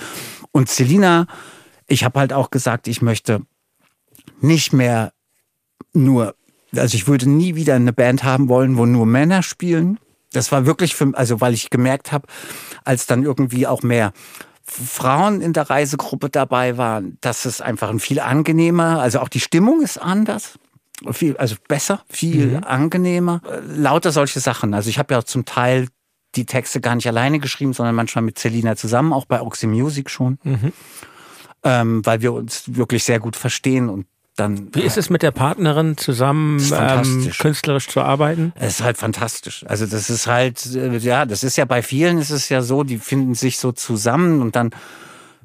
Und 0.52 0.68
Selina, 0.68 1.26
ich 1.86 2.04
habe 2.04 2.18
halt 2.20 2.32
auch 2.32 2.50
gesagt, 2.50 2.88
ich 2.88 3.02
möchte 3.02 3.42
nicht 4.40 4.72
mehr 4.72 5.12
nur, 5.92 6.34
also 6.74 6.94
ich 6.94 7.06
würde 7.06 7.28
nie 7.28 7.54
wieder 7.54 7.74
eine 7.74 7.92
Band 7.92 8.24
haben 8.24 8.48
wollen, 8.48 8.76
wo 8.76 8.86
nur 8.86 9.06
Männer 9.06 9.42
spielen. 9.42 9.98
Das 10.32 10.52
war 10.52 10.66
wirklich 10.66 10.94
für, 10.94 11.12
also 11.14 11.40
weil 11.40 11.54
ich 11.54 11.70
gemerkt 11.70 12.12
habe, 12.12 12.26
als 12.84 13.06
dann 13.06 13.22
irgendwie 13.22 13.66
auch 13.66 13.82
mehr 13.82 14.12
Frauen 14.64 15.40
in 15.40 15.52
der 15.52 15.70
Reisegruppe 15.70 16.28
dabei 16.28 16.76
waren, 16.76 17.18
dass 17.20 17.44
es 17.44 17.60
einfach 17.60 17.88
ein 17.88 18.00
viel 18.00 18.18
angenehmer, 18.18 19.00
also 19.00 19.20
auch 19.20 19.28
die 19.28 19.40
Stimmung 19.40 19.80
ist 19.80 19.98
anders 19.98 20.58
viel, 21.10 21.36
also 21.36 21.56
besser, 21.68 22.02
viel 22.08 22.58
mhm. 22.58 22.64
angenehmer. 22.64 23.42
Lauter 23.66 24.12
solche 24.12 24.40
Sachen. 24.40 24.74
Also 24.74 24.90
ich 24.90 24.98
habe 24.98 25.14
ja 25.14 25.22
zum 25.22 25.44
Teil 25.44 25.88
die 26.34 26.46
Texte 26.46 26.80
gar 26.80 26.94
nicht 26.94 27.06
alleine 27.06 27.38
geschrieben, 27.38 27.72
sondern 27.72 27.94
manchmal 27.94 28.22
mit 28.22 28.38
Selina 28.38 28.76
zusammen, 28.76 29.12
auch 29.12 29.24
bei 29.24 29.40
Oxy 29.40 29.66
Music 29.66 30.10
schon. 30.10 30.38
Mhm. 30.42 30.72
Ähm, 31.64 32.06
weil 32.06 32.20
wir 32.22 32.32
uns 32.32 32.76
wirklich 32.76 33.04
sehr 33.04 33.18
gut 33.18 33.36
verstehen 33.36 33.88
und 33.88 34.06
dann. 34.36 34.68
Wie 34.72 34.82
ist 34.82 34.98
es 34.98 35.10
mit 35.10 35.22
der 35.22 35.30
Partnerin 35.30 35.96
zusammen 35.96 36.60
ähm, 36.72 37.30
künstlerisch 37.38 37.88
zu 37.88 38.02
arbeiten? 38.02 38.52
Es 38.54 38.80
ist 38.80 38.84
halt 38.84 38.98
fantastisch. 38.98 39.64
Also 39.66 39.86
das 39.86 40.10
ist 40.10 40.26
halt, 40.26 40.64
äh, 40.74 40.96
ja, 40.98 41.24
das 41.24 41.42
ist 41.42 41.56
ja 41.56 41.64
bei 41.64 41.82
vielen 41.82 42.18
ist 42.18 42.30
es 42.30 42.48
ja 42.48 42.62
so, 42.62 42.84
die 42.84 42.98
finden 42.98 43.34
sich 43.34 43.58
so 43.58 43.72
zusammen 43.72 44.42
und 44.42 44.54
dann 44.54 44.70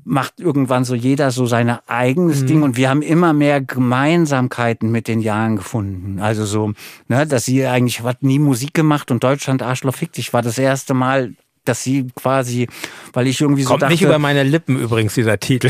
macht 0.03 0.39
irgendwann 0.39 0.83
so 0.83 0.95
jeder 0.95 1.31
so 1.31 1.45
sein 1.45 1.77
eigenes 1.87 2.41
mhm. 2.41 2.47
Ding 2.47 2.63
und 2.63 2.77
wir 2.77 2.89
haben 2.89 3.01
immer 3.01 3.33
mehr 3.33 3.61
Gemeinsamkeiten 3.61 4.91
mit 4.91 5.07
den 5.07 5.21
Jahren 5.21 5.57
gefunden. 5.57 6.19
Also 6.19 6.45
so, 6.45 6.73
ne, 7.07 7.27
dass 7.27 7.45
sie 7.45 7.65
eigentlich 7.65 8.01
hat 8.01 8.23
nie 8.23 8.39
Musik 8.39 8.73
gemacht 8.73 9.11
und 9.11 9.23
Deutschland 9.23 9.61
Arschloch 9.61 9.95
fick 9.95 10.13
dich 10.13 10.33
war 10.33 10.41
das 10.41 10.57
erste 10.57 10.93
Mal 10.93 11.33
dass 11.63 11.83
sie 11.83 12.07
quasi, 12.15 12.67
weil 13.13 13.27
ich 13.27 13.39
irgendwie 13.39 13.63
Kommt 13.63 13.81
so 13.81 13.81
dachte, 13.81 13.93
nicht 13.93 14.01
über 14.01 14.19
meine 14.19 14.43
Lippen 14.43 14.79
übrigens 14.79 15.13
dieser 15.13 15.39
Titel. 15.39 15.69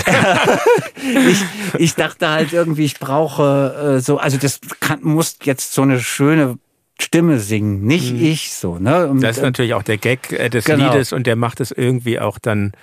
ich, 1.29 1.43
ich 1.77 1.95
dachte 1.95 2.29
halt 2.29 2.53
irgendwie, 2.53 2.85
ich 2.85 2.97
brauche 2.99 3.97
äh, 3.97 3.99
so, 3.99 4.17
also 4.17 4.37
das 4.37 4.61
kann, 4.79 4.99
muss 5.03 5.37
jetzt 5.43 5.73
so 5.73 5.81
eine 5.81 5.99
schöne 5.99 6.57
Stimme 6.99 7.39
singen, 7.39 7.83
nicht 7.83 8.13
mhm. 8.13 8.23
ich 8.23 8.53
so. 8.53 8.77
Ne? 8.77 9.07
Und, 9.07 9.21
das 9.21 9.37
ist 9.37 9.43
natürlich 9.43 9.73
auch 9.73 9.83
der 9.83 9.97
Gag 9.97 10.31
äh, 10.31 10.49
des 10.49 10.65
genau. 10.65 10.91
Liedes 10.91 11.11
und 11.13 11.27
der 11.27 11.35
macht 11.35 11.59
es 11.59 11.71
irgendwie 11.71 12.19
auch 12.19 12.39
dann 12.39 12.73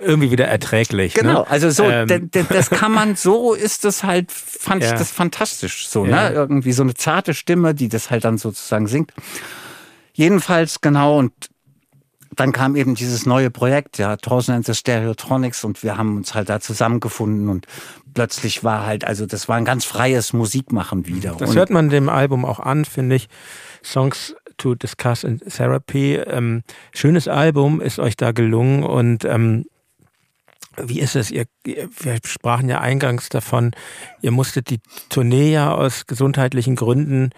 irgendwie 0.00 0.30
wieder 0.30 0.46
erträglich. 0.46 1.14
Ne? 1.14 1.22
Genau, 1.22 1.40
ne? 1.40 1.50
also 1.50 1.70
so, 1.70 1.84
ähm. 1.84 2.30
das 2.48 2.70
kann 2.70 2.92
man, 2.92 3.16
so 3.16 3.54
ist 3.54 3.84
es 3.84 4.02
halt, 4.02 4.32
fand 4.32 4.82
ja. 4.82 4.92
ich 4.92 4.98
das 4.98 5.10
fantastisch. 5.10 5.88
So, 5.88 6.04
ne? 6.04 6.10
ja. 6.10 6.30
ne? 6.30 6.34
Irgendwie 6.34 6.72
so 6.72 6.82
eine 6.82 6.94
zarte 6.94 7.34
Stimme, 7.34 7.74
die 7.74 7.88
das 7.88 8.10
halt 8.10 8.24
dann 8.24 8.38
sozusagen 8.38 8.86
singt. 8.86 9.12
Jedenfalls, 10.12 10.80
genau, 10.80 11.18
und 11.18 11.32
dann 12.36 12.52
kam 12.52 12.76
eben 12.76 12.94
dieses 12.94 13.26
neue 13.26 13.50
Projekt, 13.50 13.98
ja, 13.98 14.16
Thorsten 14.16 14.52
and 14.52 14.66
the 14.66 14.74
Stereotronics 14.74 15.64
und 15.64 15.82
wir 15.82 15.96
haben 15.96 16.16
uns 16.16 16.34
halt 16.34 16.48
da 16.48 16.60
zusammengefunden 16.60 17.48
und 17.48 17.66
plötzlich 18.14 18.64
war 18.64 18.86
halt, 18.86 19.04
also 19.04 19.26
das 19.26 19.48
war 19.48 19.56
ein 19.56 19.64
ganz 19.64 19.84
freies 19.84 20.32
Musikmachen 20.32 21.06
wieder. 21.06 21.34
Das 21.38 21.50
und 21.50 21.56
hört 21.56 21.70
man 21.70 21.90
dem 21.90 22.08
Album 22.08 22.44
auch 22.44 22.60
an, 22.60 22.84
finde 22.84 23.16
ich. 23.16 23.28
Songs 23.82 24.34
to 24.58 24.74
Discuss 24.74 25.24
in 25.24 25.40
Therapy. 25.40 26.16
Ähm, 26.16 26.62
schönes 26.94 27.28
Album 27.28 27.80
ist 27.80 27.98
euch 27.98 28.16
da 28.16 28.32
gelungen 28.32 28.84
und 28.84 29.24
ähm, 29.24 29.66
wie 30.76 31.00
ist 31.00 31.16
es? 31.16 31.30
Ihr, 31.30 31.46
wir 31.64 32.18
sprachen 32.24 32.68
ja 32.68 32.80
eingangs 32.80 33.28
davon, 33.28 33.72
ihr 34.22 34.30
musstet 34.30 34.70
die 34.70 34.80
Tournee 35.08 35.52
ja 35.52 35.74
aus 35.74 36.06
gesundheitlichen 36.06 36.76
Gründen 36.76 37.30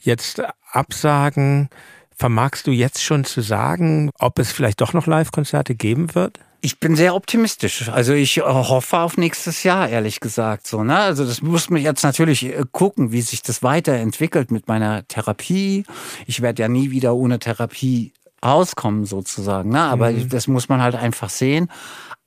jetzt 0.00 0.42
absagen. 0.72 1.68
Vermagst 2.16 2.66
du 2.66 2.72
jetzt 2.72 3.02
schon 3.02 3.24
zu 3.24 3.42
sagen, 3.42 4.10
ob 4.18 4.38
es 4.38 4.50
vielleicht 4.50 4.80
doch 4.80 4.92
noch 4.92 5.06
Live-Konzerte 5.06 5.74
geben 5.74 6.14
wird? 6.14 6.40
Ich 6.60 6.80
bin 6.80 6.96
sehr 6.96 7.14
optimistisch. 7.14 7.88
Also 7.88 8.14
ich 8.14 8.38
äh, 8.38 8.42
hoffe 8.42 8.98
auf 8.98 9.16
nächstes 9.16 9.62
Jahr, 9.62 9.88
ehrlich 9.88 10.18
gesagt. 10.18 10.66
So, 10.66 10.82
ne? 10.82 10.98
Also 10.98 11.24
das 11.24 11.40
muss 11.40 11.70
man 11.70 11.80
jetzt 11.80 12.02
natürlich 12.02 12.46
äh, 12.46 12.64
gucken, 12.72 13.12
wie 13.12 13.20
sich 13.20 13.42
das 13.42 13.62
weiterentwickelt 13.62 14.50
mit 14.50 14.66
meiner 14.66 15.06
Therapie. 15.06 15.84
Ich 16.26 16.42
werde 16.42 16.62
ja 16.62 16.68
nie 16.68 16.90
wieder 16.90 17.14
ohne 17.14 17.38
Therapie 17.38 18.12
auskommen, 18.40 19.04
sozusagen. 19.04 19.70
Ne? 19.70 19.80
Aber 19.80 20.10
mhm. 20.10 20.28
das 20.28 20.48
muss 20.48 20.68
man 20.68 20.82
halt 20.82 20.96
einfach 20.96 21.30
sehen. 21.30 21.70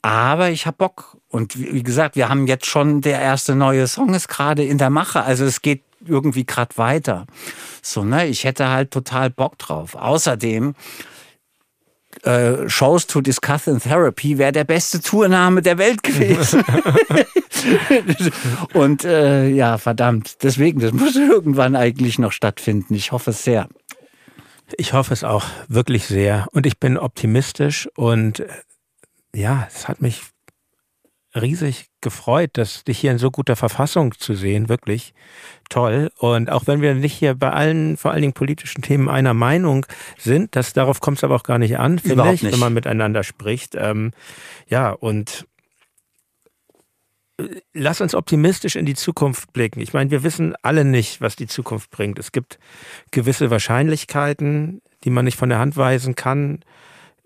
Aber 0.01 0.49
ich 0.49 0.65
hab 0.65 0.77
Bock. 0.77 1.17
Und 1.27 1.57
wie 1.57 1.83
gesagt, 1.83 2.15
wir 2.15 2.29
haben 2.29 2.47
jetzt 2.47 2.65
schon 2.65 3.01
der 3.01 3.21
erste 3.21 3.55
neue 3.55 3.87
Song 3.87 4.13
ist 4.13 4.27
gerade 4.27 4.63
in 4.63 4.77
der 4.77 4.89
Mache. 4.89 5.23
Also 5.23 5.45
es 5.45 5.61
geht 5.61 5.83
irgendwie 6.05 6.45
gerade 6.45 6.77
weiter. 6.77 7.25
So, 7.81 8.03
ne? 8.03 8.27
Ich 8.27 8.43
hätte 8.43 8.69
halt 8.69 8.91
total 8.91 9.29
Bock 9.29 9.57
drauf. 9.59 9.95
Außerdem 9.95 10.75
äh, 12.23 12.69
Shows 12.69 13.07
to 13.07 13.21
Discuss 13.21 13.67
in 13.67 13.79
Therapy 13.79 14.37
wäre 14.37 14.51
der 14.51 14.63
beste 14.63 15.01
Tourname 15.01 15.61
der 15.61 15.77
Welt 15.77 16.03
gewesen. 16.03 16.63
und 18.73 19.05
äh, 19.05 19.47
ja, 19.47 19.77
verdammt. 19.77 20.43
Deswegen, 20.43 20.79
das 20.79 20.93
muss 20.93 21.15
irgendwann 21.15 21.75
eigentlich 21.75 22.19
noch 22.19 22.31
stattfinden. 22.31 22.95
Ich 22.95 23.11
hoffe 23.11 23.31
es 23.31 23.43
sehr. 23.43 23.67
Ich 24.77 24.93
hoffe 24.93 25.13
es 25.13 25.23
auch 25.23 25.45
wirklich 25.67 26.05
sehr. 26.05 26.47
Und 26.51 26.65
ich 26.65 26.79
bin 26.79 26.97
optimistisch 26.97 27.89
und 27.95 28.43
ja, 29.35 29.67
es 29.73 29.87
hat 29.87 30.01
mich 30.01 30.21
riesig 31.35 31.85
gefreut, 32.01 32.51
dass 32.53 32.83
dich 32.83 32.99
hier 32.99 33.11
in 33.11 33.17
so 33.17 33.31
guter 33.31 33.55
Verfassung 33.55 34.13
zu 34.17 34.35
sehen, 34.35 34.67
wirklich 34.67 35.13
toll. 35.69 36.11
Und 36.17 36.49
auch 36.49 36.67
wenn 36.67 36.81
wir 36.81 36.93
nicht 36.93 37.13
hier 37.13 37.35
bei 37.35 37.51
allen, 37.51 37.95
vor 37.95 38.11
allen 38.11 38.21
Dingen 38.21 38.33
politischen 38.33 38.81
Themen 38.81 39.07
einer 39.07 39.33
Meinung 39.33 39.85
sind, 40.17 40.55
das 40.55 40.73
darauf 40.73 40.99
kommt 40.99 41.17
es 41.17 41.23
aber 41.23 41.35
auch 41.35 41.43
gar 41.43 41.57
nicht 41.57 41.77
an, 41.77 41.99
finde 41.99 42.33
ich, 42.33 42.43
nicht. 42.43 42.51
wenn 42.51 42.59
man 42.59 42.73
miteinander 42.73 43.23
spricht. 43.23 43.75
Ähm, 43.75 44.11
ja, 44.67 44.91
und 44.91 45.47
äh, 47.37 47.61
lass 47.73 48.01
uns 48.01 48.13
optimistisch 48.13 48.75
in 48.75 48.85
die 48.85 48.95
Zukunft 48.95 49.53
blicken. 49.53 49.79
Ich 49.79 49.93
meine, 49.93 50.11
wir 50.11 50.23
wissen 50.23 50.55
alle 50.63 50.83
nicht, 50.83 51.21
was 51.21 51.37
die 51.37 51.47
Zukunft 51.47 51.91
bringt. 51.91 52.19
Es 52.19 52.33
gibt 52.33 52.59
gewisse 53.11 53.49
Wahrscheinlichkeiten, 53.49 54.81
die 55.05 55.09
man 55.11 55.23
nicht 55.23 55.37
von 55.37 55.49
der 55.49 55.59
Hand 55.59 55.77
weisen 55.77 56.15
kann. 56.15 56.59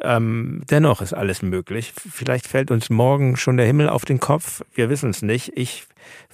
Ähm, 0.01 0.61
dennoch 0.69 1.01
ist 1.01 1.13
alles 1.13 1.41
möglich. 1.41 1.93
Vielleicht 1.95 2.47
fällt 2.47 2.71
uns 2.71 2.89
morgen 2.89 3.37
schon 3.37 3.57
der 3.57 3.65
Himmel 3.65 3.89
auf 3.89 4.05
den 4.05 4.19
Kopf. 4.19 4.61
Wir 4.73 4.89
wissen 4.89 5.09
es 5.09 5.21
nicht. 5.21 5.53
Ich 5.55 5.85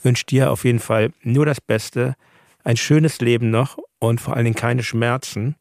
wünsche 0.02 0.26
dir 0.26 0.52
auf 0.52 0.64
jeden 0.64 0.80
Fall 0.80 1.12
nur 1.22 1.46
das 1.46 1.62
Beste, 1.62 2.16
ein 2.64 2.78
schönes 2.78 3.22
Leben 3.22 3.50
noch 3.50 3.78
und 4.00 4.20
vor 4.22 4.36
allen 4.36 4.46
Dingen 4.46 4.56
keine 4.56 4.84
Schmerzen. 4.84 5.56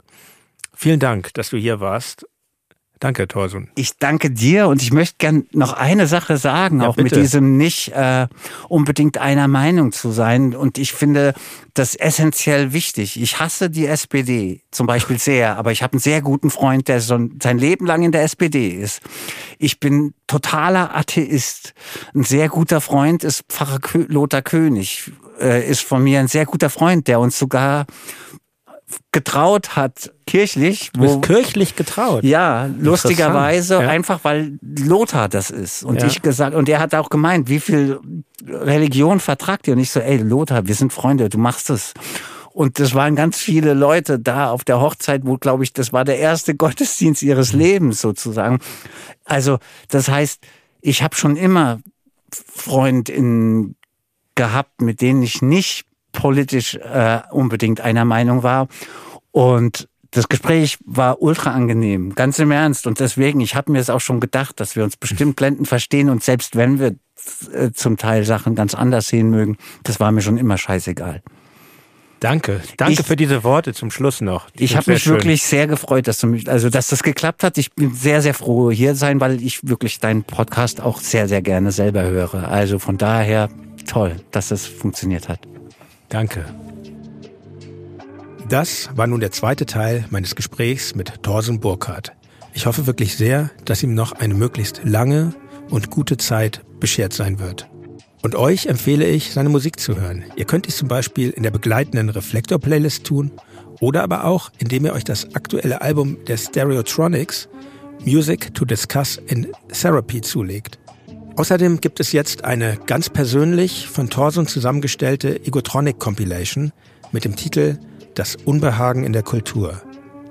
Vielen 0.75 1.01
Dank, 1.01 1.35
dass 1.35 1.51
du 1.51 1.59
hier 1.59 1.81
warst 1.81 2.27
Danke, 3.01 3.27
Thorsun. 3.27 3.69
Ich 3.77 3.97
danke 3.97 4.31
dir 4.31 4.69
und 4.69 4.83
ich 4.83 4.93
möchte 4.93 5.17
gern 5.17 5.47
noch 5.53 5.73
eine 5.73 6.07
Sache 6.07 6.37
sagen, 6.37 6.83
ja, 6.83 6.89
auch 6.89 6.97
bitte. 6.97 7.17
mit 7.17 7.25
diesem 7.25 7.57
nicht 7.57 7.93
äh, 7.93 8.29
unbedingt 8.69 9.17
einer 9.17 9.49
Meinung 9.49 9.93
zu 9.93 10.11
sein. 10.11 10.55
Und 10.55 10.77
ich 10.77 10.93
finde 10.93 11.33
das 11.73 11.95
essentiell 11.95 12.75
wichtig. 12.75 13.19
Ich 13.19 13.41
hasse 13.41 13.71
die 13.71 13.87
SPD 13.87 14.61
zum 14.71 14.87
Beispiel 14.87 15.19
sehr, 15.19 15.57
aber 15.57 15.73
ich 15.73 15.83
habe 15.83 15.95
einen 15.95 16.01
sehr 16.01 16.21
guten 16.21 16.51
Freund, 16.51 16.89
der 16.89 17.01
so 17.01 17.19
sein 17.43 17.57
Leben 17.57 17.87
lang 17.87 18.03
in 18.03 18.13
der 18.13 18.23
SPD 18.23 18.69
ist. 18.69 19.01
Ich 19.59 19.81
bin 19.81 20.13
totaler 20.27 20.95
Atheist. 20.95 21.73
Ein 22.15 22.25
sehr 22.25 22.51
guter 22.51 22.83
Freund 22.83 23.25
ist 23.25 23.45
Pfarrer 23.49 23.81
Lothar 24.09 24.43
König, 24.43 25.11
äh, 25.41 25.67
ist 25.67 25.81
von 25.81 26.05
mir 26.05 26.21
ein 26.21 26.29
sehr 26.29 26.45
guter 26.45 26.69
Freund, 26.69 27.09
der 27.09 27.19
uns 27.19 27.39
sogar 27.39 27.87
getraut 29.13 29.77
hat, 29.77 30.13
kirchlich. 30.27 30.91
Wo, 30.95 31.01
du 31.01 31.07
bist 31.07 31.23
kirchlich 31.23 31.77
getraut. 31.77 32.25
Ja, 32.25 32.69
lustigerweise, 32.79 33.75
ja. 33.75 33.89
einfach 33.89 34.21
weil 34.23 34.59
Lothar 34.63 35.29
das 35.29 35.51
ist. 35.51 35.83
Und 35.83 36.01
ja. 36.01 36.07
ich 36.07 36.23
gesagt, 36.23 36.55
und 36.55 36.69
er 36.69 36.81
hat 36.81 36.95
auch 36.95 37.11
gemeint, 37.11 37.49
wie 37.49 37.61
viel 37.61 38.01
Religion 38.47 39.21
vertragt 39.21 39.69
ihr? 39.69 39.75
Und 39.75 39.81
ich 39.81 39.91
so, 39.91 40.01
ey, 40.01 40.19
Lothar, 40.19 40.67
wir 40.67 40.75
sind 40.75 40.93
Freunde, 40.93 41.29
du 41.29 41.39
machst 41.39 41.71
es. 41.71 41.95
Und 42.53 42.81
das 42.81 42.95
waren 42.95 43.15
ganz 43.15 43.39
viele 43.39 43.75
Leute 43.75 44.19
da 44.19 44.51
auf 44.51 44.65
der 44.65 44.81
Hochzeit, 44.81 45.23
wo, 45.25 45.37
glaube 45.37 45.63
ich, 45.63 45.73
das 45.73 45.93
war 45.93 46.05
der 46.05 46.19
erste 46.19 46.55
Gottesdienst 46.55 47.23
ihres 47.23 47.53
Lebens 47.53 48.01
sozusagen. 48.01 48.59
Also, 49.25 49.59
das 49.89 50.09
heißt, 50.09 50.41
ich 50.81 51.03
habe 51.03 51.15
schon 51.15 51.37
immer 51.37 51.81
Freundinnen 52.33 53.77
gehabt, 54.35 54.81
mit 54.81 55.01
denen 55.01 55.23
ich 55.23 55.43
nicht 55.43 55.85
politisch 56.13 56.75
äh, 56.77 57.21
unbedingt 57.31 57.81
einer 57.81 58.05
Meinung 58.05 58.43
war. 58.43 58.69
Und 59.33 59.89
das 60.11 60.29
Gespräch 60.29 60.79
war 60.85 61.23
ultra 61.23 61.53
angenehm, 61.53 62.15
ganz 62.15 62.39
im 62.39 62.51
Ernst. 62.51 62.87
Und 62.87 63.01
deswegen, 63.01 63.41
ich 63.41 63.55
habe 63.55 63.71
mir 63.71 63.79
es 63.79 63.91
auch 63.91 64.01
schon 64.01 64.21
gedacht, 64.21 64.59
dass 64.59 64.75
wir 64.75 64.83
uns 64.83 64.97
bestimmt 64.97 65.37
blendend 65.37 65.69
verstehen. 65.69 66.11
Und 66.11 66.25
selbst 66.25 66.57
wenn 66.57 66.81
wir 66.81 66.97
äh, 67.53 67.71
zum 67.73 67.97
Teil 67.97 68.25
Sachen 68.25 68.55
ganz 68.55 68.75
anders 68.75 69.09
sehen 69.09 69.31
mögen, 69.31 69.57
das 69.85 70.01
war 70.01 70.11
mir 70.11 70.23
schon 70.23 70.37
immer 70.37 70.59
scheißegal. 70.59 71.23
Danke, 72.19 72.61
danke 72.77 73.01
ich, 73.01 73.07
für 73.07 73.17
diese 73.17 73.45
Worte 73.45 73.73
zum 73.73 73.91
Schluss 73.91 74.21
noch. 74.21 74.51
Die 74.51 74.65
ich 74.65 74.77
habe 74.77 74.93
mich 74.93 75.05
schön. 75.05 75.15
wirklich 75.15 75.43
sehr 75.43 75.67
gefreut, 75.67 76.07
dass 76.07 76.19
du 76.19 76.27
mich, 76.27 76.51
also 76.51 76.69
dass 76.69 76.89
das 76.89 77.03
geklappt 77.03 77.43
hat. 77.43 77.57
Ich 77.57 77.73
bin 77.73 77.95
sehr, 77.95 78.21
sehr 78.21 78.35
froh 78.35 78.71
hier 78.71 78.95
sein, 78.95 79.21
weil 79.21 79.43
ich 79.43 79.67
wirklich 79.67 80.01
deinen 80.01 80.25
Podcast 80.25 80.83
auch 80.83 81.01
sehr, 81.01 81.29
sehr 81.29 81.41
gerne 81.41 81.73
selber 81.73 82.03
höre. 82.03 82.49
Also 82.49 82.79
von 82.79 82.99
daher 82.99 83.49
toll, 83.89 84.17
dass 84.33 84.49
das 84.49 84.67
funktioniert 84.67 85.31
hat. 85.31 85.41
Danke. 86.11 86.45
Das 88.49 88.91
war 88.97 89.07
nun 89.07 89.21
der 89.21 89.31
zweite 89.31 89.65
Teil 89.65 90.05
meines 90.11 90.35
Gesprächs 90.35 90.97
mit 90.97 91.23
Thorsen 91.23 91.61
Burkhardt. 91.61 92.13
Ich 92.53 92.67
hoffe 92.67 92.89
wirklich 92.89 93.17
sehr, 93.17 93.51
dass 93.65 93.85
ihm 93.85 93.95
noch 93.95 94.11
eine 94.11 94.35
möglichst 94.35 94.81
lange 94.83 95.33
und 95.71 95.91
gute 95.91 96.17
Zeit 96.17 96.63
beschert 96.81 97.13
sein 97.13 97.39
wird. 97.39 97.71
Und 98.23 98.35
euch 98.35 98.67
empfehle 98.67 99.07
ich, 99.07 99.33
seine 99.33 99.51
Musik 99.51 99.79
zu 99.79 100.01
hören. 100.01 100.25
Ihr 100.35 100.47
könnt 100.47 100.67
dies 100.67 100.79
zum 100.79 100.89
Beispiel 100.89 101.31
in 101.31 101.45
der 101.45 101.53
begleitenden 101.53 102.09
Reflektor-Playlist 102.09 103.05
tun 103.05 103.31
oder 103.79 104.03
aber 104.03 104.25
auch, 104.25 104.51
indem 104.59 104.87
ihr 104.87 104.95
euch 104.95 105.05
das 105.05 105.37
aktuelle 105.37 105.81
Album 105.81 106.19
der 106.27 106.37
Stereotronics 106.37 107.49
Music 108.05 108.53
to 108.55 108.65
Discuss 108.65 109.21
in 109.29 109.47
Therapy 109.69 110.21
zulegt. 110.23 110.80
Außerdem 111.41 111.81
gibt 111.81 112.01
es 112.01 112.13
jetzt 112.13 112.45
eine 112.45 112.77
ganz 112.85 113.09
persönlich 113.09 113.89
von 113.89 114.11
Thorson 114.11 114.47
zusammengestellte 114.47 115.43
Egotronic 115.47 115.99
Compilation 115.99 116.71
mit 117.13 117.25
dem 117.25 117.35
Titel 117.35 117.79
Das 118.15 118.37
Unbehagen 118.37 119.05
in 119.05 119.15
der 119.15 119.23
Kultur. 119.23 119.81